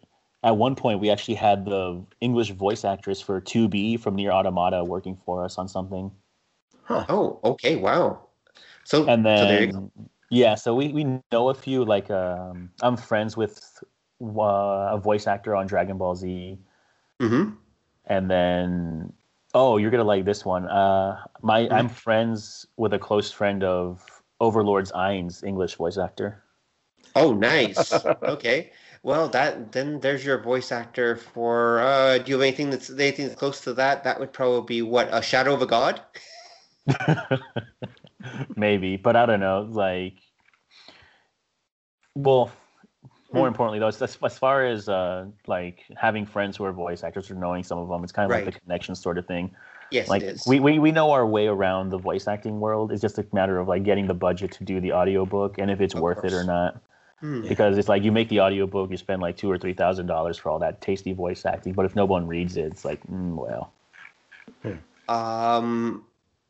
[0.43, 4.83] at one point, we actually had the English voice actress for 2B from NieR Automata
[4.83, 6.11] working for us on something.
[6.89, 8.27] Oh, okay, wow.
[8.83, 9.79] So, And so there you go.
[9.79, 11.83] then, yeah, so we, we know a few.
[11.83, 13.59] Like, um, I'm friends with
[14.21, 16.59] uh, a voice actor on Dragon Ball Z.
[17.19, 17.49] hmm
[18.07, 19.11] and then
[19.53, 24.03] oh you're gonna like this one uh my i'm friends with a close friend of
[24.39, 26.41] overlord's Ainz english voice actor
[27.15, 28.05] Oh, nice.
[28.23, 28.71] okay.
[29.01, 31.79] Well, that then there's your voice actor for.
[31.79, 34.03] Uh, do you have anything that's anything that's close to that?
[34.03, 36.01] That would probably be what a shadow of a god.
[38.55, 40.13] maybe but i don't know like
[42.15, 42.51] well
[43.33, 43.53] more Hmm.
[43.53, 47.35] importantly though as, as far as uh like having friends who are voice actors or
[47.35, 48.53] knowing some of them it's kind of like Right.
[48.53, 49.49] the connection sort of thing
[49.91, 50.47] Yes, like it is.
[50.47, 53.59] we, we we know our way around the voice acting world it's just a matter
[53.59, 56.33] of like getting the budget to do the audiobook and if it's Of worth it
[56.33, 56.81] or not
[57.19, 57.47] Hmm.
[57.47, 60.37] because it's like you make the audiobook you spend like two or three thousand dollars
[60.37, 63.35] for all that tasty voice acting but if no one reads it it's like mm,
[63.35, 63.71] well
[65.07, 66.03] Um,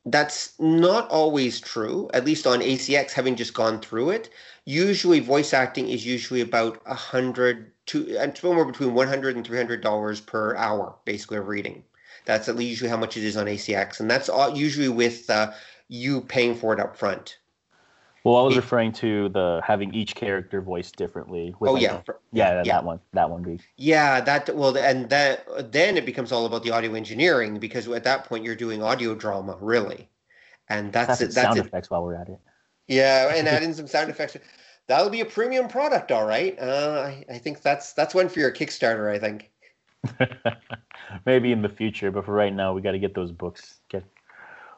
[0.06, 2.10] that's not always true.
[2.14, 4.30] At least on ACX, having just gone through it,
[4.66, 9.46] usually voice acting is usually about a hundred to and somewhere between one hundred and
[9.46, 11.84] three hundred dollars per hour, basically of reading.
[12.26, 15.30] That's at least usually how much it is on ACX, and that's all, usually with
[15.30, 15.52] uh,
[15.88, 17.38] you paying for it up front.
[18.26, 22.02] Well i was referring to the having each character voiced differently with oh like, yeah,
[22.34, 22.64] yeah, yeah.
[22.64, 26.64] that one that one be Yeah, that well, and that then it becomes all about
[26.64, 30.10] the audio engineering because at that point you're doing audio drama, really,
[30.70, 31.26] and that's that's it.
[31.26, 31.66] That's sound it.
[31.66, 32.40] effects while we're at it
[32.88, 34.38] Yeah, and add in some sound effects.
[34.88, 36.58] That'll be a premium product, all right.
[36.60, 39.10] Uh, I, I think that's that's one for your Kickstarter.
[39.10, 39.52] I think.
[41.26, 44.04] maybe in the future but for right now we got to get those books get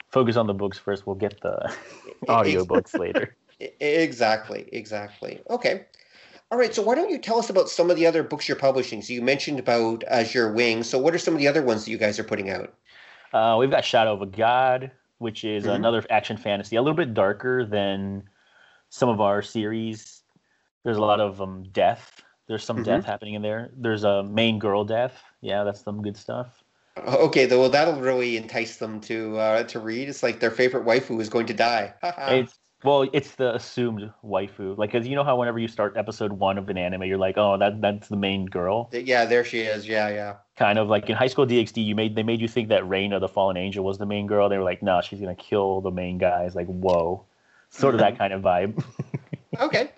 [0.09, 1.73] focus on the books first we'll get the
[2.27, 3.35] audio books later
[3.79, 5.41] Exactly, exactly.
[5.49, 5.85] Okay.
[6.49, 8.55] All right, so why don't you tell us about some of the other books you're
[8.55, 9.01] publishing?
[9.01, 10.83] So you mentioned about Azure Wing.
[10.83, 12.73] So what are some of the other ones that you guys are putting out?
[13.33, 15.73] Uh, we've got Shadow of a God, which is mm-hmm.
[15.73, 18.23] another action fantasy, a little bit darker than
[18.89, 20.21] some of our series.
[20.85, 22.21] There's a lot of um, death.
[22.47, 22.85] There's some mm-hmm.
[22.85, 23.71] death happening in there.
[23.75, 25.21] There's a main girl death.
[25.41, 26.63] Yeah, that's some good stuff.
[27.05, 30.09] Okay, though, well, that'll really entice them to uh, to read.
[30.09, 31.93] It's like their favorite waifu is going to die.
[32.03, 34.77] it's well, it's the assumed waifu.
[34.77, 37.37] Like, cause you know how whenever you start episode one of an anime, you're like,
[37.37, 38.89] oh, that that's the main girl.
[38.91, 39.87] Yeah, there she is.
[39.87, 40.35] Yeah, yeah.
[40.55, 43.19] Kind of like in High School DxD, you made they made you think that Reina,
[43.19, 44.47] the fallen angel, was the main girl.
[44.47, 46.55] They were like, no, she's gonna kill the main guys.
[46.55, 47.25] Like, whoa,
[47.69, 48.83] sort of that kind of vibe.
[49.59, 49.89] okay.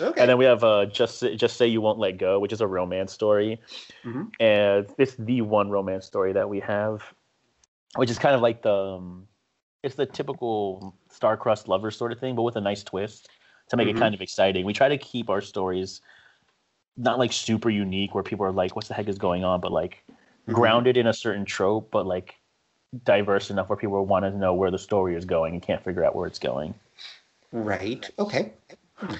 [0.00, 0.20] Okay.
[0.20, 2.66] And then we have uh, just just say you won't let go, which is a
[2.66, 3.60] romance story,
[4.04, 4.24] mm-hmm.
[4.40, 7.02] and it's the one romance story that we have,
[7.96, 9.26] which is kind of like the um,
[9.82, 13.28] it's the typical star-crossed lover sort of thing, but with a nice twist
[13.68, 13.98] to make mm-hmm.
[13.98, 14.64] it kind of exciting.
[14.64, 16.00] We try to keep our stories
[16.96, 19.70] not like super unique where people are like, "What the heck is going on?" but
[19.70, 20.54] like mm-hmm.
[20.54, 22.36] grounded in a certain trope, but like
[23.04, 26.04] diverse enough where people want to know where the story is going and can't figure
[26.04, 26.74] out where it's going.
[27.52, 28.08] Right.
[28.18, 28.52] Okay.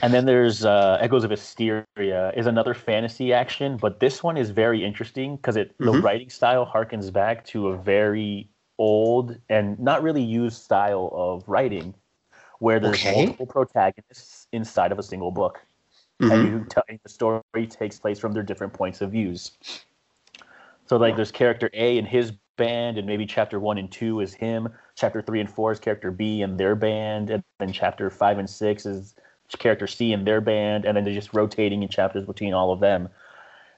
[0.03, 4.51] And then there's uh, Echoes of Hysteria is another fantasy action, but this one is
[4.51, 5.87] very interesting because it mm-hmm.
[5.87, 8.49] the writing style harkens back to a very
[8.79, 11.93] old and not really used style of writing,
[12.61, 13.27] where there's okay.
[13.27, 15.61] multiple protagonists inside of a single book,
[16.22, 16.31] mm-hmm.
[16.31, 19.53] and you tell the story takes place from their different points of views.
[20.87, 24.33] So like there's character A and his band, and maybe chapter one and two is
[24.33, 24.68] him.
[24.95, 28.49] Chapter three and four is character B and their band, and then chapter five and
[28.49, 29.16] six is
[29.59, 32.81] character C in their band, and then they're just rotating in chapters between all of
[32.81, 33.09] them.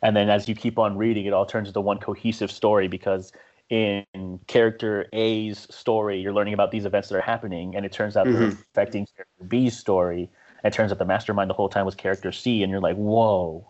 [0.03, 3.33] And then as you keep on reading, it all turns into one cohesive story because
[3.71, 4.05] in
[4.47, 8.27] character A's story, you're learning about these events that are happening, and it turns out
[8.27, 8.39] mm-hmm.
[8.39, 10.31] they're affecting character B's story.
[10.63, 12.97] And it turns out the mastermind the whole time was character C, and you're like,
[12.97, 13.67] whoa.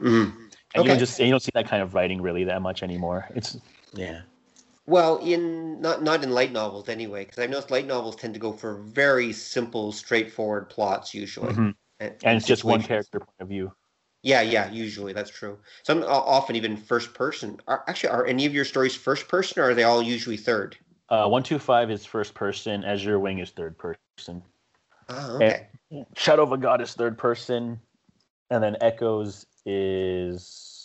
[0.00, 0.06] Mm-hmm.
[0.74, 0.82] And okay.
[0.82, 3.28] you don't just you don't see that kind of writing really that much anymore.
[3.34, 3.56] It's
[3.94, 4.22] yeah.
[4.86, 8.40] Well, in not not in light novels anyway, because I've noticed light novels tend to
[8.40, 11.70] go for very simple, straightforward plots usually, mm-hmm.
[11.98, 13.72] and, and, it's just one character point of view.
[14.22, 15.58] Yeah, yeah, usually that's true.
[15.82, 17.60] Some often even first person.
[17.66, 20.76] Are, actually, are any of your stories first person, or are they all usually third?
[21.08, 22.84] Uh, one two five is first person.
[22.84, 24.42] Azure Wing is third person.
[25.08, 25.66] Oh, okay.
[25.90, 27.80] And Shadow of a God is third person,
[28.50, 30.75] and then Echoes is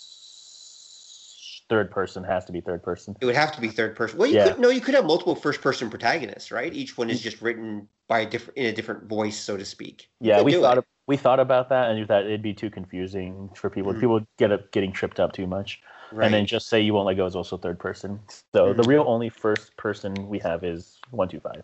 [1.71, 3.15] third person has to be third person.
[3.21, 4.19] It would have to be third person.
[4.19, 4.49] Well, you yeah.
[4.49, 6.73] could no, you could have multiple first person protagonists, right?
[6.73, 10.09] Each one is just written by a different in a different voice, so to speak.
[10.19, 13.49] Yeah, we thought of, we thought about that and we thought it'd be too confusing
[13.55, 13.93] for people.
[13.93, 14.01] Mm-hmm.
[14.01, 15.79] People get up getting tripped up too much.
[16.11, 16.25] Right.
[16.25, 18.19] And then just say you won't let go is also third person.
[18.27, 18.81] So mm-hmm.
[18.81, 21.63] the real only first person we have is one two five.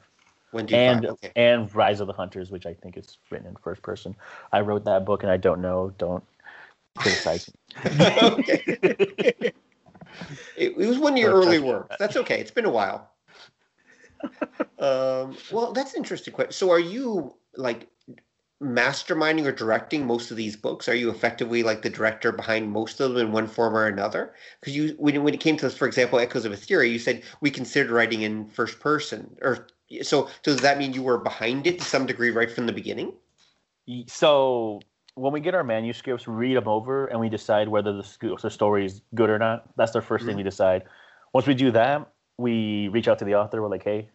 [0.51, 1.11] One, two, and five.
[1.11, 1.31] Okay.
[1.35, 4.15] and Rise of the Hunters, which I think is written in first person.
[4.53, 5.93] I wrote that book and I don't know.
[5.97, 6.23] Don't
[6.95, 7.51] criticize
[7.83, 9.51] me.
[10.55, 11.95] It, it was one of your early works.
[11.99, 12.39] That's okay.
[12.39, 13.11] It's been a while.
[14.79, 16.51] um, well, that's an interesting question.
[16.51, 17.87] So, are you like
[18.61, 20.87] masterminding or directing most of these books?
[20.89, 24.33] Are you effectively like the director behind most of them in one form or another?
[24.59, 27.23] Because you, when, when it came to, this, for example, Echoes of Hysteria, you said
[27.41, 29.35] we considered writing in first person.
[29.41, 29.67] Or
[30.01, 32.73] so, so does that mean you were behind it to some degree right from the
[32.73, 33.13] beginning?
[34.07, 34.81] So
[35.17, 38.49] when we get our manuscripts, we read them over and we decide whether the, the
[38.49, 39.65] story is good or not.
[39.75, 40.27] That's the 1st mm-hmm.
[40.27, 40.83] thing we decide.
[41.33, 43.61] Once we do that, we reach out to the author.
[43.61, 44.09] We're like, hey,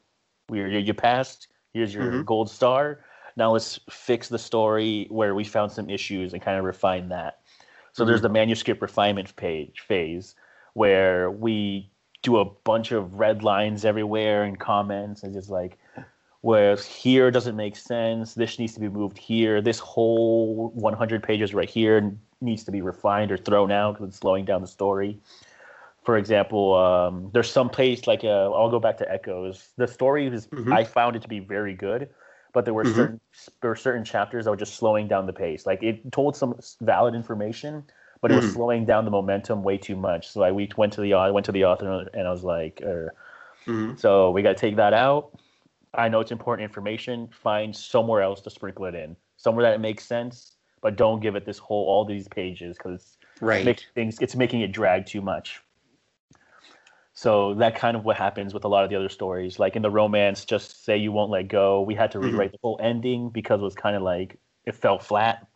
[0.49, 1.49] we you passed.
[1.75, 2.23] Here's your mm-hmm.
[2.23, 3.01] gold star.
[3.37, 7.41] Now let's fix the story where we found some issues and kind of refine that.
[7.93, 8.09] So mm-hmm.
[8.11, 10.37] there's the manuscript refinement page phase
[10.75, 11.91] where we
[12.23, 15.79] do a bunch of red lines everywhere and comments and just like
[16.43, 18.35] whereas here doesn't make sense.
[18.35, 19.63] This needs to be moved here.
[19.63, 24.19] This whole 100 pages right here needs to be refined or thrown out because it's
[24.19, 25.19] slowing down the story.
[26.05, 29.69] For example, um, there's some place like uh, I'll go back to Echoes.
[29.77, 30.73] The story is mm-hmm.
[30.73, 32.11] I found it to be very good,
[32.53, 32.97] but there were mm-hmm.
[32.97, 33.21] certain
[33.61, 35.65] there were certain chapters that were just slowing down the pace.
[35.65, 37.85] Like it told some valid information,
[38.21, 38.55] but it was mm-hmm.
[38.55, 40.29] slowing down the momentum way too much.
[40.29, 42.83] So I we went to the I went to the author and I was like,
[42.83, 43.15] er,
[43.97, 45.39] so we got to take that out
[45.95, 47.29] I know it's important information.
[47.29, 51.37] Find somewhere else to sprinkle it in, somewhere that it makes sense, but don't give
[51.37, 53.67] it this whole all these pages because right.
[53.67, 55.63] It things it's making it drag too much.
[57.15, 59.59] So that kind of what happens with a lot of the other stories.
[59.59, 61.83] Like in the romance, just say you won't let go.
[61.83, 62.31] We had to mm-hmm.
[62.31, 62.53] rewrite mm-hmm.
[62.53, 65.47] the whole ending because it was kind of like it fell flat.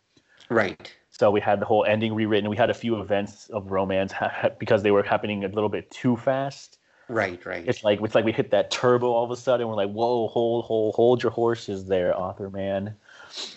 [0.49, 0.93] Right.
[1.09, 2.49] So we had the whole ending rewritten.
[2.49, 5.89] We had a few events of romance ha- because they were happening a little bit
[5.89, 6.76] too fast.
[7.09, 7.63] Right, right.
[7.67, 9.67] It's like it's like we hit that turbo all of a sudden.
[9.67, 12.95] We're like, whoa, hold, hold, hold your horses there, author man.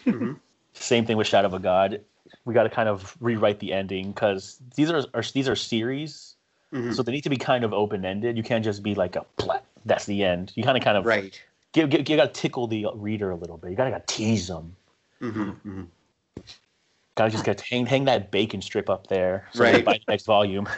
[0.07, 0.39] Mhm.
[0.75, 2.01] Same thing with Shadow of a God.
[2.45, 6.37] We got to kind of rewrite the ending because these are, are these are series,
[6.73, 6.95] Mhm.
[6.95, 8.37] so they need to be kind of open ended.
[8.37, 9.65] You can't just be like a plat.
[9.85, 10.53] That's the end.
[10.55, 11.41] You kind of kind of Right.
[11.73, 13.71] give, give, you got to tickle the reader a little bit.
[13.71, 14.77] You got to tease them.
[15.19, 15.83] hmm hmm
[17.17, 19.49] Got to just got to hang hang that bacon strip up there.
[19.53, 19.75] So Right.
[19.75, 19.85] right.
[19.85, 20.69] By the next volume.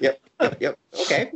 [0.00, 0.18] Yep.
[0.40, 0.60] Yep.
[0.60, 0.78] Yep.
[0.94, 1.30] Okay.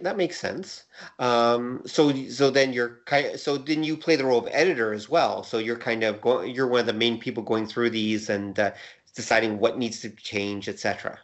[0.00, 0.84] That makes sense.
[1.18, 3.38] Um, so, so then you're kind.
[3.38, 5.42] So then you play the role of editor as well.
[5.44, 6.54] So you're kind of going.
[6.54, 8.72] You're one of the main people going through these and uh,
[9.14, 11.18] deciding what needs to change, etc.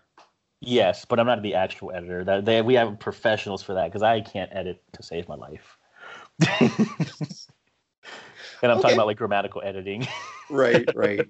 [0.61, 2.25] yes, but I'm not the actual editor.
[2.25, 5.77] That they, we have professionals for that because I can't edit to save my life.
[6.61, 6.81] and
[8.63, 8.83] I'm Okay.
[8.83, 10.07] talking about like grammatical editing.
[10.51, 10.89] Right.
[10.95, 11.27] Right.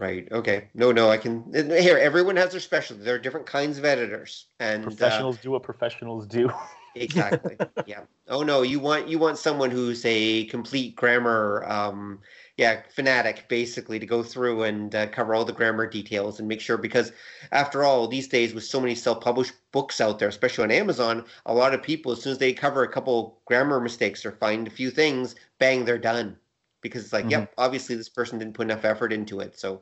[0.00, 0.26] Right.
[0.32, 0.68] Okay.
[0.74, 0.92] No.
[0.92, 1.10] No.
[1.10, 1.52] I can.
[1.54, 3.02] Here, everyone has their specialty.
[3.02, 6.50] There are different kinds of editors, and uh, professionals do what professionals do.
[6.96, 12.18] exactly yeah oh no you want you want someone who's a complete grammar um
[12.56, 16.60] yeah fanatic basically to go through and uh, cover all the grammar details and make
[16.60, 17.12] sure because
[17.52, 21.54] after all these days with so many self-published books out there especially on amazon a
[21.54, 24.70] lot of people as soon as they cover a couple grammar mistakes or find a
[24.70, 26.36] few things bang they're done
[26.80, 27.30] because it's like Mhm.
[27.30, 29.80] yep obviously this person didn't put enough effort into it so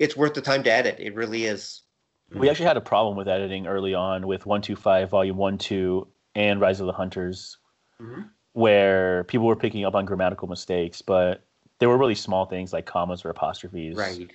[0.00, 1.82] it's worth the time to edit it really is
[2.34, 6.60] We actually had a problem with editing early on with 125, Volume 1, 2, and
[6.60, 7.58] Rise of the Hunters,
[8.00, 8.30] Mhm.
[8.52, 11.44] where people were picking up on grammatical mistakes, but
[11.78, 13.96] they were really small things like commas or apostrophes.
[13.96, 14.30] right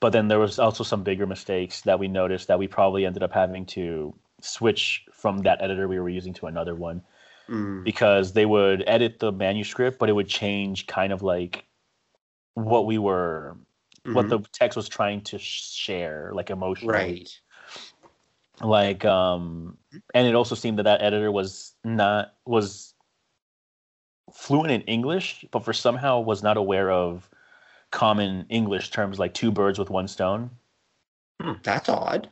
[0.00, 3.22] But then there was also some bigger mistakes that we noticed that we probably ended
[3.22, 7.02] up having to switch from that editor we were using to another one
[7.48, 7.84] Mm.
[7.84, 11.64] because they would edit the manuscript, but it would change kind of like
[12.54, 13.56] what we were,
[14.04, 14.30] what Mhm.
[14.30, 16.92] the text was trying to share, like emotionally.
[16.94, 17.40] Right.
[18.60, 19.78] Like um
[20.14, 22.94] and it also seemed that that editor was not was
[24.32, 27.28] fluent in english but for somehow was not aware of
[27.90, 30.50] common english terms like two birds with one stone.
[31.62, 32.28] That's odd.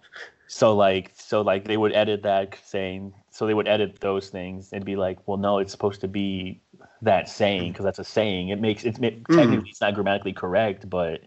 [0.47, 4.73] So like so like they would edit that saying so they would edit those things
[4.73, 6.61] and be like well no it's supposed to be
[7.03, 8.51] that saying because that's a saying.
[8.51, 11.23] It makes it's it, technically it's not grammatically correct but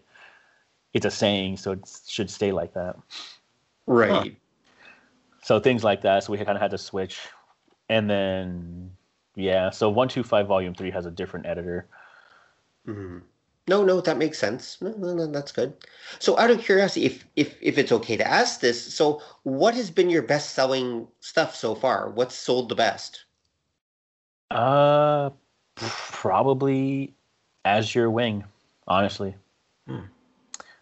[0.92, 2.96] it's a saying so it should stay like that
[3.86, 4.36] right
[5.42, 7.28] so things like that so we kind of had to switch
[7.88, 8.90] and then
[9.34, 11.86] yeah so 125 volume 3 has a different editor
[12.86, 13.22] Mhm.
[13.68, 14.80] No, no, that makes sense.
[14.80, 15.74] No, no, no, that's good.
[16.20, 19.90] So, out of curiosity, if if if it's okay to ask this, so what has
[19.90, 22.08] been your best selling stuff so far?
[22.10, 23.24] What's sold the best?
[24.50, 25.30] uh
[25.74, 27.14] probably
[27.64, 28.44] azure wing
[28.86, 29.34] honestly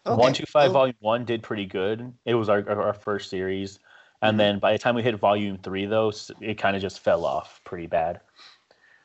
[0.07, 0.17] Okay.
[0.17, 3.79] 125 well, volume 1 did pretty good it was our, our our first series
[4.21, 4.39] and Mhm.
[4.39, 7.61] then by the time we hit volume 3 though it kind of just fell off
[7.65, 8.21] pretty bad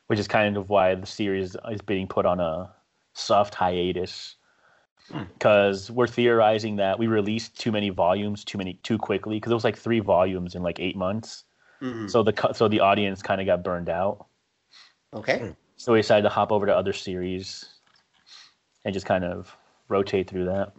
[0.07, 2.73] which is kind of why the series is being put on a
[3.13, 4.35] soft hiatus
[5.09, 5.23] Hmm.
[5.33, 9.55] because we're theorizing that we released too many volumes too many too quickly because it
[9.55, 11.45] was like three volumes in like eight months
[11.81, 12.09] mhm.
[12.09, 14.27] so the so the audience kind of got burned out
[15.13, 15.55] Okay.
[15.77, 17.65] so we decided to hop over to other series
[18.85, 19.55] and just kind of
[19.87, 20.73] rotate through that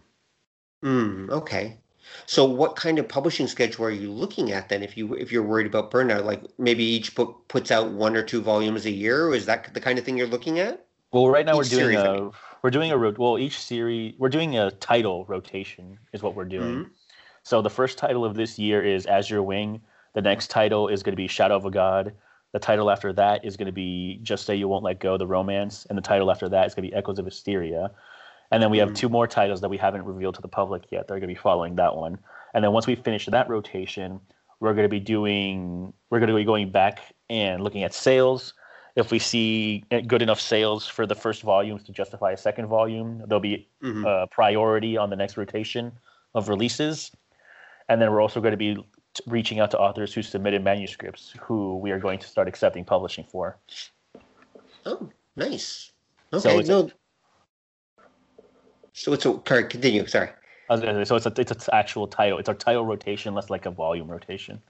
[0.83, 1.77] Mm, okay.
[2.25, 4.83] So, what kind of publishing schedule are you looking at then?
[4.83, 8.23] If you if you're worried about burnout, like maybe each book puts out one or
[8.23, 10.85] two volumes a year, is that the kind of thing you're looking at?
[11.13, 12.31] well right now we're doing series, I a mean.
[12.63, 16.85] we're doing a well each series we're doing a title rotation is what we're doing
[16.85, 16.89] Mhm.
[17.43, 19.81] so the first title of this year is azure wing
[20.13, 22.13] the next title is going to be shadow of a god
[22.53, 25.27] the title after that is going to be just say you won't let go the
[25.27, 27.91] romance and the title after that is going to be echoes of hysteria
[28.51, 28.95] and then we have Mhm.
[28.95, 31.35] two more titles that we haven't revealed to the public yet they're going to be
[31.49, 32.17] following that one
[32.53, 34.19] and then once we finish that rotation
[34.59, 36.99] we're going to be doing we're going to be going back
[37.29, 38.53] and looking at sales
[38.95, 43.23] if we see good enough sales for the first volumes to justify a second volume
[43.27, 44.05] there'll be Mhm.
[44.05, 45.91] uh, priority on the next rotation
[46.35, 47.11] of releases.
[47.89, 48.77] And then we're also going to be
[49.27, 53.25] reaching out to authors who submitted manuscripts who we are going to start accepting publishing
[53.25, 53.57] for.
[54.85, 55.91] Oh, nice.
[56.33, 56.59] Okay.
[56.59, 56.89] a- no.
[58.93, 59.39] So it's a.
[59.47, 60.05] Sorry, continue.
[60.07, 60.29] Sorry.
[60.69, 62.39] I was gonna say, So it's a, it's an actual title.
[62.39, 64.61] It's a title rotation, less like a volume rotation.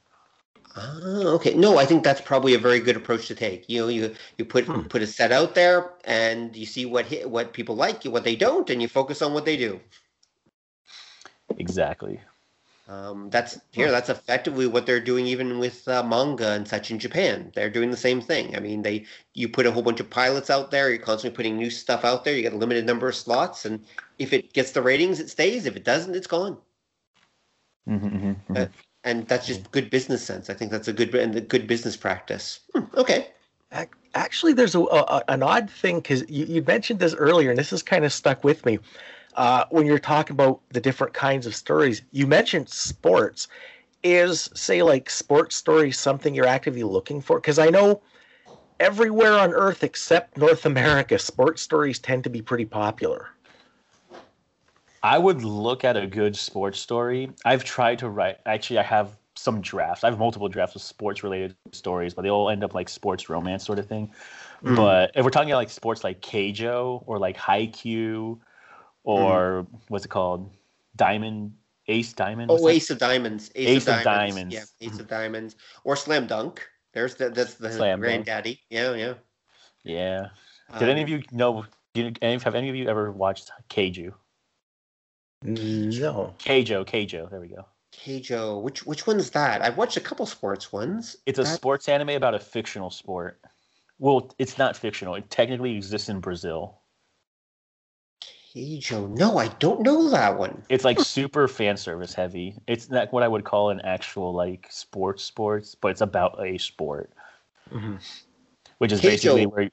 [0.76, 1.54] Ah, okay.
[1.56, 3.70] No, I think that's probably a very good approach to take.
[3.70, 4.84] You know, you you put Hmm.
[4.90, 8.36] put a set out there, and you see what hit, what people like, what they
[8.38, 9.82] don't, and you focus on what they do.
[11.58, 12.22] Exactly.
[12.92, 13.90] Um, that's here.
[13.90, 17.50] That's effectively what they're doing, even with uh, manga and such in Japan.
[17.56, 18.54] They're doing the same thing.
[18.54, 20.90] I mean, they you put a whole bunch of pilots out there.
[20.90, 22.36] You're constantly putting new stuff out there.
[22.36, 23.86] You get a limited number of slots, and
[24.20, 25.66] if it gets the ratings, it stays.
[25.66, 26.58] If it doesn't, it's gone.
[27.88, 28.58] Mhm, mhm, mhm.
[28.58, 28.68] Uh,
[29.06, 30.50] and that's just good business sense.
[30.50, 32.60] I think that's a good and a good business practice.
[32.74, 33.30] Hmm, okay,
[34.14, 37.70] Actually, there's a, a an odd thing because you, you mentioned this earlier, and this
[37.70, 38.78] has kind of stuck with me.
[39.36, 43.48] Uh, when you're talking about the different kinds of stories, you mentioned sports.
[44.04, 47.40] Is say like sports stories something you're actively looking for?
[47.40, 48.02] Because I know
[48.80, 53.30] everywhere on Earth except North America, sports stories tend to be pretty popular.
[55.04, 57.32] I would look at a good sports story.
[57.46, 58.38] I've tried to write.
[58.46, 60.04] Actually, I have some drafts.
[60.04, 63.30] I have multiple drafts of sports related stories, but they all end up like sports
[63.30, 64.12] romance sort of thing.
[64.64, 64.76] Mm.
[64.76, 68.40] But if we're talking about like sports like Keijo or like Haikyuu
[69.04, 69.80] or mm.
[69.88, 70.50] what's it called?
[70.96, 71.54] Diamond
[71.88, 72.52] Ace Diamond.
[72.52, 73.52] Oh, Ace of Diamonds.
[73.56, 74.36] Ace, Ace of, of diamonds.
[74.36, 74.54] diamonds.
[74.54, 76.68] Yeah, Ace of Diamonds or Slam Dunk.
[76.94, 78.52] There's the that's the Slam granddaddy.
[78.52, 78.60] Dunk.
[78.70, 79.14] Yeah, yeah.
[79.84, 80.28] Yeah.
[80.80, 81.66] Did um, any of you know?
[81.94, 84.14] Did any, have any of you ever watched Keiju?
[85.44, 86.34] No.
[86.40, 87.30] Keijo, Keijo.
[87.30, 87.66] There we go.
[87.94, 88.62] Keijo.
[88.62, 89.62] Which which one's that?
[89.62, 91.18] I've watched a couple sports ones.
[91.26, 91.56] It's a that...
[91.56, 93.42] sports anime about a fictional sport.
[94.00, 95.16] Well, it's not fictional.
[95.16, 96.81] It technically exists in Brazil.
[98.54, 99.10] Keijo.
[99.10, 100.64] No, I don't know that one.
[100.70, 102.56] It's like super fan service heavy.
[102.68, 106.58] It's not what I would call an actual like sports sports, but it's about a
[106.58, 107.12] sport.
[107.72, 107.96] Mm-hmm.
[108.80, 109.70] Which is Keijo, basically where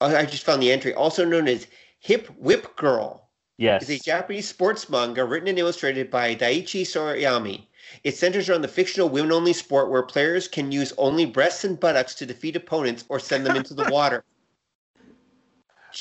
[0.00, 1.66] oh, I just found the entry, also known as
[2.00, 3.24] Hip Whip Girl.
[3.56, 3.88] Yes.
[3.88, 7.60] Is a Japanese sports manga written and illustrated by Daichi Sorayama.
[8.04, 11.80] It centers around the fictional women only sport where players can use only breasts and
[11.80, 14.22] buttocks to defeat opponents or send them into the water.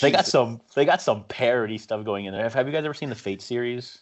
[0.01, 2.49] They got some they got some parody stuff going in there.
[2.49, 3.99] Have you guys ever seen the Fate series?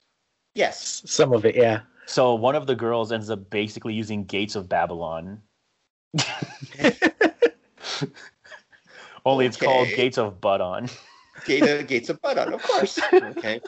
[0.53, 1.01] Yes.
[1.05, 1.81] Some of it, yeah.
[2.05, 5.41] So one of the girls ends up basically using Gates of Babylon.
[9.26, 9.65] Only it's okay.
[9.65, 10.88] called Gates of Butt-on.
[11.45, 12.99] Gate, uh, gates of Butt-on, of course.
[13.11, 13.59] Okay.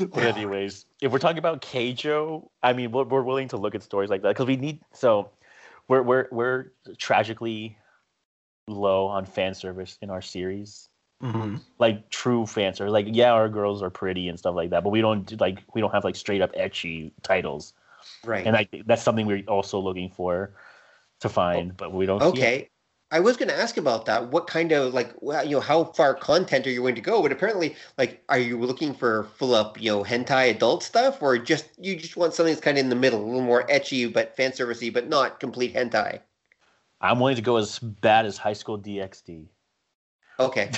[0.00, 3.82] but anyways, if we're talking about Keijo, I mean, we're, we're willing to look at
[3.82, 4.80] stories like that because we need.
[4.92, 5.30] So,
[5.88, 7.78] we're we're we're tragically
[8.68, 10.88] low on fan service in our series.
[11.22, 11.56] Mm-hmm.
[11.78, 12.92] Like true fan service.
[12.92, 15.80] Like, yeah, our girls are pretty and stuff like that, but we don't like we
[15.80, 17.72] don't have like straight up ecchi titles.
[18.24, 18.46] Right.
[18.46, 20.52] And I that's something we're also looking for
[21.20, 22.22] to find, oh, but we don't.
[22.22, 22.70] Okay.
[23.10, 24.28] I was going to ask about that.
[24.30, 27.22] What kind of like, well, you know, how far content are you going to go?
[27.22, 31.38] But apparently, like, are you looking for full up, you know, hentai adult stuff, or
[31.38, 34.12] just you just want something that's kind of in the middle, a little more ecchi
[34.12, 36.20] but fan servicey, but not complete hentai?
[37.00, 39.46] I'm willing to go as bad as High School DxD.
[40.40, 40.70] Okay,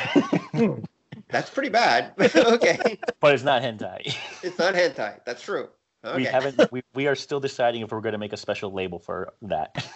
[1.29, 2.13] that's pretty bad.
[2.37, 4.17] okay, but it's not hentai.
[4.43, 5.19] it's not hentai.
[5.25, 5.69] That's true.
[6.05, 6.17] Okay.
[6.17, 6.73] We haven't.
[6.73, 9.87] We, we are still deciding if we're going to make a special label for that.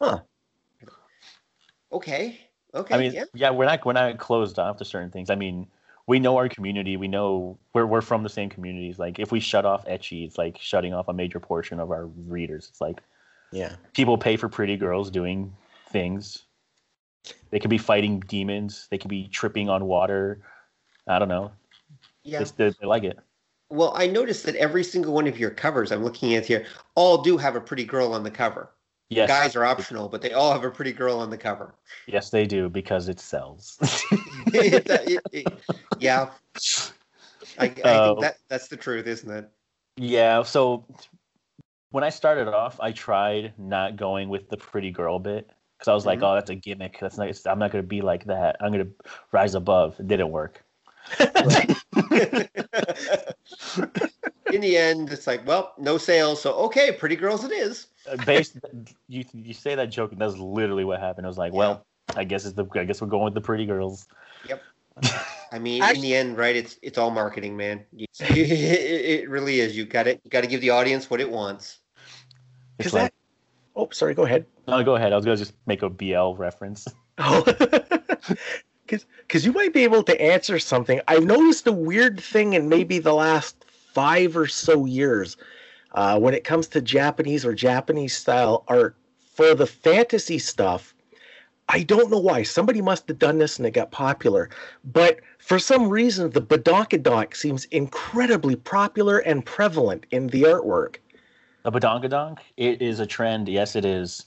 [0.00, 0.20] Huh.
[1.92, 2.40] Okay.
[2.74, 2.94] Okay.
[2.94, 3.24] I mean, yeah.
[3.34, 5.30] yeah, we're not we're not closed off to certain things.
[5.30, 5.66] I mean,
[6.06, 6.96] we know our community.
[6.96, 8.98] We know we're we're from the same communities.
[8.98, 12.06] Like if we shut off ecchi, it's like shutting off a major portion of our
[12.06, 12.68] readers.
[12.68, 13.00] It's like,
[13.52, 15.54] yeah, people pay for pretty girls doing
[15.88, 16.44] things.
[17.50, 18.88] They could be fighting demons.
[18.90, 20.40] They could be tripping on water.
[21.06, 21.52] I don't know.
[22.22, 23.18] Yeah, they, they like it.
[23.68, 26.66] Well, I noticed that every single one of your covers I'm looking at here
[26.96, 28.70] all do have a pretty girl on the cover.
[29.10, 29.28] Yes.
[29.28, 31.74] Guys are optional, but they all have a pretty girl on the cover.
[32.06, 33.76] Yes, they do because it sells.
[34.46, 35.62] it, it, it,
[35.98, 36.30] yeah,
[37.58, 38.20] I, I uh, think oh.
[38.20, 39.48] that that's the truth, isn't it?
[39.96, 40.44] Yeah.
[40.44, 40.84] So
[41.90, 45.94] when I started off, I tried not going with the pretty girl bit because I
[45.94, 46.08] was mm-hmm.
[46.08, 46.98] like, "Oh, that's a gimmick.
[47.00, 47.28] That's not.
[47.46, 48.56] I'm not going to be like that.
[48.60, 48.92] I'm going to
[49.32, 50.64] rise above." It didn't work.
[54.52, 57.86] In the end, it's like, well, no sales, so okay, pretty girls it is.
[58.08, 58.58] Uh, based,
[59.08, 61.26] you you say that joke, and that's literally what happened.
[61.26, 61.58] I was like, yeah.
[61.58, 61.86] well,
[62.16, 64.06] I guess it's the I guess we're going with the pretty girls.
[64.48, 64.62] Yep.
[65.52, 66.54] I mean, in the end, right?
[66.54, 67.84] It's it's all marketing, man.
[67.92, 69.76] it, really is.
[69.76, 70.20] You got it.
[70.24, 71.78] You got to give the audience what it wants.
[72.78, 73.12] It's like, that,
[73.74, 74.14] oh, sorry.
[74.14, 74.46] Go ahead.
[74.68, 75.12] No, go ahead.
[75.12, 76.86] I was gonna just make a BL reference.
[77.22, 77.42] Oh,
[78.86, 81.02] because because you might be able to answer something.
[81.06, 83.62] I've noticed a weird thing in maybe the last
[83.92, 85.36] five or so years
[85.92, 88.96] uh, when it comes to Japanese or Japanese style art
[89.34, 90.94] for the fantasy stuff.
[91.72, 92.42] I don't know why.
[92.42, 94.50] Somebody must have done this and it got popular.
[94.84, 100.96] But for some reason, the badonkadonk seems incredibly popular and prevalent in the artwork.
[101.62, 102.38] The badonkadonk?
[102.56, 103.48] It is a trend.
[103.48, 104.26] Yes, it is.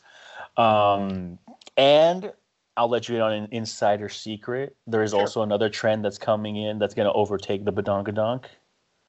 [0.55, 1.37] Um,
[1.75, 2.31] and
[2.77, 4.77] I'll let you in on an insider secret.
[4.87, 5.19] There is sure.
[5.19, 8.45] also another trend that's coming in that's going to overtake the badonkadonk.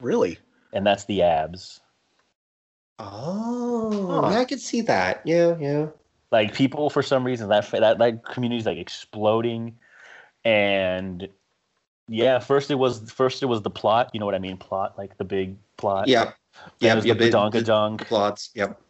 [0.00, 0.38] Really?
[0.72, 1.80] And that's the abs.
[2.98, 4.30] Oh, huh.
[4.32, 5.22] yeah, I could see that.
[5.24, 5.86] Yeah, yeah.
[6.34, 9.78] Like people, for some reason, that that that community is like exploding,
[10.44, 11.28] and
[12.08, 14.10] yeah, first it was first it was the plot.
[14.12, 14.56] You know what I mean?
[14.56, 16.08] Plot, like the big plot.
[16.08, 16.32] Yeah,
[16.80, 16.96] yeah.
[16.96, 18.50] The big donka dunk plots.
[18.56, 18.80] Yep.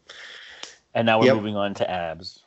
[0.94, 1.36] And now we're yep.
[1.36, 2.42] moving on to abs.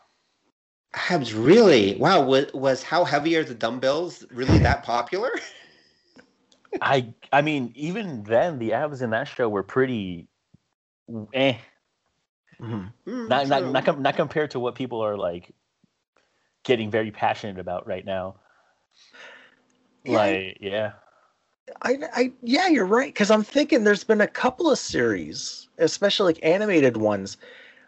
[0.96, 1.96] Abs, really?
[1.98, 2.24] Wow.
[2.24, 5.30] Was, was how heavy are the dumbbells really that popular?
[6.82, 10.28] I I mean, even then, the abs in that show were pretty,
[11.36, 11.58] eh.
[12.62, 12.92] Mhm.
[13.06, 15.54] Hmm, Not not not, com- not compared to what people are like
[16.64, 18.36] getting very passionate about right now.
[20.04, 20.92] Yeah, Like, yeah,
[21.82, 23.14] I, I, yeah, you're right.
[23.14, 27.38] Because I'm thinking there's been a couple of series, especially like animated ones,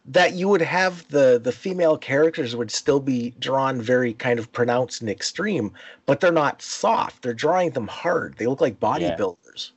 [0.06, 4.52] that you would have the the female characters would still be drawn very kind of
[4.52, 5.74] pronounced and extreme,
[6.06, 7.22] but they're not soft.
[7.24, 8.36] They're drawing them hard.
[8.38, 9.16] They look like Yeah.
[9.18, 9.72] bodybuilders.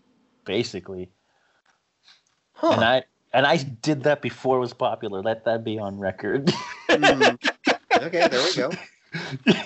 [0.44, 1.10] basically.
[2.54, 2.72] Huh.
[2.74, 5.22] And I and I did that before it was popular.
[5.22, 6.50] Let that be on record.
[6.90, 7.22] Hmm.
[7.94, 8.70] okay, there we go.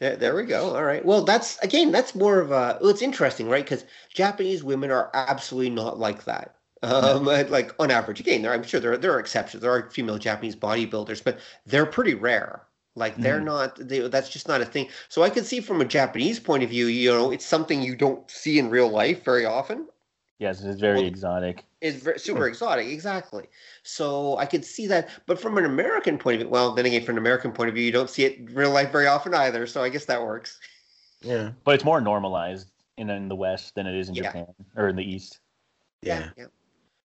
[0.00, 0.74] Yeah, there we go.
[0.74, 1.04] All right.
[1.04, 2.78] Well, that's again, that's more of a.
[2.80, 3.62] Well, it's interesting, right?
[3.62, 3.84] Because
[4.14, 6.54] Japanese women are absolutely not like that.
[6.82, 9.62] Um, like on average, again, there I'm sure there are, there are exceptions.
[9.62, 12.62] There are female Japanese bodybuilders, but they're pretty rare.
[12.96, 13.44] Like they're Mhm.
[13.44, 13.76] not.
[13.88, 14.88] They, that's just not a thing.
[15.10, 17.94] So I can see from a Japanese point of view, you know, it's something you
[17.94, 19.86] don't see in real life very often.
[20.40, 21.64] Yes, it's very Well, exotic.
[21.80, 23.48] It's very, super exotic, exactly.
[23.84, 25.08] So I could see that.
[25.26, 27.74] But from an American point of view, well, then again, from an American point of
[27.76, 29.66] view, you don't see it in real life very often either.
[29.68, 30.58] So I guess that works.
[31.22, 34.22] yeah, But it's more normalized in, in the West than it is in Yeah.
[34.24, 34.46] Japan
[34.76, 35.38] or in the East.
[36.02, 36.30] yeah.
[36.36, 36.46] yeah.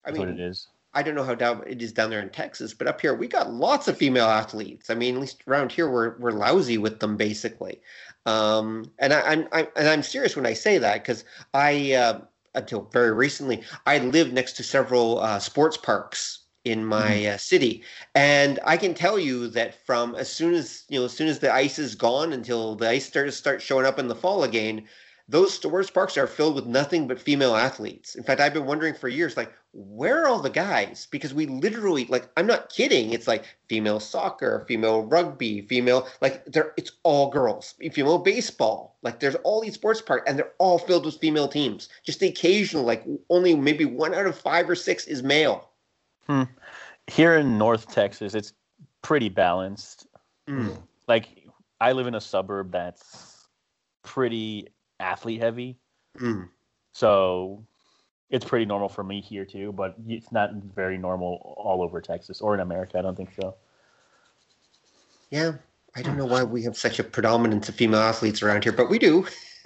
[0.05, 0.69] I That's mean, what it is.
[0.95, 3.27] I don't know how down it is down there in Texas, but up here we
[3.27, 4.91] got lots of female athletes.
[4.91, 7.81] I mean, at least around here we're we're lousy with them basically.
[8.27, 11.25] Um, and I, I'm I'm and I'm serious when I say that because
[11.55, 12.21] I uh,
[12.55, 17.83] until very recently I lived next to several uh, sports parks in my uh, city,
[18.15, 21.41] and I can tell you that from as soon as you know as soon as
[21.41, 24.87] the ice is gone until the ice starts start showing up in the fall again.
[25.29, 28.15] Those sports parks are filled with nothing but female athletes.
[28.15, 31.07] In fact, I've been wondering for years, like, where are all the guys?
[31.11, 33.13] Because we literally, like, I'm not kidding.
[33.13, 37.75] It's like female soccer, female rugby, female, like, there, it's all girls.
[37.93, 41.89] Female baseball, like, there's all these sports parks, and they're all filled with female teams.
[42.05, 45.71] Just the occasional, like, only maybe one out of five or six is male.
[47.09, 48.53] Here in North Texas, it's
[49.03, 50.07] pretty balanced.
[50.49, 50.81] Mm.
[51.07, 51.47] Like
[51.81, 53.49] I live in a suburb that's
[54.03, 54.69] pretty
[55.01, 55.77] athlete heavy.
[56.19, 56.49] Mm.
[56.93, 57.65] So
[58.33, 62.41] it's pretty normal for me here too, but it's not very normal all over Texas
[62.41, 62.99] or in America.
[62.99, 63.55] I don't think so.
[65.31, 65.53] Yeah,
[65.95, 68.89] I don't know why we have such a predominance of female athletes around here, but
[68.91, 69.27] we do.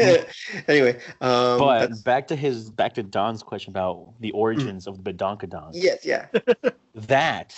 [0.69, 5.03] anyway, um, but that's- back to his back to Don's question about the origins of
[5.03, 5.71] the Badonkadon.
[5.73, 6.27] yes, yeah.
[6.95, 7.55] That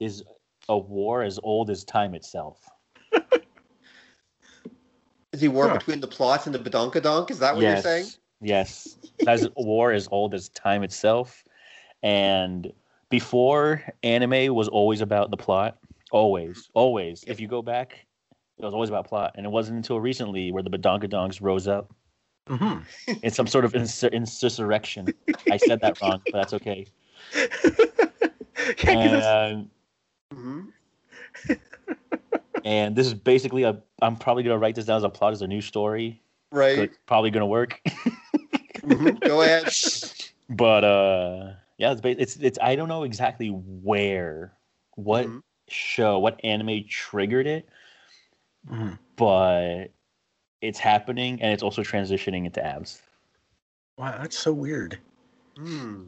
[0.00, 0.22] is
[0.68, 2.58] a war as old as time itself.
[5.32, 5.78] Is he war Huh.
[5.78, 7.30] between the plots and the badonkadonk?
[7.30, 8.06] Is that what you're saying?
[8.42, 8.96] Yes.
[9.26, 11.44] as war as old as time itself.
[12.02, 12.72] And
[13.08, 15.78] before anime was always about the plot.
[16.10, 16.68] Always.
[16.74, 17.24] Always.
[17.26, 18.04] If you go back,
[18.58, 19.34] it was always about plot.
[19.36, 21.92] And it wasn't until recently where the Badonkadonks rose up
[22.48, 22.78] hmm
[23.22, 25.12] in some sort of insur- insurrection.
[25.50, 26.86] I said that wrong, but that's okay.
[27.34, 27.44] yeah,
[28.76, 29.70] 'cause it's- And,
[30.32, 30.60] hmm
[32.64, 33.80] and this is basically a.
[34.00, 36.20] I'm probably gonna write this down as a plot as a new story.
[36.52, 36.76] Right.
[36.76, 37.80] But probably gonna work.
[38.82, 39.20] Mhm.
[39.20, 39.72] Go ahead.
[40.50, 44.52] but uh yeah it's ba- it's it's i don't know exactly where
[44.96, 45.42] what Mhm.
[45.68, 47.68] show what anime triggered it
[48.68, 48.98] Mhm.
[49.14, 49.86] but
[50.60, 53.00] it's happening and it's also transitioning into abs
[53.98, 54.98] Wow, that's so weird.
[55.56, 56.06] Hmm.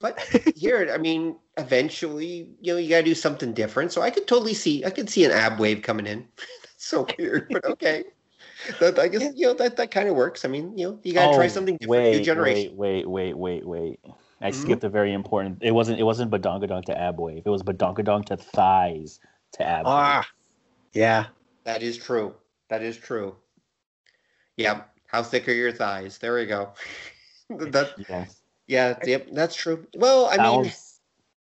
[0.00, 0.18] But
[0.56, 3.92] here, I mean, eventually, you know, you gotta do something different.
[3.92, 6.26] So I could totally see, I could see an ab wave coming in.
[6.62, 8.04] That's so weird, but okay.
[8.80, 10.44] That I guess you know that that kind of works.
[10.44, 12.04] I mean, you know, you gotta try Oh, something different.
[12.04, 12.76] wait new generation.
[12.76, 14.00] wait wait wait wait wait
[14.40, 14.54] i Mhm.
[14.54, 18.26] skipped a very important it wasn't it wasn't badonkadonk to ab wave it was badonkadonk
[18.26, 19.20] to thighs
[19.52, 19.84] to ab.
[19.86, 20.26] Ah,
[20.92, 21.26] yeah.
[21.64, 22.34] That is true.
[22.68, 23.36] That is true.
[24.56, 24.82] Yeah.
[25.06, 26.18] How thick are your thighs?
[26.18, 26.72] There we go.
[27.50, 29.86] that yes yeah, yep, that's true.
[29.96, 30.72] Well, I mean,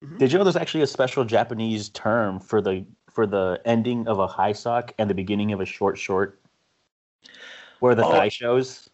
[0.05, 0.19] Mhm.
[0.19, 4.19] did you know there's actually a special japanese term for the for the ending of
[4.19, 6.39] a high sock and the beginning of a short short
[7.81, 8.11] where the Oh.
[8.11, 8.89] thigh shows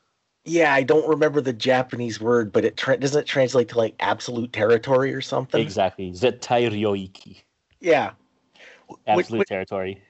[0.44, 3.94] Yeah, I don't remember the Japanese word, but it tra- doesn't it translate to like
[4.00, 5.60] absolute territory or something.
[5.62, 6.10] Exactly.
[6.10, 7.42] Zettai ryoiki.
[7.78, 8.10] Yeah.
[9.06, 10.02] Absolute which, territory.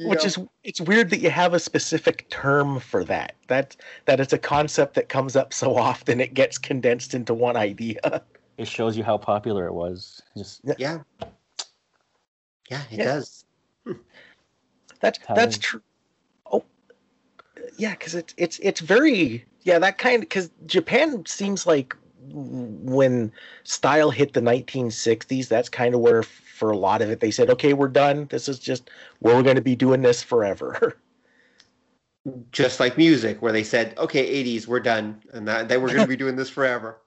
[0.00, 3.36] which is it's weird that you have a specific term for that.
[3.46, 3.76] That
[4.06, 8.22] that it's a concept that comes up so often it gets condensed into one idea.
[8.56, 10.20] It shows you how popular it was.
[10.36, 10.74] Just yeah.
[12.68, 13.04] Yeah, it Yeah.
[13.04, 13.44] does.
[13.86, 13.92] Hmm.
[14.98, 15.80] That's that's true.
[17.76, 21.96] Yeah, because it's it's it's very yeah that kind because Japan seems like
[22.30, 23.32] when
[23.64, 27.20] style hit the 1960s, that's kind of where for a lot of it.
[27.20, 28.26] They said, "Okay, we're done.
[28.30, 28.90] This is just
[29.20, 30.98] we're going to be doing this forever."
[32.52, 36.00] Just like music, where they said, "Okay, '80s, we're done, and that, that we're going
[36.00, 36.98] to be doing this forever."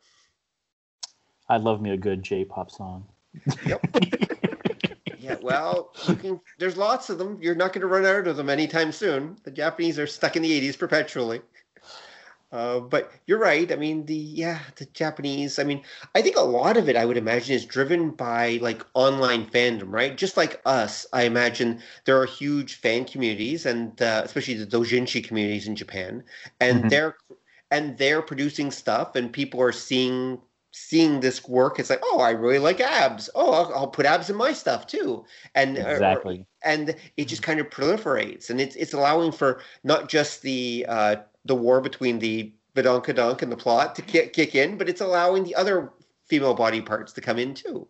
[1.47, 3.05] I love me a good J-pop song.
[3.65, 3.85] Yep.
[5.21, 7.39] yeah, well, you can, there's lots of them.
[7.41, 9.37] You're not going to run out of them anytime soon.
[9.43, 11.41] The Japanese are stuck in the 80s perpetually.
[12.51, 13.71] Uh, but you're right.
[13.71, 15.57] I mean, the yeah, the Japanese.
[15.57, 15.83] I mean,
[16.13, 19.85] I think a lot of it, I would imagine, is driven by like online fandom,
[19.87, 20.17] right?
[20.17, 25.23] Just like us, I imagine there are huge fan communities, and uh, especially the doujinshi
[25.23, 26.23] communities in Japan,
[26.59, 26.89] and Mhm.
[26.89, 27.15] they're
[27.71, 30.41] and they're producing stuff, and people are seeing
[30.71, 31.79] seeing this work.
[31.79, 33.29] It's like, oh, I really like abs.
[33.35, 35.25] Oh, I'll, I'll put abs in my stuff too,
[35.55, 36.45] and or- or- Exactly.
[36.63, 41.15] and it just kind of proliferates and it's it's allowing for not just the uh
[41.45, 45.43] the war between the badonkadonk and the plot to kick, kick in but it's allowing
[45.43, 45.91] the other
[46.27, 47.87] female body parts to come in too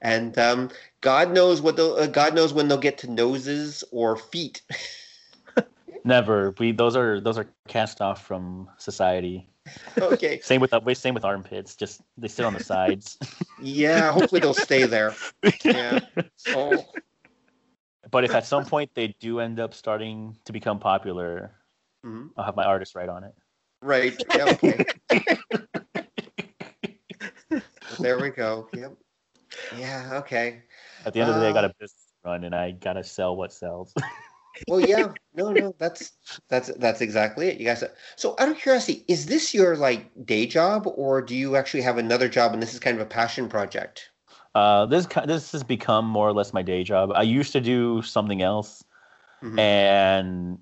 [0.00, 0.70] and um
[1.02, 4.62] god knows what the uh, god knows when they'll get to noses or feet
[6.04, 6.54] Never.
[6.58, 9.48] We those are those are cast off from society.
[9.98, 11.74] okay Same with uh, same with armpits.
[11.76, 13.18] Just they sit on the sides.
[13.62, 15.14] yeah hopefully they'll stay there
[15.64, 16.00] yeah
[16.48, 16.84] oh
[18.10, 21.52] But if at some point they do end up starting to become popular,
[22.04, 22.28] mhm.
[22.36, 23.34] I'll have my artist write on it.
[23.80, 24.84] right yeah, okay
[27.98, 28.92] there we go yep
[29.78, 30.62] yeah okay
[31.06, 32.72] At the end of the day, I got Uh, a business to run, and I
[32.72, 33.94] gotta sell what sells.
[34.68, 36.12] Well, yeah, no, no, that's
[36.48, 37.58] that's that's exactly it.
[37.58, 37.84] You guys.
[38.16, 41.98] So, out of curiosity, is this your like day job, or do you actually have
[41.98, 44.10] another job, and this is kind of a passion project?
[44.54, 47.10] Uh, this this has become more or less my day job.
[47.14, 48.84] I used to do something else,
[49.42, 49.58] Mhm.
[49.58, 50.58] and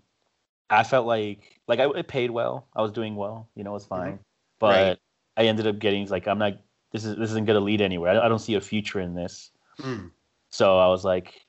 [0.70, 2.66] I felt like like I it paid well.
[2.74, 3.48] I was doing well.
[3.54, 4.18] You know, it's fine.
[4.58, 4.88] But Mm-hmm.
[4.88, 4.98] Right.
[5.36, 6.54] I ended up getting like I'm not.
[6.92, 8.12] This is this isn't gonna lead anywhere.
[8.20, 9.50] I, I don't see a future in this.
[9.78, 10.10] Mm,
[10.50, 11.40] So I was like,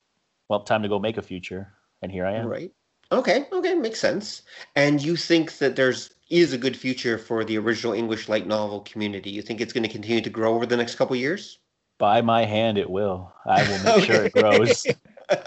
[0.49, 2.47] well, time to go make a future, and here I am.
[2.47, 2.71] Right.
[3.11, 3.47] Okay.
[3.51, 3.73] Okay.
[3.73, 4.43] Makes sense.
[4.75, 8.81] And you think that there's is a good future for the original English light novel
[8.81, 9.29] community?
[9.29, 11.59] You think it's going to continue to grow over the next couple years?
[11.99, 13.31] By my hand, it will.
[13.45, 14.85] I will make sure it grows.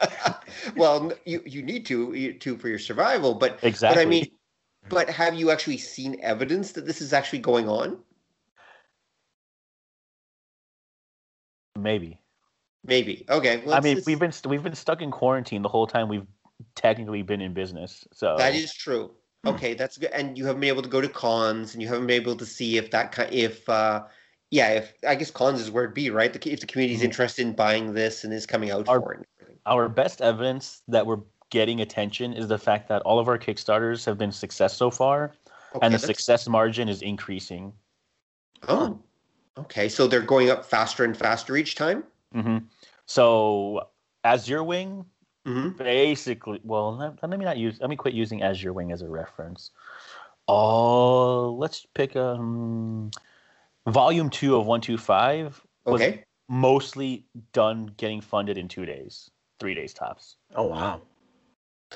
[0.76, 3.96] well, you you need to you, to for your survival, but Exactly.
[3.96, 4.26] But I mean,
[4.88, 7.98] but have you actually seen evidence that this is actually going on?
[11.78, 12.18] maybe.
[12.84, 13.24] Maybe.
[13.28, 13.62] Okay.
[13.66, 16.08] Well, I mean, it's- we've been st- we've been stuck in quarantine the whole time
[16.08, 16.26] we've
[16.74, 18.06] technically been in business.
[18.12, 19.12] So that is true.
[19.44, 19.50] Hmm.
[19.50, 20.10] Okay, that's good.
[20.12, 22.46] And you haven't been able to go to cons, and you haven't been able to
[22.46, 24.04] see if that kind, if uh,
[24.50, 26.32] yeah, if I guess cons is where it'd be, right?
[26.32, 27.06] The, if the community's Mhm.
[27.06, 29.26] interested in buying this and is coming out Our- for it.
[29.66, 31.20] our best evidence that we're
[31.50, 35.32] getting attention is the fact that all of our Kickstarters have been success so far,
[35.74, 37.72] Okay, and the that's- success margin is increasing.
[38.68, 38.98] Oh,
[39.58, 39.88] okay.
[39.88, 42.04] So they're going up faster and faster each time.
[42.32, 42.58] hmm
[43.06, 43.88] So
[44.24, 45.04] Azure Wing,
[45.46, 47.78] hmm basically, well, let, let me not use.
[47.80, 49.70] Let me quit using Azure Wing as a reference.
[50.48, 53.10] Oh, let's pick um,
[53.86, 55.60] volume two of one two five.
[55.84, 56.24] was Okay.
[56.48, 60.36] mostly done getting funded in two days, three days tops.
[60.54, 61.02] Oh wow.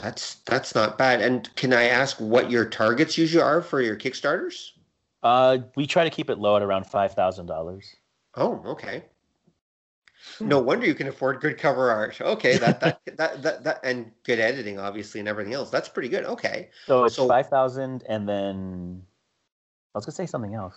[0.00, 1.20] That's that's not bad.
[1.20, 4.70] And can I ask what your targets usually are for your Kickstarters?
[5.22, 7.96] Uh, we try to keep it low at around five thousand dollars.
[8.36, 9.04] Oh, okay.
[10.40, 12.20] No wonder you can afford good cover art.
[12.20, 15.70] Okay, that that that that, that and good editing, obviously, and everything else.
[15.70, 16.24] That's pretty good.
[16.24, 16.70] Okay.
[16.86, 19.02] So it's So- five thousand, and then
[19.94, 20.74] I was gonna say something else.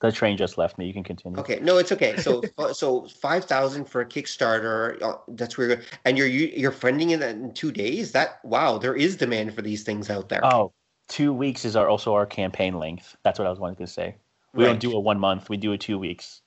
[0.00, 0.86] The train just left me.
[0.86, 1.38] You can continue.
[1.38, 1.60] Okay.
[1.60, 2.16] No, it's okay.
[2.16, 2.42] So
[2.72, 5.00] so five thousand for a Kickstarter.
[5.02, 5.82] uh, That's where you're.
[6.04, 8.12] And you're you- you're funding it in two days.
[8.12, 10.40] That wow, there is demand for these things out there.
[10.44, 10.72] Oh,
[11.08, 13.16] two weeks is our also our campaign length.
[13.24, 14.16] That's what I was wanting to say.
[14.54, 15.48] We don't do a one month.
[15.48, 16.40] We do a two weeks.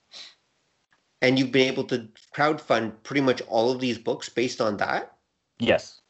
[1.23, 5.13] And you've been able to crowdfund pretty much all of these books based on that.
[5.57, 6.01] Yes.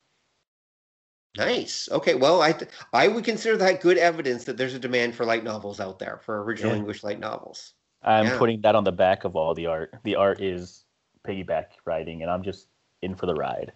[1.37, 1.87] Nice.
[1.91, 2.15] Okay.
[2.15, 5.43] Well, I th- I would consider that good evidence that there's a demand for light
[5.43, 6.77] novels out there for original Yeah.
[6.79, 7.73] English light novels.
[8.01, 8.37] I'm Yeah.
[8.37, 9.95] putting that on the back of all the art.
[10.03, 10.83] The art is
[11.25, 12.67] piggyback riding, and I'm just
[13.01, 13.71] in for the ride.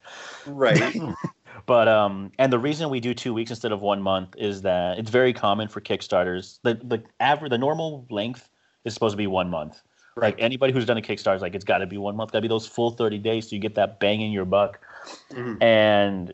[0.46, 0.96] Right.
[1.66, 5.00] But um, and the reason we do two weeks instead of one month is that
[5.00, 6.60] it's very common for Kickstarters.
[6.62, 8.48] The the average, the normal length
[8.86, 9.82] is supposed to be one month.
[10.18, 10.34] Right.
[10.34, 12.32] Like anybody who's done a Kickstarter is like, it's got to be one month.
[12.32, 14.80] Got to be those full thirty days, so you get that bang in your buck.
[15.32, 15.62] Mhm.
[15.62, 16.34] And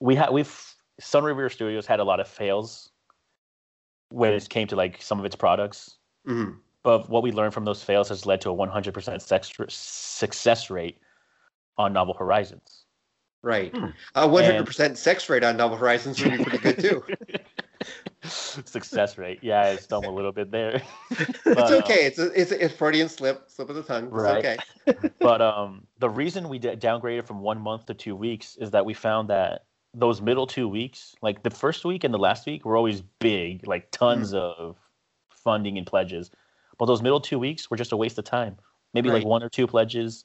[0.00, 2.90] we had we've Sun River Studios had a lot of fails
[4.10, 5.96] when it came to like some of its products.
[6.26, 6.56] Mhm.
[6.82, 10.98] But what we learned from those fails has led to a 100% sex, success rate
[11.78, 12.84] on Novel Horizons.
[13.42, 13.74] Right.
[13.74, 13.86] Hmm.
[14.14, 17.04] A 100% sex rate on Novel Horizons would be pretty good too.
[18.24, 19.40] Success rate.
[19.42, 20.82] Yeah, I stumbled a little bit there.
[21.10, 22.06] it's But, um, okay.
[22.06, 24.04] It's a, it's a, it's Freudian slip, slip of the tongue.
[24.04, 24.38] It's Right.
[24.38, 25.10] okay.
[25.20, 28.84] but um, the reason we d- downgraded from one month to two weeks is that
[28.84, 32.64] we found that those middle two weeks, like the first week and the last week,
[32.64, 34.76] were always big, like tons of
[35.30, 36.30] funding and pledges.
[36.78, 38.56] But those middle two weeks were just a waste of time.
[38.94, 39.16] Maybe Right.
[39.16, 40.24] like one or two pledges,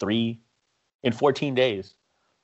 [0.00, 0.40] three
[1.02, 1.94] in 14 days.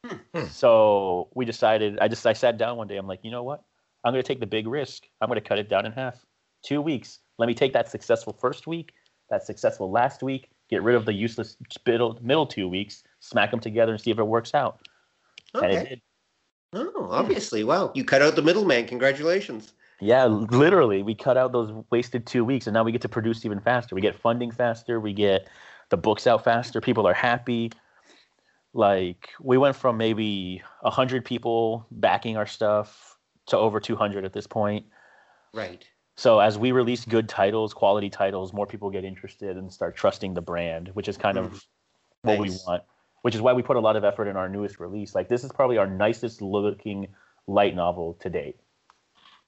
[0.04, 0.46] Hmm.
[0.50, 1.98] So we decided.
[1.98, 2.96] I just I sat down one day.
[2.96, 3.62] I'm like, you know what?
[4.04, 5.04] I'm going to take the big risk.
[5.20, 6.24] I'm going to cut it down in half.
[6.62, 7.20] Two weeks.
[7.38, 8.92] Let me take that successful first week,
[9.30, 11.56] that successful last week, get rid of the useless
[11.86, 14.78] middle, middle two weeks, smack them together and see if it works out.
[15.54, 15.88] And it Okay.
[15.88, 16.00] did.
[16.74, 17.64] Oh, obviously.
[17.64, 17.92] Wow.
[17.94, 18.86] You cut out the middleman.
[18.86, 19.72] Congratulations.
[20.00, 23.44] Yeah, literally, we cut out those wasted two weeks, and now we get to produce
[23.44, 23.94] even faster.
[23.94, 24.98] We get funding faster.
[25.00, 25.48] We get
[25.90, 26.80] the books out faster.
[26.80, 27.70] People are happy.
[28.72, 33.13] Like we went from maybe hundred people backing our stuff
[33.46, 34.86] to over two hundred at this point.
[35.52, 35.84] Right.
[36.16, 40.34] So as we release good titles, quality titles, more people get interested and start trusting
[40.34, 41.64] the brand, which is kind of
[42.22, 42.82] what we want.
[43.22, 45.14] Which is why we put a lot of effort in our newest release.
[45.14, 47.08] Like this is probably our nicest looking
[47.46, 48.56] light novel to date.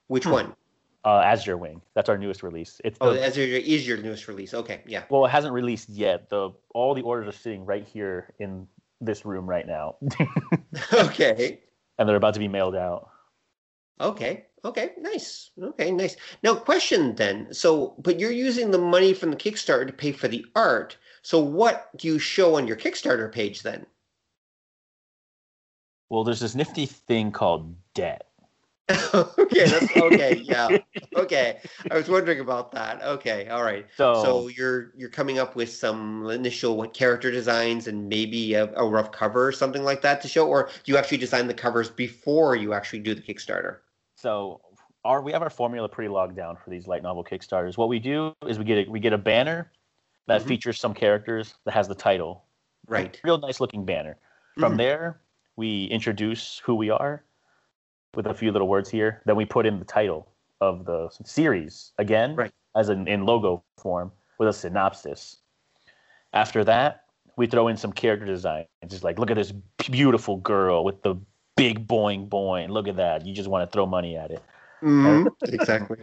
[0.08, 0.30] Which Hmm.
[0.32, 0.56] one?
[1.04, 1.80] Uh, Azure Wing.
[1.94, 2.80] That's our newest release.
[2.82, 4.52] It's Oh, the, as your, is your newest release.
[4.54, 4.80] Okay.
[4.86, 5.04] Yeah.
[5.08, 6.30] well, it hasn't released yet.
[6.30, 8.66] The all the orders are sitting right here in
[9.00, 9.96] this room right now,
[10.92, 11.60] okay.
[11.98, 13.10] and they're about to be mailed out.
[14.00, 14.46] Okay.
[14.64, 14.92] Okay.
[14.98, 15.50] Nice.
[15.60, 15.90] Okay.
[15.90, 16.16] Nice.
[16.42, 17.52] Now, question then.
[17.52, 20.96] So, but you're using the money from the Kickstarter to pay for the art.
[21.22, 23.86] So, what do you show on your Kickstarter page then?
[26.08, 28.28] Well, there's this nifty thing called debt.
[29.14, 29.66] okay.
[29.66, 30.36] That's okay.
[30.44, 30.78] Yeah.
[31.16, 31.58] Okay.
[31.90, 33.02] I was wondering about that.
[33.02, 33.48] Okay.
[33.48, 33.86] All right.
[33.96, 38.72] So, So you're you're coming up with some initial what character designs and maybe a,
[38.74, 41.54] a rough cover or something like that to show, or do you actually design the
[41.54, 43.78] covers before you actually do the Kickstarter?
[44.26, 44.60] So
[45.04, 47.76] our we have our formula pretty logged down for these light novel kickstarters.
[47.76, 49.70] What we do is we get a, we get a banner
[50.26, 50.48] that Mhm.
[50.48, 52.44] features some characters that has the title.
[52.88, 53.20] Right.
[53.22, 54.16] Real nice looking banner.
[54.58, 54.78] From Mhm.
[54.78, 55.20] there,
[55.54, 57.22] we introduce who we are
[58.16, 59.22] with a few little words here.
[59.26, 60.26] Then we put in the title
[60.60, 62.52] of the series again, Right.
[62.74, 65.40] as in, in logo form with a synopsis.
[66.32, 67.04] After that,
[67.36, 68.66] we throw in some character design.
[68.82, 69.52] It's just like, look at this
[69.88, 71.14] beautiful girl with the
[71.56, 72.68] big boing boing.
[72.68, 73.26] Look at that.
[73.26, 74.42] You just want to throw money at it.
[74.82, 75.28] Mhm.
[75.52, 75.98] exactly.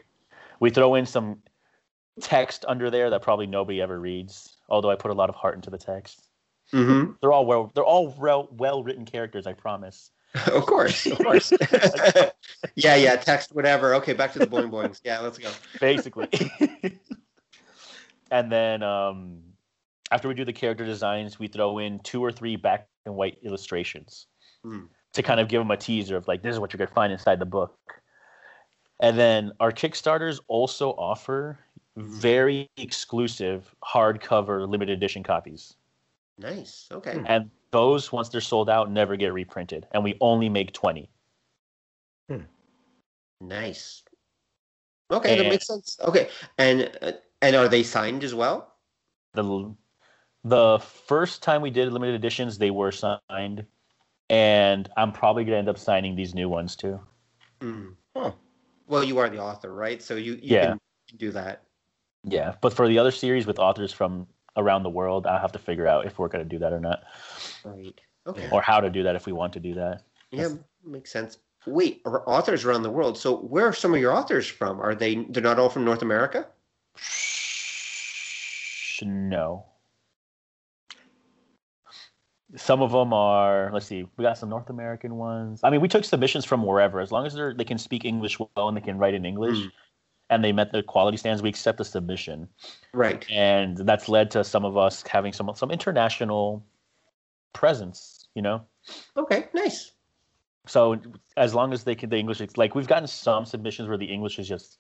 [0.60, 1.42] We throw in some
[2.22, 5.56] text under there that probably nobody ever reads, although I put a lot of heart
[5.56, 6.28] into the text.
[6.72, 10.12] hmm They're all well they're all well, well written characters, I promise.
[10.52, 11.06] Of course.
[11.06, 11.52] Of course.
[12.76, 12.96] yeah.
[12.96, 13.16] Yeah.
[13.18, 13.54] Text.
[13.54, 13.94] Whatever.
[13.96, 14.14] Okay.
[14.14, 15.00] Back to the boing boings.
[15.04, 15.20] Yeah.
[15.20, 15.52] Let's go.
[15.80, 16.28] basically.
[18.32, 19.42] and then um,
[20.10, 23.38] after we do the character designs, we throw in two or three black and white
[23.44, 24.26] illustrations
[24.64, 24.86] Hmm.
[25.14, 26.94] To kind of give them a teaser of like, this is what you're going to
[26.94, 27.78] find inside the book.
[29.00, 31.60] And then our Kickstarters also offer
[31.98, 35.76] very exclusive hardcover limited edition copies.
[36.38, 36.88] Nice.
[36.92, 37.22] Okay.
[37.28, 39.88] And those, once they're sold out, never get reprinted.
[39.92, 41.10] And we only make 20.
[42.30, 42.38] hmm.
[43.42, 44.04] Nice.
[45.12, 45.98] Okay, that And- makes sense.
[46.02, 47.12] Okay, and uh,
[47.42, 48.70] and are they signed as well?
[49.34, 49.76] the
[50.44, 53.66] the first time we did limited editions they were signed
[54.34, 57.00] and i'm probably going to end up signing these new ones too
[57.62, 57.96] Mm.
[58.18, 58.32] Huh.
[58.88, 60.02] Well, you are the author, right?
[60.04, 60.66] So you, you Yeah.
[60.72, 60.80] can
[61.18, 61.64] do that.
[62.26, 64.28] yeah but for the other series with authors from
[64.58, 66.80] around the world i'll have to figure out if we're going to do that or
[66.80, 67.04] not
[67.64, 67.98] Right.
[68.28, 68.50] Okay.
[68.52, 70.50] or how to do that if we want to do that Yeah,
[70.84, 71.38] makes sense.
[71.66, 73.18] Wait, are authors around the world.
[73.18, 74.82] So where are some of your authors from?
[74.82, 75.16] Are they?
[75.30, 76.48] They're not all from North America.
[79.02, 79.66] no
[82.56, 85.88] some of them are let's see we got some north american ones i mean we
[85.88, 88.82] took submissions from wherever as long as they're they can speak english well and they
[88.82, 89.72] can write in english Mm.
[90.30, 92.48] and they met the quality standards we accept the submission
[92.94, 93.26] Right.
[93.32, 96.64] and that's led to some of us having some some international
[97.54, 98.62] presence you know
[99.18, 99.48] Okay.
[99.54, 99.92] Nice.
[100.68, 101.00] so
[101.38, 104.38] as long as they can the english like we've gotten some submissions where the english
[104.40, 104.78] is just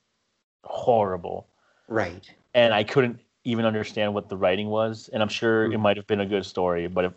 [0.64, 1.48] horrible
[1.88, 2.30] Right.
[2.54, 5.82] and i couldn't even understand what the writing was and i'm sure it Mhm.
[5.82, 7.14] might have been a good story but if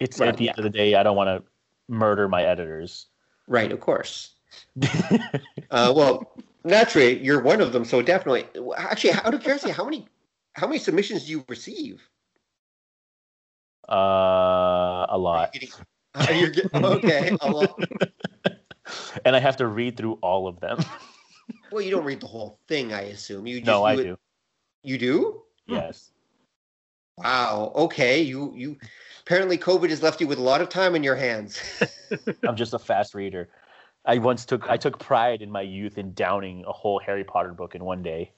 [0.00, 0.50] it's Right, at the yeah.
[0.52, 1.42] end of the day i don't want to
[1.88, 3.06] murder my editors
[3.50, 3.72] Right.
[3.72, 4.34] Of course.
[5.70, 6.32] Uh, well,
[6.64, 7.84] naturally, you're one of them.
[7.84, 8.44] So definitely.
[8.76, 10.06] Actually, out of curiosity, how many
[10.52, 12.06] how many submissions do you receive?
[13.88, 15.70] uh a you lot getting-
[16.36, 17.36] you okay.
[17.40, 17.78] a lot.
[19.24, 20.78] and i have to read through all of them
[21.72, 23.46] Well, you don't read the whole thing, I assume.
[23.46, 24.18] You just no i it- do
[24.82, 25.42] You do?
[25.66, 26.10] yes
[27.18, 27.72] Wow.
[27.74, 28.20] Okay.
[28.20, 28.76] You you
[29.22, 31.60] apparently COVID has left you with a lot of time in your hands.
[32.46, 33.48] I'm just a fast reader.
[34.04, 37.52] I once took I took pride in my youth in downing a whole Harry Potter
[37.52, 38.32] book in one day.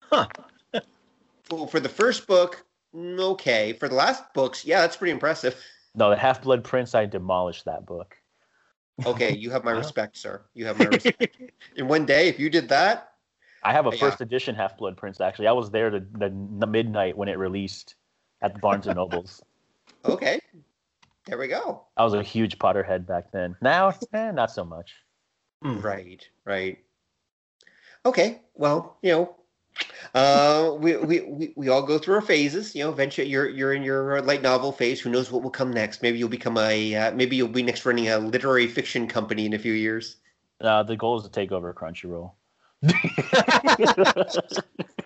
[0.00, 0.28] Huh.
[1.50, 2.62] Well, for the first book,
[2.94, 3.72] mm, okay.
[3.72, 5.56] For the last books, yeah, that's pretty impressive.
[5.94, 8.18] No, the Half Blood Prince, I demolished that book.
[9.06, 10.42] Okay, you have my respect, sir.
[10.52, 11.40] You have my respect.
[11.76, 13.07] in one day, if you did that,
[13.62, 13.98] I have a Yeah.
[13.98, 15.46] first edition Half Blood Prince actually.
[15.48, 16.28] I was there the, the,
[16.58, 17.96] the midnight when it released
[18.42, 19.42] at the Barnes and Nobles.
[20.04, 20.40] okay.
[21.26, 21.84] There we go.
[21.96, 23.56] I was a huge Potterhead back then.
[23.60, 24.94] Now, eh, not so much.
[25.62, 25.80] Hmm.
[25.80, 26.78] Right, right.
[28.06, 29.36] Okay, well, you know,
[30.14, 32.74] uh, we, we, we, we all go through our phases.
[32.74, 35.00] You know, eventually you're you're in your light novel phase.
[35.00, 36.02] Who knows what will come next?
[36.02, 39.52] Maybe you'll become a uh, maybe you'll be next running a literary fiction company in
[39.52, 40.16] a few years.
[40.60, 42.32] Uh, the goal is to take over Crunchyroll.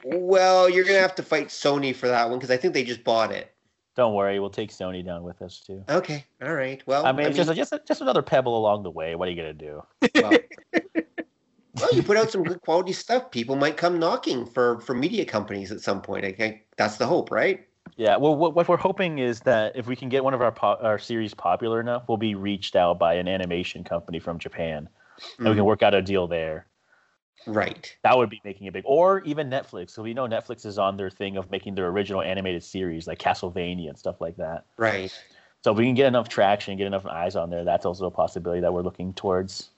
[0.04, 3.04] Well, you're gonna have to fight Sony for that one because I think they just
[3.04, 3.54] bought it.
[3.94, 5.84] Don't worry, we'll take Sony down with us too.
[5.88, 6.82] Okay, all right.
[6.86, 9.14] Well, I mean, it's just just just another pebble along the way.
[9.14, 9.82] What are you gonna do?
[10.14, 10.32] well,
[11.74, 13.30] well, you put out some good quality stuff.
[13.30, 16.24] People might come knocking for for media companies at some point.
[16.24, 17.66] I think that's the hope, right?
[17.96, 18.16] Yeah.
[18.16, 20.78] Well, what, what we're hoping is that if we can get one of our po-
[20.80, 24.88] our series popular enough, we'll be reached out by an animation company from Japan,
[25.38, 25.66] and we can mm.
[25.66, 26.66] work out a deal there.
[27.46, 27.94] Right.
[28.02, 29.90] That would be making it big, or even Netflix.
[29.90, 33.18] So we know Netflix is on their thing of making their original animated series like
[33.18, 34.64] Castlevania and stuff like that.
[34.76, 35.12] Right.
[35.64, 38.10] So if we can get enough traction, get enough eyes on there, that's also a
[38.10, 39.70] possibility that we're looking towards.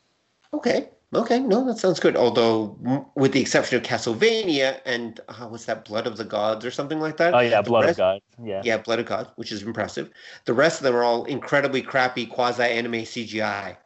[0.52, 0.88] Okay.
[1.14, 1.38] Okay.
[1.40, 2.16] No, that sounds good.
[2.16, 6.70] Although, with the exception of Castlevania and uh, what's that, Blood of the Gods or
[6.70, 7.34] something like that.
[7.34, 8.20] Oh yeah, The Blood rest- of God.
[8.42, 8.62] Yeah.
[8.64, 10.10] Yeah, Blood of God, which is impressive.
[10.46, 13.76] The rest of them are all incredibly crappy quasi anime CGI.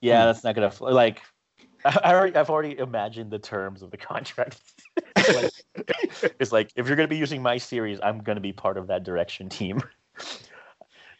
[0.00, 1.20] Yeah, that's not gonna like.
[1.84, 4.60] I already, I've already imagined the terms of the contract.
[5.16, 8.76] it's, like, it's like if you're gonna be using my series, I'm gonna be part
[8.76, 9.82] of that direction team.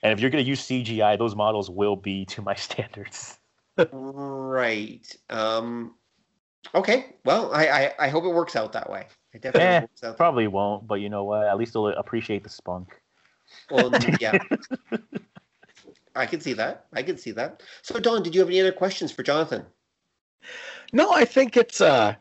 [0.03, 3.39] And if you're gonna use CGI, those models will be to my standards.
[3.93, 5.17] right.
[5.29, 5.95] Um.
[6.75, 7.17] Okay.
[7.25, 9.07] Well, I, I I hope it works out that way.
[9.33, 10.17] It definitely Eh, works out.
[10.17, 11.47] Probably won't, but you know what?
[11.47, 13.01] At least they'll appreciate the spunk.
[13.71, 14.39] Well, yeah.
[16.15, 16.87] I can see that.
[16.93, 17.63] I can see that.
[17.83, 19.65] So, Don, did you have any other questions for Jonathan?
[20.93, 22.15] No, I think it's uh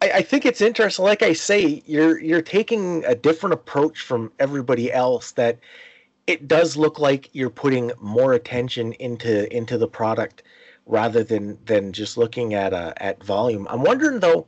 [0.00, 1.04] I, I think it's interesting.
[1.04, 5.58] Like I say, you're you're taking a different approach from everybody else that
[6.26, 10.42] it does look like you're putting more attention into into the product
[10.86, 13.66] rather than than just looking at uh, at volume.
[13.70, 14.46] I'm wondering though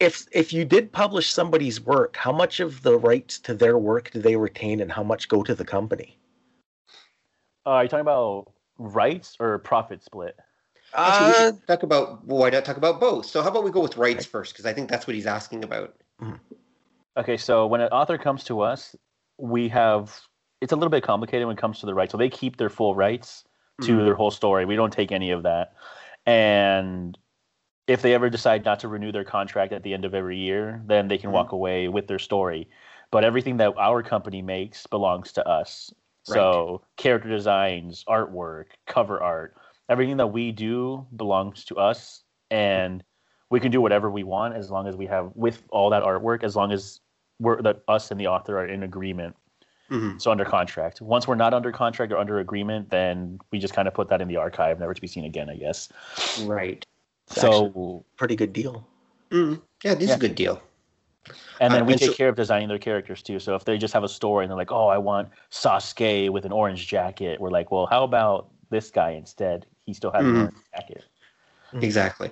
[0.00, 4.10] if if you did publish somebody's work, how much of the rights to their work
[4.12, 6.18] do they retain and how much go to the company?
[7.66, 10.38] Uh, are you talking about rights or profit split?
[10.94, 13.26] Actually, we Uh, should talk about well, why not talk about both?
[13.26, 14.52] So, how about we go with rights first?
[14.52, 15.94] Because I think that's what he's asking about.
[17.16, 18.94] Okay, so when an author comes to us,
[19.38, 20.20] we have
[20.60, 22.12] it's a little bit complicated when it comes to the rights.
[22.12, 23.44] So they keep their full rights
[23.82, 24.04] to Mhm.
[24.04, 24.64] their whole story.
[24.64, 25.74] We don't take any of that.
[26.26, 27.16] And
[27.86, 30.82] if they ever decide not to renew their contract at the end of every year,
[30.86, 31.34] then they can Mhm.
[31.34, 32.68] walk away with their story.
[33.10, 35.92] But everything that our company makes belongs to us.
[36.24, 39.56] So character designs, artwork, cover art,
[39.88, 43.02] everything that we do belongs to us and
[43.50, 46.42] we can do whatever we want as long as we have with all that artwork
[46.44, 47.00] as long as
[47.40, 49.34] we're that us and the author are in agreement
[49.90, 50.20] Mhm.
[50.20, 53.88] so under contract once we're not under contract or under agreement then we just kind
[53.88, 55.88] of put that in the archive never to be seen again i guess
[56.44, 56.84] Right.
[57.26, 58.86] so pretty good deal.
[59.30, 59.60] Mm.
[59.84, 60.60] Yeah, this is a good deal.
[61.60, 63.64] and then Uh, we and take so- care of designing their characters too so if
[63.64, 66.86] they just have a story and they're like oh i want sasuke with an orange
[66.86, 70.28] jacket we're like well how about this guy instead he still has Mhm.
[70.28, 71.04] an orange jacket
[71.72, 71.82] Mhm.
[71.82, 72.30] Exactly.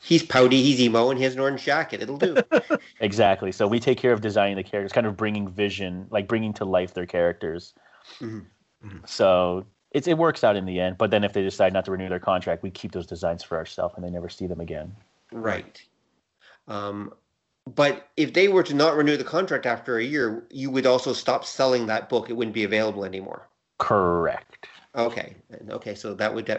[0.00, 2.02] He's pouty, he's emo, and he has an orange jacket.
[2.02, 2.36] It'll do.
[3.00, 3.50] Exactly.
[3.52, 6.64] So we take care of designing the characters, kind of bringing vision, like bringing to
[6.64, 7.74] life their characters.
[8.20, 8.44] Mhm.
[8.84, 9.08] Mhm.
[9.08, 10.98] So it's it works out in the end.
[10.98, 13.56] But then if they decide not to renew their contract, we keep those designs for
[13.56, 14.94] ourselves, and they never see them again.
[15.32, 15.82] right.
[16.68, 17.14] Um,
[17.66, 21.12] but if they were to not renew the contract after a year, you would also
[21.12, 22.28] stop selling that book.
[22.28, 23.48] It wouldn't be available anymore.
[23.78, 24.68] Correct.
[24.94, 25.36] Okay.
[25.70, 25.94] Okay.
[25.94, 26.58] So that would, uh,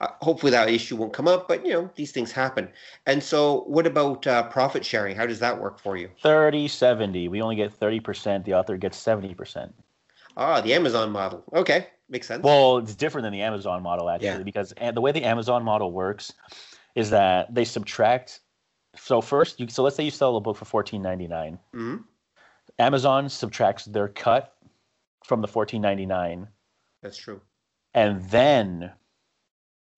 [0.00, 2.68] uh, hopefully that issue won't come up, but you know, these things happen.
[3.06, 5.14] And so what about uh, profit sharing?
[5.16, 6.08] How does that work for you?
[6.22, 7.28] 30 70.
[7.28, 8.44] We only get 30%.
[8.44, 9.70] The author gets 70%.
[10.36, 11.44] Ah, the Amazon model.
[11.52, 11.88] Okay.
[12.08, 12.42] Makes sense.
[12.42, 14.42] Well, it's different than the Amazon model actually, Yeah.
[14.42, 16.32] because the way the Amazon model works
[16.94, 18.40] is that they subtract.
[18.96, 21.58] So first, you so let's say you sell a book for fourteen ninety nine.
[21.72, 21.96] hmm
[22.78, 24.54] Amazon subtracts their cut
[25.24, 26.48] from the fourteen ninety nine,
[27.02, 27.40] That's true.
[27.94, 28.92] And then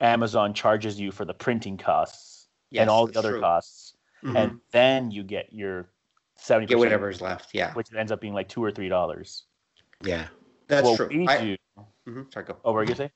[0.01, 3.41] Amazon charges you for the printing costs Yes, and all the other true.
[3.41, 4.37] costs, Mhm.
[4.37, 5.89] and then you get your
[6.37, 7.55] seventy Get is left.
[7.55, 7.73] Yeah.
[7.75, 9.45] which ends up being like two or three dollars.
[10.03, 10.29] Yeah.
[10.69, 11.09] That's what true.
[11.09, 11.57] we I- do.
[12.07, 12.33] Mhm.
[12.33, 12.55] Sorry, go.
[12.65, 13.13] Oh, what were you gonna say?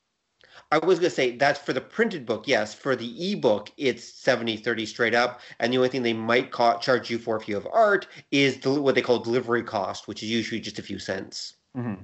[0.71, 2.45] I was going to say that's for the printed book.
[2.45, 5.39] Yes, for the ebook, it's 70 30 straight up.
[5.59, 8.59] And the only thing they might ca- charge you for if you have art is
[8.59, 11.55] the, what they call delivery cost, which is usually just a few cents.
[11.77, 12.01] Mm-hmm.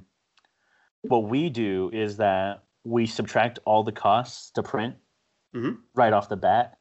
[1.02, 4.96] What we do is that we subtract all the costs to print
[5.54, 5.78] Mhm.
[5.94, 6.78] right off the bat.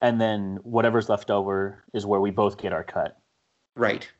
[0.00, 3.18] And then whatever's left over is where we both get our cut.
[3.74, 4.10] Right.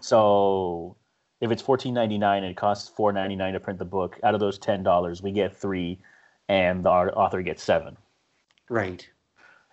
[0.00, 0.96] So
[1.40, 4.18] if it's fourteen ninety nine and it costs four ninety nine to print the book,
[4.22, 5.98] out of those ten dollars, we get three,
[6.48, 7.96] and the author gets seven
[8.68, 9.08] Right.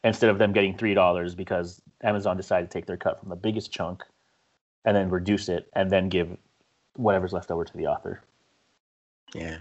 [0.04, 3.36] instead of them getting three dollars because Amazon decided to take their cut from the
[3.36, 4.04] biggest chunk,
[4.86, 6.38] and then reduce it, and then give
[6.96, 8.22] whatever's left over to the author.
[9.34, 9.58] Yeah.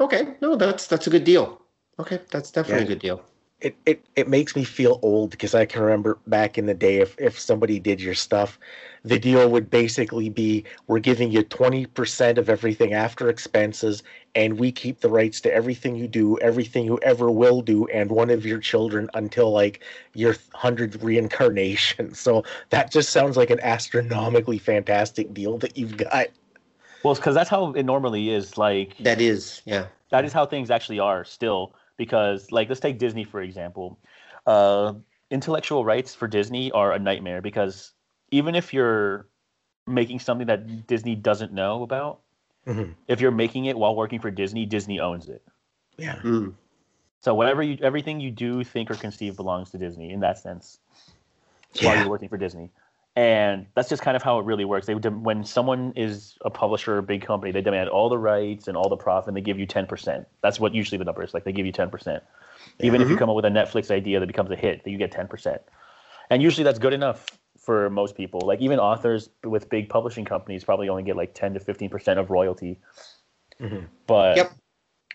[0.00, 0.34] Okay.
[0.40, 1.60] No, that's that's a good deal.
[1.98, 2.84] Okay, that's definitely Yeah.
[2.84, 3.24] a good deal.
[3.60, 6.98] It, it it makes me feel old because I can remember back in the day
[6.98, 8.58] if if somebody did your stuff,
[9.04, 14.02] the deal would basically be we're giving you twenty percent of everything after expenses,
[14.36, 18.10] and we keep the rights to everything you do, everything you ever will do, and
[18.10, 19.82] one of your children until like
[20.14, 22.14] your hundredth reincarnation.
[22.14, 26.28] So that just sounds like an astronomically fantastic deal that you've got.
[27.02, 28.58] Well, because that's how it normally is.
[28.58, 29.86] Like That is, yeah.
[30.10, 33.98] that is how things actually are still because like let's take disney for example
[34.46, 34.94] uh,
[35.30, 37.92] intellectual rights for disney are a nightmare because
[38.30, 39.26] even if you're
[39.86, 42.20] making something that disney doesn't know about
[42.66, 42.94] Mhm.
[43.08, 45.42] if you're making it while working for disney disney owns it
[45.98, 46.16] Yeah.
[46.22, 46.54] Mm.
[47.20, 50.78] so whatever you everything you do think or conceive belongs to disney in that sense
[51.80, 52.70] while you're working for disney
[53.18, 56.50] and that's just kind of how it really works they dem- when someone is a
[56.50, 59.36] publisher or a big company they demand all the rights and all the profit and
[59.36, 62.20] they give you 10% that's what usually the number is like they give you 10%
[62.78, 63.18] even if you Mhm.
[63.18, 65.58] come up with a netflix idea that becomes a hit that you get 10%
[66.30, 67.26] and usually that's good enough
[67.58, 71.54] for most people like even authors with big publishing companies probably only get like 10
[71.54, 72.78] to 15% of royalty
[73.60, 73.88] Mhm.
[74.06, 74.52] but Yep.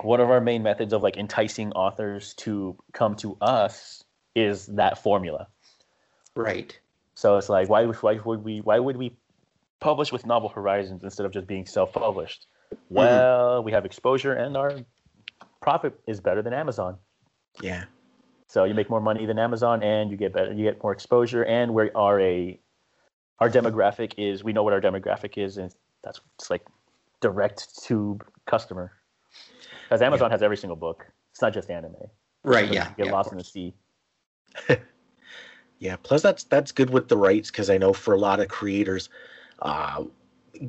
[0.01, 4.03] one of our main methods of like enticing authors to come to us
[4.35, 5.47] is that formula
[6.35, 6.77] Right.
[7.15, 9.15] So it's like, why, why would we why would we
[9.79, 12.47] publish with Novel Horizons instead of just being self-published?
[12.73, 12.95] Mm-hmm.
[12.95, 14.73] Well, we have exposure and our
[15.61, 16.97] profit is better than Amazon.
[17.61, 17.85] Yeah.
[18.47, 21.43] So you make more money than Amazon and you get better you get more exposure
[21.43, 22.59] and we are a
[23.39, 25.73] our demographic is we know what our demographic is and
[26.03, 26.63] that's it's like
[27.21, 28.91] direct to customer.
[29.83, 31.05] Because Amazon has every single book.
[31.31, 31.95] It's not just anime.
[32.43, 32.67] Right.
[32.67, 32.89] So Yeah.
[32.89, 33.73] You get yeah, lost in the sea.
[35.83, 38.47] Yeah, plus that's that's good with the rights because I know for a lot of
[38.47, 39.09] creators,
[39.61, 40.05] uh,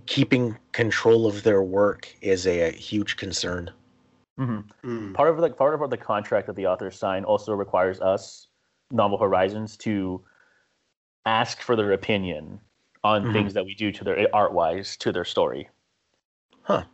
[0.07, 3.71] keeping control of their work is a, a huge concern.
[4.37, 5.15] hmm Mm.
[5.15, 8.49] part of like part of the contract that the authors sign also requires us
[8.91, 10.25] novel horizons to
[11.27, 12.59] ask for their opinion
[13.05, 13.33] on Mhm.
[13.33, 15.69] things that we do to their art wise to their story
[16.63, 16.87] Huh.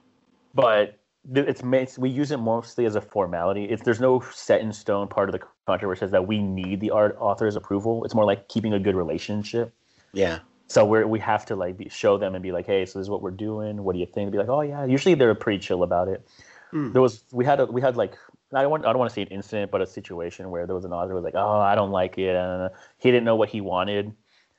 [0.53, 1.00] but
[1.35, 3.65] th- it's ma- we use it mostly as a formality.
[3.65, 6.41] It's there's no set in stone part of the contract where it says that we
[6.43, 8.05] need the art author's approval.
[8.05, 9.73] It's more like keeping a good relationship.
[10.13, 10.41] Yeah.
[10.67, 13.07] so we're we have to like be, show them and be like hey so this
[13.07, 13.85] is what we're doing.
[13.85, 14.27] What do you think?
[14.31, 14.85] They'd be like oh yeah.
[14.85, 16.27] Usually they're pretty chill about it.
[16.71, 16.93] Hmm.
[16.93, 18.15] there was we had a we had like
[18.53, 20.75] I don't want I don't want to say an incident, but a situation where there
[20.75, 23.37] was an author who was like, "Oh, I don't like it," and he didn't know
[23.37, 24.13] what he wanted,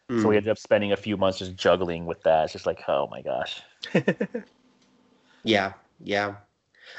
[0.09, 0.25] so Mm.
[0.29, 2.45] we ended up spending a few months just juggling with that.
[2.45, 3.61] It's just like, oh my gosh,
[5.43, 6.35] Yeah, yeah.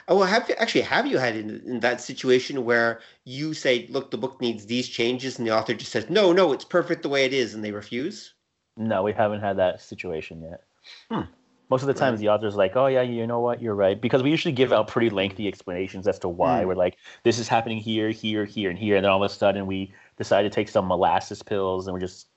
[0.09, 3.86] Oh, well, have you actually have you had in, in that situation where you say,
[3.90, 7.02] "Look, the book needs these changes," and the author just says, "No, no, it's perfect
[7.02, 8.35] the way it is," and they refuse?
[8.77, 10.62] no, we haven't had that situation yet.
[11.10, 11.31] Hmm.
[11.69, 14.23] Most of the times, the author's like, "Oh yeah, you know what, you're right," because
[14.23, 16.62] we usually give out pretty lengthy explanations as to why.
[16.62, 16.69] Hmm.
[16.69, 19.35] We're like, "This is happening here, here, here, and here," and then all of a
[19.35, 22.28] sudden we decide to take some molasses pills, and we're just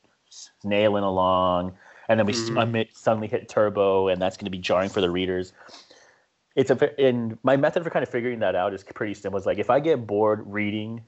[0.63, 1.73] nailing along,
[2.09, 2.53] and then we Mhm.
[2.55, 5.53] suddenly suddenly hit turbo, and that's going to be jarring for the readers.
[6.55, 9.37] It's a and my method for kind of figuring that out is pretty simple.
[9.37, 11.01] It's like if I get bored reading,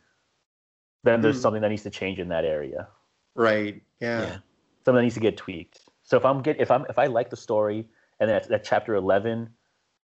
[1.04, 1.42] then there's Hmm.
[1.42, 2.88] something that needs to change in that area
[3.36, 3.82] Right.
[4.00, 4.22] Yeah.
[4.22, 4.38] Yeah.
[4.84, 5.80] something that needs to get tweaked.
[6.04, 7.88] So if I'm get if I'm if I like the story
[8.20, 9.50] and then at, at chapter eleven,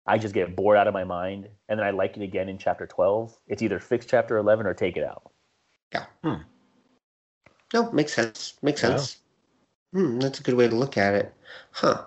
[0.08, 2.58] I just get bored out of my mind, and then I like it again in
[2.58, 3.36] chapter twelve.
[3.48, 5.32] It's either fix chapter eleven or take it out.
[5.92, 6.06] Yeah.
[6.24, 6.42] Hmm.
[7.74, 8.54] No, makes sense.
[8.62, 8.90] Makes Wow.
[8.98, 9.18] sense.
[9.94, 11.34] Hmm, that's a good way to look at it.
[11.72, 12.06] Huh.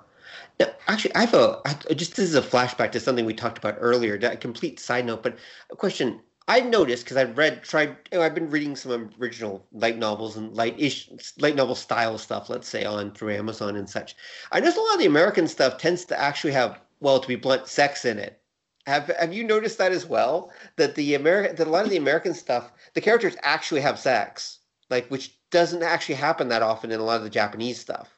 [0.61, 4.15] Now, actually, I have just this is a flashback to something we talked about earlier.
[4.17, 5.39] A complete side note, but
[5.71, 6.21] a question.
[6.49, 10.39] I noticed because I've read, tried, you know, I've been reading some original light novels
[10.39, 14.17] and light ish, light novel style stuff, let's say, on through Amazon and such.
[14.51, 17.37] I noticed a lot of the American stuff tends to actually have, well, to be
[17.37, 18.41] blunt, sex in it.
[18.87, 20.51] Have Have you noticed that as well?
[20.77, 24.61] That the American, that a lot of the American stuff, the characters actually have sex,
[24.89, 28.18] like which doesn't actually happen that often in a lot of the Japanese stuff.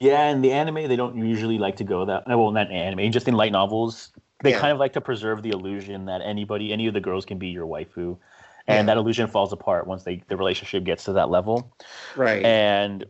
[0.00, 2.26] Yeah, in the anime they don't usually like to go that.
[2.26, 4.12] Well, not anime, just in light novels,
[4.42, 4.58] they Yeah.
[4.60, 7.48] kind of like to preserve the illusion that anybody, any of the girls can be
[7.48, 8.18] your waifu,
[8.66, 8.94] and Yeah.
[8.94, 11.76] that illusion falls apart once they the relationship gets to that level.
[12.16, 12.44] Right.
[12.44, 13.04] And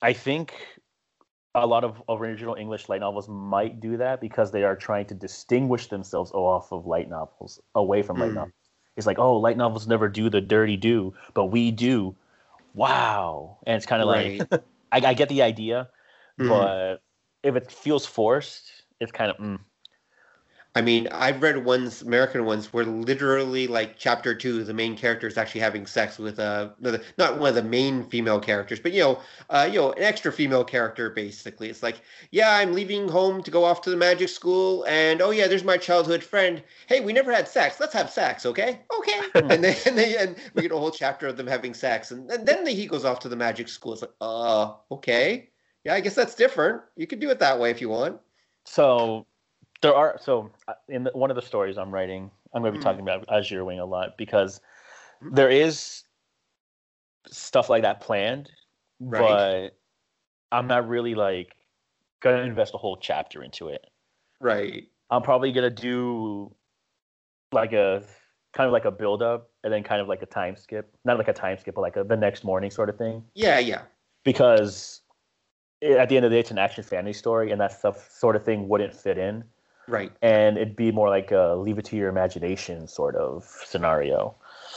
[0.00, 0.54] I think
[1.54, 5.14] a lot of original English light novels might do that because they are trying to
[5.14, 8.34] distinguish themselves off of light novels, away from light Mm.
[8.34, 8.54] novels.
[8.96, 12.14] It's like, oh, light novels never do the dirty do, but we do.
[12.74, 13.58] Wow.
[13.66, 14.40] And it's kind of like.
[14.92, 15.88] I, I get the idea,
[16.38, 16.48] Mhm.
[16.48, 17.02] but
[17.42, 19.58] if it feels forced, it's kind of, mm,
[20.74, 25.26] I mean, I've read ones, American ones, where literally, like chapter two, the main character
[25.26, 28.92] is actually having sex with uh, another, not one of the main female characters, but
[28.92, 31.10] you know, uh, you know, an extra female character.
[31.10, 32.00] Basically, it's like,
[32.30, 35.62] yeah, I'm leaving home to go off to the magic school, and oh yeah, there's
[35.64, 36.62] my childhood friend.
[36.86, 37.78] Hey, we never had sex.
[37.78, 38.80] Let's have sex, okay?
[38.98, 39.20] Okay.
[39.34, 42.30] and then and, they, and we get a whole chapter of them having sex, and,
[42.30, 43.92] and then he goes off to the magic school.
[43.92, 45.50] It's like, uh, okay,
[45.84, 46.82] yeah, I guess that's different.
[46.96, 48.20] You could do it that way if you want.
[48.64, 49.26] so
[49.80, 52.78] there are, so uh, in the, one of the stories I'm writing, I'm going to
[52.78, 52.84] be Mhm.
[52.84, 54.60] talking about Azure Wing a lot because
[55.20, 55.34] Mhm.
[55.34, 56.04] there is
[57.28, 58.50] stuff like that planned,
[59.00, 59.20] Right.
[59.20, 59.78] but
[60.56, 61.56] I'm not really like
[62.20, 63.84] going to invest a whole chapter into it.
[64.40, 64.88] Right.
[65.10, 66.54] I'm probably gonna do
[67.52, 68.02] like a
[68.52, 70.94] kind of like a build up and then kind of like a time skip.
[71.04, 73.22] Not like a time skip, but like a, the next morning sort of thing.
[73.34, 73.58] Yeah.
[73.58, 73.82] Yeah.
[74.24, 75.01] Because
[75.82, 78.36] at the end of the day, it's an action fantasy story, and that stuff sort
[78.36, 79.44] of thing wouldn't fit in,
[79.88, 80.12] Right.
[80.22, 84.34] and it'd be more like a leave it to your imagination sort of scenario.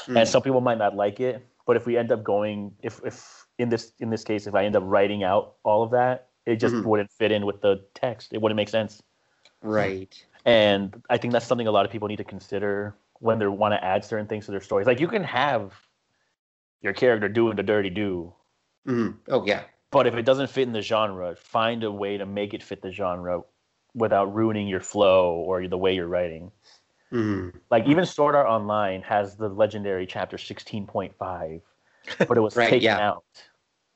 [0.07, 0.19] Mm.
[0.22, 3.45] And some people might not like it, but if we end up going, if if
[3.60, 6.57] in this in this case, if I end up writing out all of that, it
[6.57, 6.86] just Mhm.
[6.86, 8.34] wouldn't fit in with the text.
[8.34, 9.02] It wouldn't make sense.
[9.61, 10.14] Right.
[10.45, 13.73] And I think that's something a lot of people need to consider when they want
[13.73, 14.86] to add certain things to their stories.
[14.86, 15.73] Like you can have
[16.82, 18.34] your character doing the dirty do,
[18.88, 19.18] Mhm.
[19.30, 19.64] Oh yeah.
[19.96, 22.82] But if it doesn't fit in the genre, find a way to make it fit
[22.82, 23.44] the genre
[23.94, 26.52] without ruining your flow or the way you're writing.
[27.14, 27.58] Mhm.
[27.72, 31.62] Like even Sword Art Online has the legendary chapter 16.5,
[32.28, 33.00] but it was Right, taken yeah.
[33.10, 33.24] out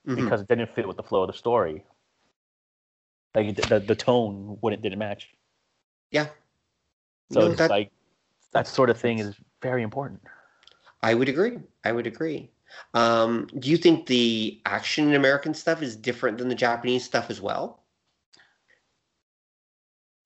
[0.08, 0.16] Mhm.
[0.16, 1.84] because it didn't fit with the flow of the story.
[3.36, 5.36] Like the the tone wouldn't didn't match.
[6.12, 6.28] Yeah.
[7.32, 7.92] So No, it's that- like
[8.54, 10.22] that sort of thing is very important.
[11.04, 11.60] I would agree.
[11.84, 12.52] I would agree.
[12.94, 17.30] Um, do you think the action in American stuff is different than the Japanese stuff
[17.30, 17.86] as well?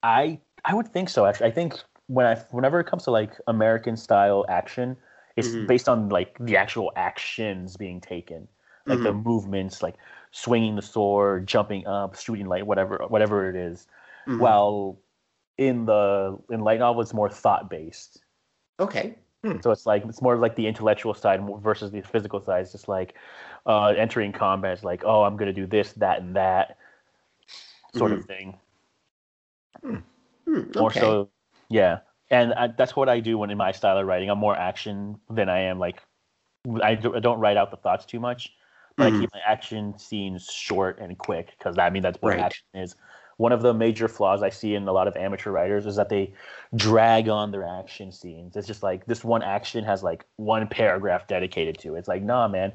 [0.02, 1.26] I I would think so.
[1.26, 1.76] Actually, I think
[2.08, 4.98] when I whenever it comes to like American style action,
[5.36, 5.68] it's Mhm.
[5.68, 8.48] based on like the actual actions being taken,
[8.90, 9.96] like the movements, like
[10.32, 13.88] swinging the sword, jumping up, shooting light, whatever whatever it is.
[14.26, 14.64] Mhm.
[14.64, 15.00] While
[15.58, 18.24] in the in light novel, it's more thought based.
[18.80, 19.23] okay.
[19.62, 22.62] So it's like it's more like the intellectual side versus the physical side.
[22.62, 23.16] It's just like
[23.66, 24.74] uh, entering combat.
[24.74, 26.78] It's like, oh, I'm gonna do this, that, and that
[27.96, 28.58] sort of thing.
[29.82, 29.98] Hmm,
[30.76, 31.00] more okay.
[31.00, 31.30] so
[31.70, 32.00] yeah
[32.30, 35.20] and I, that's what i do when in my style of writing i'm more action
[35.30, 36.02] than i am like
[36.82, 38.54] i, do, I don't write out the thoughts too much
[38.98, 39.18] but Mhm.
[39.18, 42.40] i keep my action scenes short and quick because i mean that's what Right.
[42.42, 42.96] action is
[43.38, 46.10] one of the major flaws i see in a lot of amateur writers is that
[46.10, 46.34] they
[46.76, 51.28] drag on their action scenes it's just like this one action has like one paragraph
[51.28, 52.72] dedicated to it it's like nah man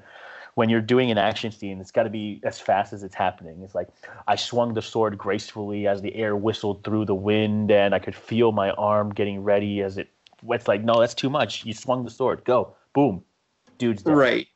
[0.58, 3.62] when you're doing an action scene, it's got to be as fast as it's happening.
[3.62, 3.86] It's like
[4.26, 8.16] I swung the sword gracefully as the air whistled through the wind, and I could
[8.16, 10.08] feel my arm getting ready as it.
[10.50, 11.64] It's like no, that's too much.
[11.64, 13.22] You swung the sword, go, boom,
[13.78, 14.16] dude's dead.
[14.16, 14.48] Right.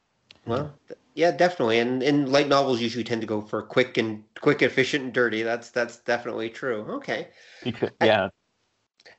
[0.45, 1.79] Well, th- yeah, definitely.
[1.79, 5.43] And and light novels usually tend to go for quick and quick, efficient, and dirty.
[5.43, 6.83] That's that's definitely true.
[6.97, 7.29] Okay.
[8.01, 8.31] Yeah,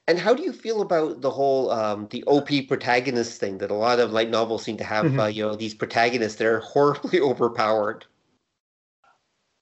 [0.07, 3.73] And how do you feel about the whole um, the OP protagonist thing that a
[3.73, 5.07] lot of light novels seem to have?
[5.07, 5.19] Mhm.
[5.19, 8.05] Uh, you know, these protagonists they're horribly overpowered.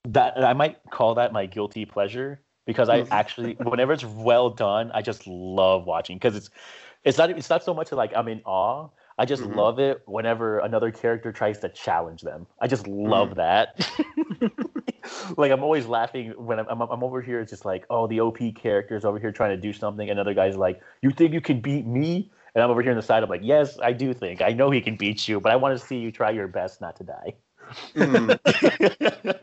[0.04, 3.10] that I might call that my guilty pleasure because I Mhm.
[3.10, 6.50] actually, whenever it's well done, I just love watching because it's
[7.04, 8.88] it's not it's not so much like I'm in awe.
[9.18, 9.46] I just Mhm.
[9.46, 12.46] love it whenever another character tries to challenge them.
[12.60, 13.78] I just love that.
[15.36, 17.40] like I'm always laughing when I'm, I'm I'm over here.
[17.40, 20.56] It's just like, oh, the OP character's over here trying to do something, another guy's
[20.56, 23.22] like, "You think you can beat me?" And I'm over here on the side.
[23.22, 24.42] I'm like, "Yes, I do think.
[24.42, 26.80] I know he can beat you, but I want to see you try your best
[26.80, 27.34] not to die."
[27.96, 28.38] Mm,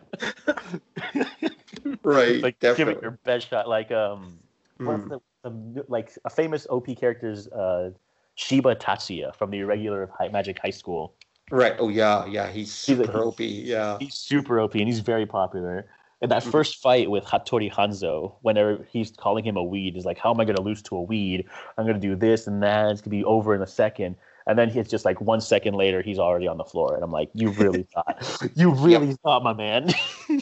[2.04, 2.44] right.
[2.44, 2.90] like give definitely.
[2.90, 3.68] it your best shot.
[3.68, 4.40] Like um,
[4.80, 5.10] Mm.
[5.10, 7.92] the, the like a famous OP character's uh
[8.40, 11.14] Shiba Tatsuya from the Irregular High, Magic High School.
[11.52, 11.76] Right.
[11.78, 12.48] Oh yeah, yeah.
[12.48, 13.40] He's He's super OP.
[13.42, 13.98] Yeah.
[14.00, 15.88] He's super OP and he's very popular.
[16.22, 16.52] And that Mhm.
[16.52, 20.40] first fight with Hattori Hanzo, whenever he's calling him a weed, is like, how am
[20.40, 21.46] I going to lose to a weed?
[21.78, 22.92] I'm going to do this and that.
[22.92, 24.16] It's going to be over in a second.
[24.48, 26.96] And then it's just like one second later, he's already on the floor.
[26.96, 29.94] And I'm like, you really thought, you really thought, my man.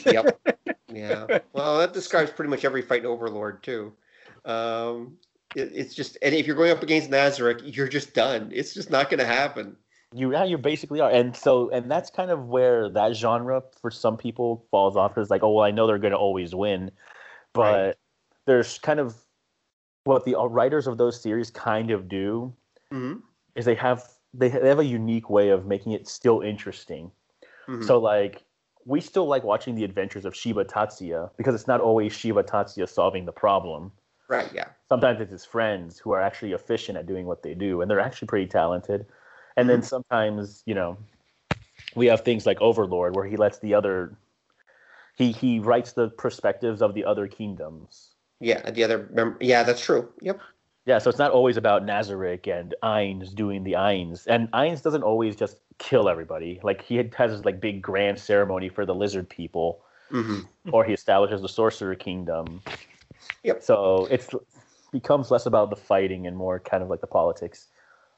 [0.06, 0.40] yep.
[0.94, 1.40] Yeah.
[1.52, 3.94] Well, that describes pretty much every fight in Overlord too.
[4.46, 5.18] Um,
[5.56, 8.52] It, it's just, and if you're going up against Nazarick, you're just done.
[8.54, 9.78] It's just not going to happen.
[10.14, 13.92] You yeah, you basically are, and so and that's kind of where that genre for
[13.92, 16.92] some people falls off because like, oh well, I know they're going to always win,
[17.54, 17.96] but Right.
[18.46, 19.16] there's kind of
[20.06, 22.54] what the uh, writers of those series kind of do
[22.92, 23.16] hmm
[23.56, 24.04] is they have
[24.34, 27.12] they have a unique way of making it still interesting.
[27.66, 28.44] hmm So like
[28.86, 32.88] we still like watching the adventures of Shiba Tatsuya because it's not always Shiba Tatsuya
[32.88, 33.92] solving the problem.
[34.28, 34.68] Right, yeah.
[34.90, 38.00] Sometimes it's his friends who are actually efficient at doing what they do, and they're
[38.00, 39.06] actually pretty talented.
[39.58, 40.98] And then sometimes, you know,
[41.96, 44.16] we have things like Overlord where he lets the other
[45.18, 48.12] he he writes the perspectives of the other kingdoms.
[48.40, 50.10] Yeah, the other, mem- yeah, that's true.
[50.22, 50.40] Yep.
[50.86, 54.26] Yeah, so it's not always about Nazarick and Ainz doing the Ainz.
[54.28, 56.60] And Ainz doesn't always just kill everybody.
[56.64, 60.42] Like he has this like big grand ceremony for the lizard people, hmm
[60.72, 62.62] or he establishes the sorcerer kingdom.
[63.48, 63.64] Yep.
[63.64, 64.30] So it's
[64.92, 67.68] becomes less about the fighting and more kind of like the politics.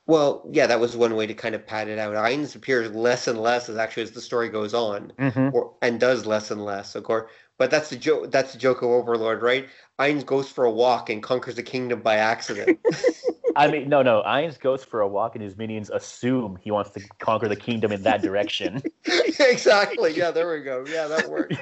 [0.07, 2.15] Well, yeah, that was one way to kind of pad it out.
[2.15, 5.55] Ainz appears less and less as actually as the story goes on, Mm-hmm.
[5.55, 7.29] or and does less and less, of course.
[7.59, 8.31] But that's the joke.
[8.31, 9.67] That's the joke of Overlord, right?
[9.99, 12.79] Ainz goes for a walk and conquers the kingdom by accident.
[13.55, 14.23] I mean, no, no.
[14.25, 17.91] Ainz goes for a walk, and his minions assume he wants to conquer the kingdom
[17.91, 18.81] in that direction,
[19.39, 20.15] exactly.
[20.15, 20.85] Yeah, there we go.
[20.87, 21.55] Yeah, that worked.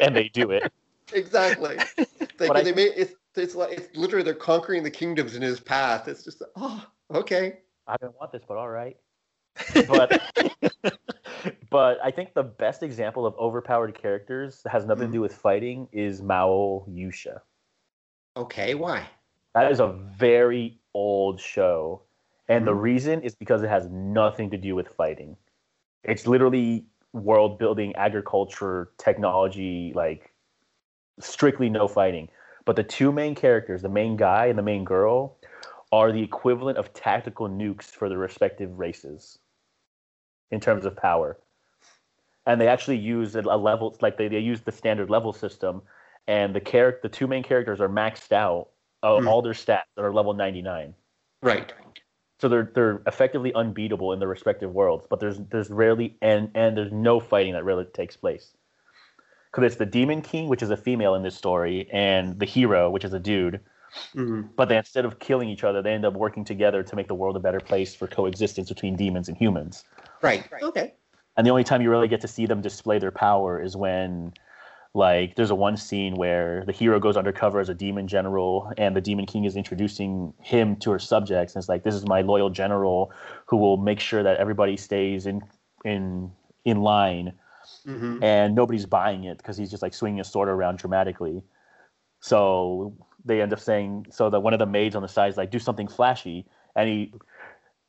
[0.00, 0.70] and they do it.
[1.14, 1.78] Exactly.
[2.38, 5.60] They, I- they made it's it's like it's literally they're conquering the kingdoms in his
[5.60, 6.08] path.
[6.08, 6.84] It's just oh
[7.14, 7.58] okay.
[7.86, 8.96] I didn't want this, but all right.
[9.86, 10.10] But
[11.70, 15.34] but I think the best example of overpowered characters that has nothing to do with
[15.34, 17.40] fighting is Mao Yusha.
[18.36, 19.06] Okay, why?
[19.54, 22.02] That is a very old show.
[22.48, 22.80] And the Mhm.
[22.82, 25.36] reason is because it has nothing to do with fighting.
[26.02, 30.31] It's literally world building, agriculture, technology, like
[31.20, 32.28] strictly no fighting.
[32.64, 35.36] But the two main characters, the main guy and the main girl,
[35.92, 39.38] are the equivalent of tactical nukes for the respective races
[40.50, 41.38] in terms of power.
[42.46, 45.82] And they actually use a a level like they, they use the standard level system
[46.28, 48.68] and the character the two main characters are maxed out
[49.02, 49.26] uh, Hmm.
[49.26, 50.94] all their stats that are level 99
[51.42, 51.72] Right.
[52.40, 56.76] so they're they're effectively unbeatable in their respective worlds but there's there's rarely and and
[56.76, 58.56] there's no fighting that really takes place
[59.52, 62.90] because it's the demon king which is a female in this story and the hero
[62.90, 63.60] which is a dude.
[64.14, 67.08] Hmm but they instead of killing each other they end up working together to make
[67.08, 69.84] the world a better place for coexistence between demons and humans.
[70.22, 70.44] Right.
[70.62, 70.94] Okay.
[71.36, 74.32] and the only time you really get to see them display their power is when
[74.94, 78.94] like there's a one scene where the hero goes undercover as a demon general and
[78.94, 82.20] the demon king is introducing him to her subjects and it's like this is my
[82.20, 83.10] loyal general
[83.46, 85.40] who will make sure that everybody stays in
[85.84, 86.30] in
[86.64, 87.32] in line
[87.84, 91.42] hmm and nobody's buying it because he's just like swinging a sword around dramatically
[92.20, 92.94] so
[93.24, 95.50] they end up saying so that one of the maids on the side is like
[95.50, 96.46] do something flashy
[96.76, 97.12] and he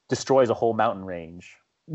[0.09, 1.55] destroys a whole mountain range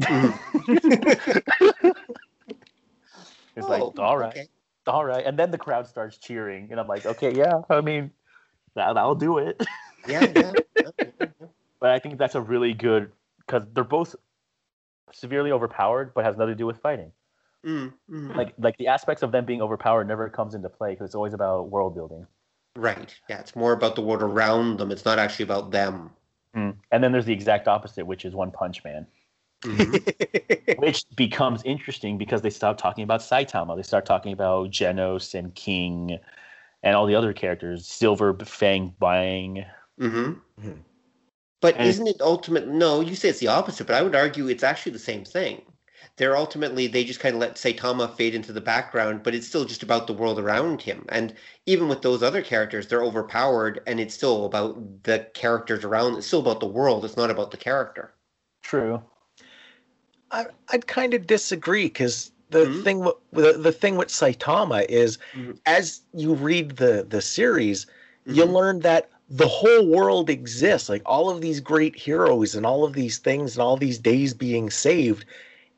[3.56, 4.48] it's like all right
[4.88, 4.96] Oh, Okay.
[4.96, 5.24] all right.
[5.26, 8.10] And then the crowd starts cheering, and I'm like, okay, yeah, I mean,
[8.74, 9.62] that, that'll do it.
[10.06, 10.26] Yeah.
[10.34, 10.52] yeah.
[11.80, 13.12] but I think that's a really good
[13.46, 14.16] because they're both
[15.12, 17.12] severely overpowered, but has nothing to do with fighting.
[17.64, 18.36] Mm mm.
[18.36, 21.32] Like, like the aspects of them being overpowered never comes into play because it's always
[21.34, 22.26] about world building.
[22.76, 23.14] Right.
[23.28, 23.40] Yeah.
[23.40, 24.90] It's more about the world around them.
[24.92, 26.10] It's not actually about them.
[26.54, 29.06] And then there's the exact opposite, which is One Punch Man,
[29.62, 30.78] Mhm.
[30.80, 33.76] which becomes interesting because they stop talking about Saitama.
[33.76, 36.18] They start talking about Genos and King
[36.82, 39.64] and all the other characters, Silver Fang Bang.
[39.98, 40.78] hmm Mhm.
[41.60, 42.66] But And- isn't it ultimate?
[42.66, 45.62] No, you say it's the opposite, but I would argue it's actually the same thing.
[46.16, 49.64] They're ultimately they just kind of let Saitama fade into the background, but it's still
[49.64, 51.04] just about the world around him.
[51.08, 51.34] And
[51.66, 56.16] even with those other characters, they're overpowered, and it's still about the characters around.
[56.16, 57.04] It's still about the world.
[57.04, 58.14] It's not about the character.
[58.62, 59.02] True.
[60.30, 62.84] I, I'd kind of disagree because the Mhm.
[62.84, 65.58] thing with the, the thing with Saitama is Mhm.
[65.66, 67.86] as you read the the series,
[68.26, 68.52] you Mhm.
[68.52, 70.88] learn that the whole world exists.
[70.88, 74.34] Like all of these great heroes and all of these things and all these days
[74.34, 75.24] being saved,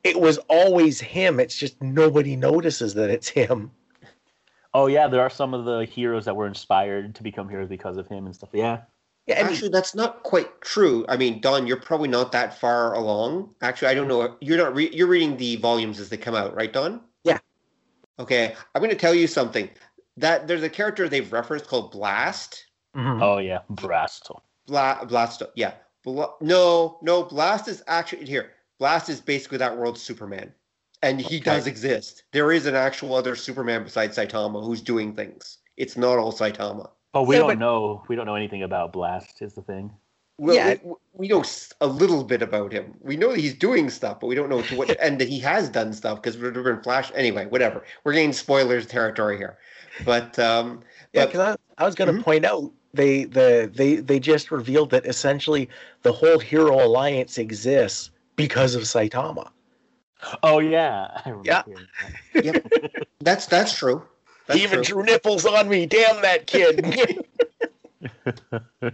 [0.05, 1.41] it was always him.
[1.41, 3.71] It's just nobody notices that it's him.
[4.73, 7.97] Oh yeah, there are some of the heroes that were inspired to become heroes because
[7.97, 8.51] of him and stuff.
[8.53, 8.83] Yeah.
[9.27, 11.05] Yeah, and Actually, that's not quite true.
[11.09, 13.55] I mean, Don, you're probably not that far along.
[13.61, 14.37] Actually, I don't know.
[14.41, 14.75] You're not.
[14.75, 17.01] Re- you're reading the volumes as they come out, right, Don?
[17.23, 17.39] Yeah.
[18.19, 19.69] Okay, I'm going to tell you something.
[20.17, 22.67] That there's a character they've referenced called Blast.
[22.97, 23.23] Mhm.
[23.23, 24.41] Oh yeah, Brasto.
[24.67, 25.43] Bla- Blast.
[25.55, 25.75] Yeah.
[26.03, 27.23] Bla- no, no.
[27.25, 28.53] Blast is actually here.
[28.81, 30.53] Blast is basically that world's Superman,
[31.03, 31.45] and he Okay.
[31.45, 32.25] does exist.
[32.33, 35.59] There is an actual other Superman besides Saitama who's doing things.
[35.77, 36.89] It's not all Saitama.
[37.13, 38.03] Oh, we Yeah, don't but- know.
[38.09, 39.43] We don't know anything about Blast.
[39.43, 39.93] Is the thing.
[40.39, 40.77] Well, Yeah.
[40.83, 41.45] we, we know
[41.83, 42.95] a little bit about him.
[43.03, 45.39] We know that he's doing stuff, but we don't know to what and that he
[45.41, 47.13] has done stuff because we're doing Flash.
[47.15, 47.85] Anyway, whatever.
[48.05, 49.59] We're getting spoilers territory here,
[50.07, 50.83] but um,
[51.13, 52.25] Yeah, because I, I was going to Mhm.
[52.25, 55.69] point out they the they they just revealed that essentially
[56.01, 59.51] the whole Hero Alliance exists because of Saitama.
[60.43, 61.09] Oh yeah.
[61.25, 61.63] I Yeah.
[62.33, 62.45] that.
[62.45, 62.67] yep,
[63.21, 64.03] that's that's true.
[64.47, 65.03] That's he even true.
[65.03, 65.87] drew nipples on me.
[65.87, 66.85] Damn that kid.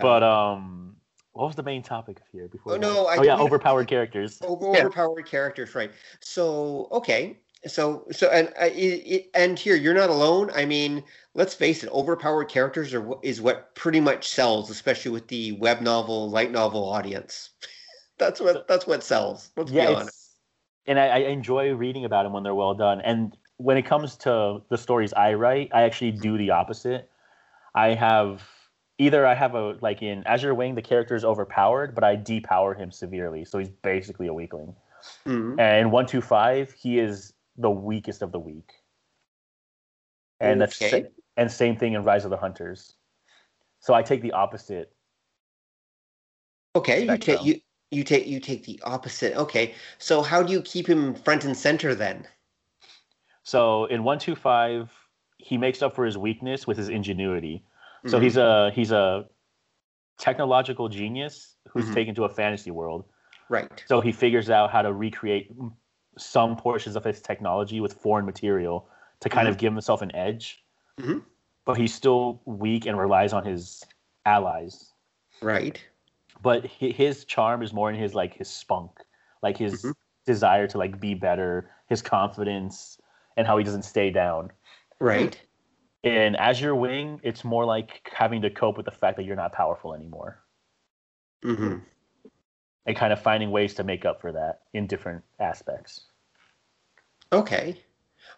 [0.00, 0.96] But um,
[1.32, 2.74] what was the main topic here before?
[2.74, 4.38] Oh, no, I oh yeah, think we- overpowered characters.
[4.42, 4.80] Over, Yeah.
[4.80, 5.92] overpowered characters, right?
[6.20, 10.50] So okay, so so and uh, it, it, and here you're not alone.
[10.54, 11.04] I mean,
[11.34, 15.80] let's face it, overpowered characters are is what pretty much sells, especially with the web
[15.80, 17.50] novel, light novel audience.
[18.18, 19.50] That's what that's what sells.
[19.56, 20.36] Let's yeah, be honest.
[20.86, 23.00] and I, I enjoy reading about them when they're well done.
[23.00, 27.10] And when it comes to the stories I write, I actually do the opposite.
[27.74, 28.42] I have
[28.98, 32.76] either I have a like in Azure Wing, the character is overpowered, but I depower
[32.76, 34.74] him severely, so he's basically a weakling.
[35.26, 35.60] Mhm.
[35.60, 38.72] And one two five, he is the weakest of the weak.
[40.40, 41.02] And that's Okay.
[41.02, 42.94] sa- and same thing in Rise of the Hunters.
[43.80, 44.92] So I take the opposite.
[46.76, 47.60] Okay, you take you
[47.94, 49.34] you take you take the opposite.
[49.36, 52.26] Okay, so how do you keep him front and center then?
[53.42, 54.90] So in one two five,
[55.38, 57.64] he makes up for his weakness with his ingenuity.
[58.06, 58.22] So Mhm.
[58.22, 59.28] he's a he's a
[60.18, 61.94] technological genius who's Mhm.
[61.94, 63.04] taken to a fantasy world.
[63.50, 63.84] right.
[63.86, 65.52] So he figures out how to recreate
[66.16, 68.88] some portions of his technology with foreign material
[69.20, 70.64] to kind of give himself an edge.
[70.98, 71.22] Mhm.
[71.66, 73.84] But he's still weak and relies on his
[74.24, 74.92] allies.
[75.42, 75.78] Right.
[76.44, 79.00] But his charm is more in his like his spunk,
[79.42, 79.94] like his Mhm.
[80.26, 83.00] desire to like be better, his confidence,
[83.36, 84.52] and how he doesn't stay down.
[85.00, 85.40] Right.
[86.02, 89.52] In Azure Wing, it's more like having to cope with the fact that you're not
[89.52, 90.44] powerful anymore.
[91.42, 91.78] hmm
[92.86, 96.02] and kind of finding ways to make up for that in different aspects.
[97.32, 97.82] Okay.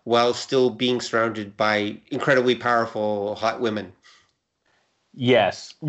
[0.05, 3.93] While still being surrounded by incredibly powerful hot women.
[5.17, 5.75] Yes.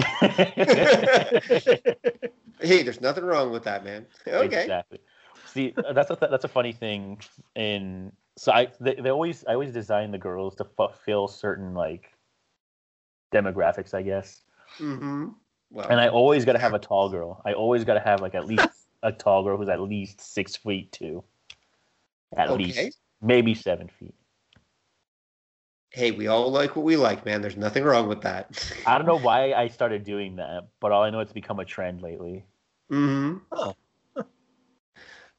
[2.59, 4.07] Hey, there's nothing wrong with that, man.
[4.27, 4.63] Okay.
[4.63, 4.99] Exactly.
[5.45, 7.21] See, that's a that's a funny thing.
[7.55, 12.13] In so I they, they always I always design the girls to fulfill certain like
[13.31, 14.41] demographics, I guess.
[14.79, 15.27] Mm-hmm.
[15.71, 17.41] Well, And I always got to have a tall girl.
[17.45, 18.67] I always got to have like at least
[19.03, 21.23] a tall girl who's at least six feet two.
[22.35, 22.57] At Okay.
[22.57, 24.15] least maybe seven feet.
[25.91, 27.41] Hey, we all like what we like, man.
[27.41, 28.71] There's nothing wrong with that.
[28.85, 31.59] I don't know why I started doing that, but all I know is it's become
[31.59, 32.45] a trend lately.
[32.91, 33.37] Mm-hmm.
[33.51, 33.75] Oh.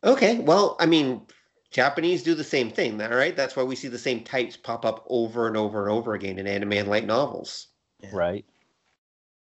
[0.04, 0.38] Okay.
[0.38, 1.22] Well, I mean,
[1.70, 3.36] Japanese do the same thing, all right?
[3.36, 6.38] That's why we see the same types pop up over and over and over again
[6.38, 7.68] in anime and light novels.
[8.00, 8.10] Yeah.
[8.12, 8.44] Right.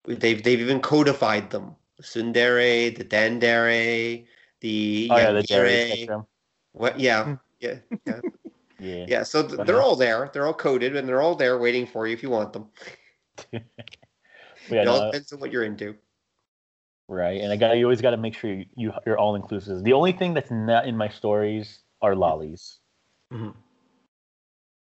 [0.05, 1.75] They've they've even codified them.
[1.97, 4.25] The Tsundere, the Dandere,
[4.61, 5.47] the Oh yeah, the Yandere.
[5.47, 6.25] dairy spectrum.
[6.71, 6.99] What?
[6.99, 7.75] Yeah, yeah,
[8.07, 8.21] yeah,
[8.79, 9.07] Yeah.
[9.07, 9.23] yeah.
[9.23, 10.29] So th- they're all there.
[10.33, 12.69] They're all coded, and they're all there waiting for you if you want them.
[14.69, 15.95] Yeah, it all no, depends on what you're into.
[17.07, 17.41] right.
[17.41, 19.83] And I got you always got to make sure you, you you're all inclusive.
[19.83, 22.77] The only thing that's not in my stories are lolis.
[23.31, 23.55] Mhm.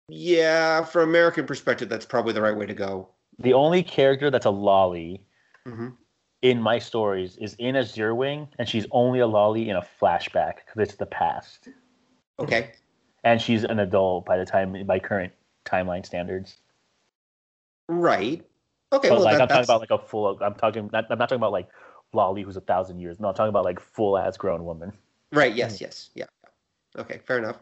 [0.09, 3.09] Yeah, from American perspective, that's probably the right way to go.
[3.39, 5.21] The only character that's a loli
[5.65, 5.89] hmm
[6.41, 10.55] in my stories is in Azure Wing, and she's only a loli in a flashback
[10.65, 11.67] because it's the past,
[12.39, 12.71] Okay.
[13.23, 15.33] And she's an adult by the time by current
[15.65, 16.57] timeline standards.
[17.87, 18.45] Right.
[18.93, 19.09] Okay.
[19.09, 20.37] But well, like that, I'm talking about like a full.
[20.41, 20.89] I'm talking.
[20.91, 21.69] Not, I'm not talking about like
[22.13, 23.19] loli who's a thousand years.
[23.19, 24.93] No, I'm talking about like full ass grown woman.
[25.31, 25.53] right.
[25.53, 25.81] Yes.
[25.81, 26.09] Yes.
[26.15, 26.25] Yeah.
[26.97, 27.19] Okay.
[27.25, 27.57] Fair enough.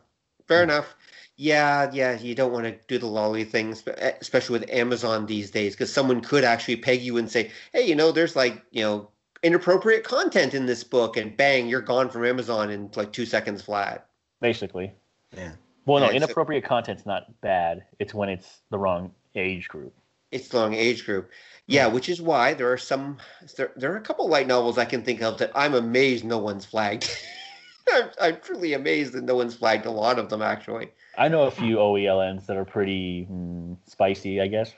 [0.47, 0.69] Fair Hmm.
[0.71, 0.95] enough.
[1.35, 1.89] Yeah.
[1.91, 2.17] Yeah.
[2.19, 3.83] You don't want to do the loli things,
[4.21, 7.95] especially with Amazon these days, because someone could actually peg you and say, "Hey, you
[7.95, 9.09] know, there's like you know
[9.43, 13.61] inappropriate content in this book," and bang, you're gone from Amazon in like two seconds
[13.61, 14.07] flat.
[14.39, 14.93] Basically.
[15.37, 15.51] Yeah.
[15.85, 17.85] Well, no, Yeah, inappropriate content's not bad.
[17.99, 19.93] It's when it's the wrong age group.
[20.31, 21.29] It's the wrong age group.
[21.67, 23.17] Yeah, which is why there are some
[23.55, 26.37] there, there are a couple light novels I can think of that I'm amazed no
[26.37, 27.09] one's flagged.
[27.93, 30.91] I'm, I'm truly amazed that no one's flagged a lot of them actually.
[31.17, 34.73] I know a few OELNs that are pretty mm, spicy, I guess.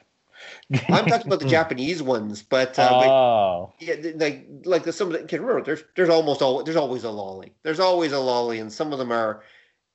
[0.88, 5.14] I'm talking about the Japanese ones, but, uh, oh, yeah, like like the, some of
[5.14, 7.52] the can remember there's there's almost all there's always a loli.
[7.64, 9.44] There's always a loli, and some of them are.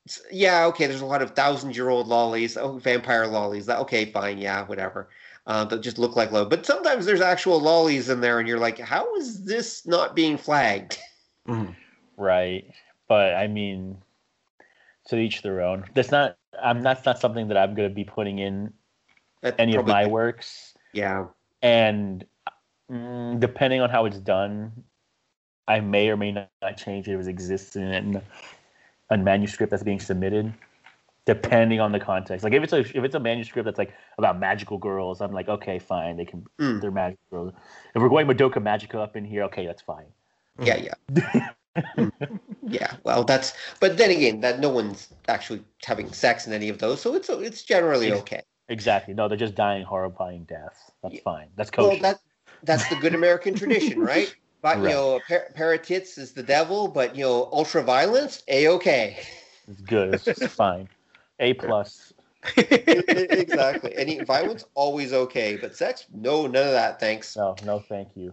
[0.09, 0.87] S- Yeah, okay.
[0.87, 2.57] There's a lot of thousand-year-old lolis.
[2.61, 3.69] Oh, vampire lolis.
[3.69, 4.39] Okay, fine.
[4.39, 5.09] Yeah, whatever.
[5.47, 6.49] Uh, that just look like love.
[6.49, 10.37] But sometimes there's actual lolis in there, and you're like, how is this not being
[10.37, 10.99] flagged?
[11.47, 11.77] Mhm.
[12.17, 12.65] right.
[13.07, 13.99] But I mean,
[15.09, 15.85] to each their own.
[15.95, 16.39] That's not.
[16.63, 16.83] I'm.
[16.83, 18.73] That's not something that I'm going to be putting in
[19.43, 20.73] That's any of my works.
[20.95, 21.27] Yeah.
[21.61, 22.25] And
[22.91, 24.85] mm, depending on how it's done,
[25.69, 28.23] I may or may not change it if it exists in
[29.15, 30.53] a manuscript that's being submitted.
[31.27, 34.39] Depending on the context, like if it's a if it's a manuscript that's like about
[34.39, 36.83] magical girls, I'm like, okay, fine, they can Mm.
[36.83, 37.53] they're magical girls.
[37.95, 40.05] If we're going Madoka Magica up in here, okay, that's fine.
[40.63, 41.51] Yeah, yeah.
[41.97, 42.13] Mm.
[42.69, 42.95] yeah.
[43.03, 47.01] Well, that's but then again, that no one's actually having sex in any of those,
[47.01, 48.43] so it's it's generally okay.
[48.69, 49.13] Exactly.
[49.15, 50.93] No, they're just dying horrifying deaths.
[51.03, 51.49] That's fine.
[51.57, 51.89] That's kosher.
[51.89, 52.21] Well, that
[52.63, 54.35] that's the good American tradition, right?
[54.65, 54.93] But you Right.
[54.93, 58.67] know, a pair, pair of tits is the devil, but you know, ultra violence, a
[58.69, 59.19] okay.
[59.69, 60.15] It's good.
[60.15, 60.89] It's just fine.
[61.39, 62.15] A plus.
[62.57, 63.95] exactly.
[63.95, 66.99] Any violence, always okay, but sex, no, none of that.
[66.99, 67.37] Thanks.
[67.37, 68.33] No, no, thank you.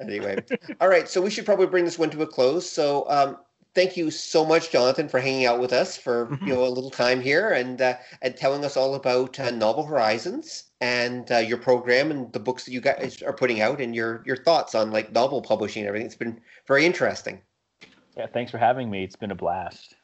[0.00, 0.42] Anyway,
[0.80, 1.08] all right.
[1.08, 2.68] So we should probably bring this one to a close.
[2.68, 3.36] So um,
[3.78, 6.90] thank you so much, Jonathan, for hanging out with us for you know a little
[6.90, 11.58] time here and uh, and telling us all about uh, Novel Horizons and uh, your
[11.58, 14.90] program and the books that you guys are putting out and your your thoughts on
[14.90, 16.06] like novel publishing and everything.
[16.06, 17.40] It's been very interesting.
[18.16, 19.04] Yeah, thanks for having me.
[19.04, 19.94] It's been a blast.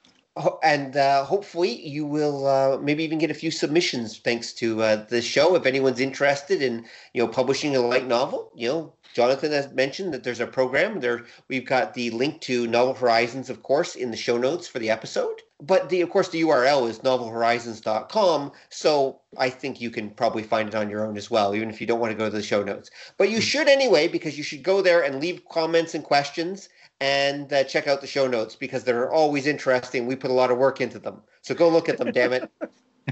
[0.64, 5.04] And uh, hopefully you will uh, maybe even get a few submissions thanks to uh,
[5.04, 5.54] the show.
[5.54, 10.12] If anyone's interested in you know publishing a light novel, you know Jonathan has mentioned
[10.12, 10.98] that there's a program.
[10.98, 14.80] There we've got the link to Novel Horizons, of course, in the show notes for
[14.80, 15.40] the episode.
[15.60, 18.50] But the of course the URL is novelhorizons.com.
[18.70, 21.80] So I think you can probably find it on your own as well, even if
[21.80, 22.90] you don't want to go to the show notes.
[23.18, 26.68] But you should anyway, because you should go there and leave comments and questions
[27.00, 30.06] and uh, check out the show notes because they're always interesting.
[30.06, 31.22] We put a lot of work into them.
[31.42, 32.50] So go look at them, damn it.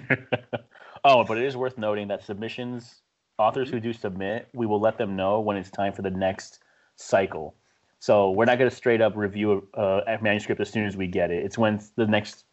[1.05, 3.03] oh, but it is worth noting that submissions,
[3.39, 6.61] authors who do submit, we will let them know when it's time for the next
[6.97, 7.55] cycle.
[7.99, 11.07] So we're not going to straight up review a, a manuscript as soon as we
[11.07, 11.45] get it.
[11.45, 12.45] It's when the next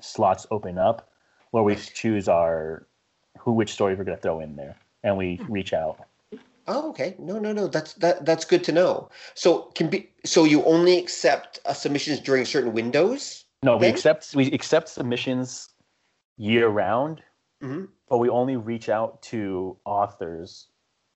[0.00, 1.10] slots open up
[1.50, 2.86] where we choose our
[3.38, 5.98] who which story we're going to throw in there, and we reach out.
[6.66, 7.14] Oh, okay.
[7.18, 7.66] No, no, no.
[7.66, 8.24] That's that.
[8.24, 9.10] That's good to know.
[9.34, 10.10] So can be.
[10.24, 13.44] So you only accept uh, submissions during certain windows.
[13.62, 15.68] No, we accept we accept submissions
[16.36, 17.22] year round,
[17.60, 20.68] hmm but we only reach out to authors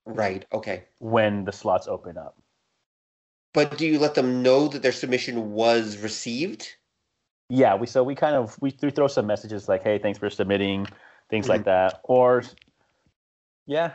[0.06, 0.46] Right.
[0.52, 0.84] Okay.
[1.00, 2.36] when the slots open up.
[3.52, 6.76] But do you let them know that their submission was received?
[7.50, 10.30] Yeah, we so we kind of we, we throw some messages like, "Hey, thanks for
[10.30, 10.86] submitting,"
[11.30, 12.42] things like that, or
[13.66, 13.92] yeah,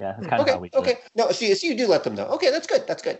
[0.00, 0.52] yeah, that's kind okay.
[0.52, 0.98] of how we do okay.
[1.14, 1.30] No.
[1.30, 2.26] So you, so you do let them know.
[2.26, 2.50] Okay.
[2.50, 2.86] That's good.
[2.86, 3.18] That's good.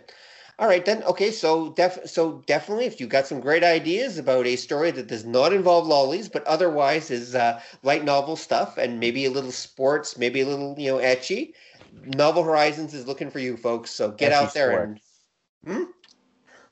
[0.59, 1.03] All right then.
[1.03, 1.31] Okay.
[1.31, 1.99] So def.
[2.05, 5.85] So definitely, if you've got some great ideas about a story that does not involve
[5.87, 10.47] lolis, but otherwise is uh, light novel stuff and maybe a little sports, maybe a
[10.47, 11.53] little you know ecchi.
[12.05, 13.91] Novel Horizons is looking for you, folks.
[13.91, 14.99] So get Etchy out there and.
[15.65, 15.83] Hmm?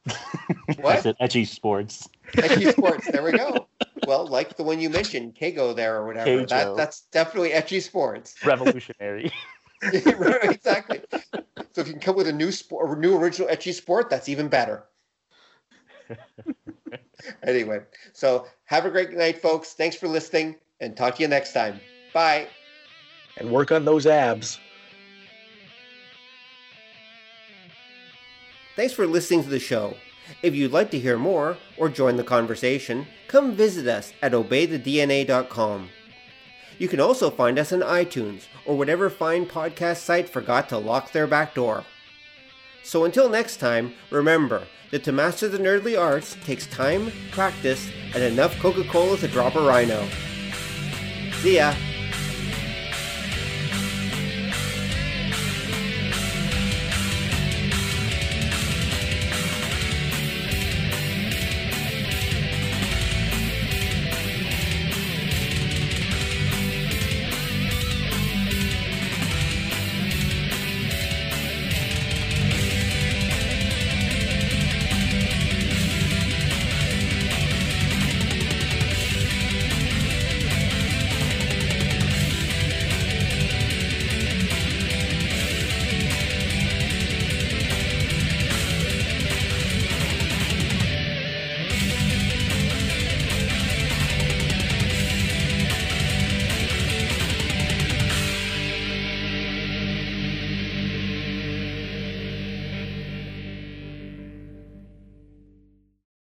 [0.10, 1.04] I What?
[1.04, 2.10] said ecchi sports.
[2.34, 3.08] Ecchi Sports.
[3.12, 3.68] There we go.
[4.06, 6.46] Well, like the one you mentioned, Keijo there or whatever.
[6.46, 8.36] That that's definitely Ecchi Sports.
[8.46, 9.32] Revolutionary.
[10.20, 11.02] Right, exactly.
[11.72, 14.28] So if you can come with a new sport, a new original Ecchi Sport, that's
[14.28, 14.84] even better.
[17.44, 17.82] anyway,
[18.14, 19.74] so have a great night, folks.
[19.74, 21.80] Thanks for listening, and talk to you next time.
[22.14, 22.48] Bye.
[23.38, 24.60] and work on those abs.
[28.76, 29.96] Thanks for listening to the show.
[30.42, 35.90] If you'd like to hear more or join the conversation, come visit us at obeythedna.com.
[36.80, 41.12] You can also find us on iTunes or whatever fine podcast site forgot to lock
[41.12, 41.84] their back door.
[42.84, 48.24] So until next time, remember that to master the nerdly arts takes time, practice, and
[48.24, 50.08] enough Coca Cola to drop a rhino.
[51.42, 51.76] See ya!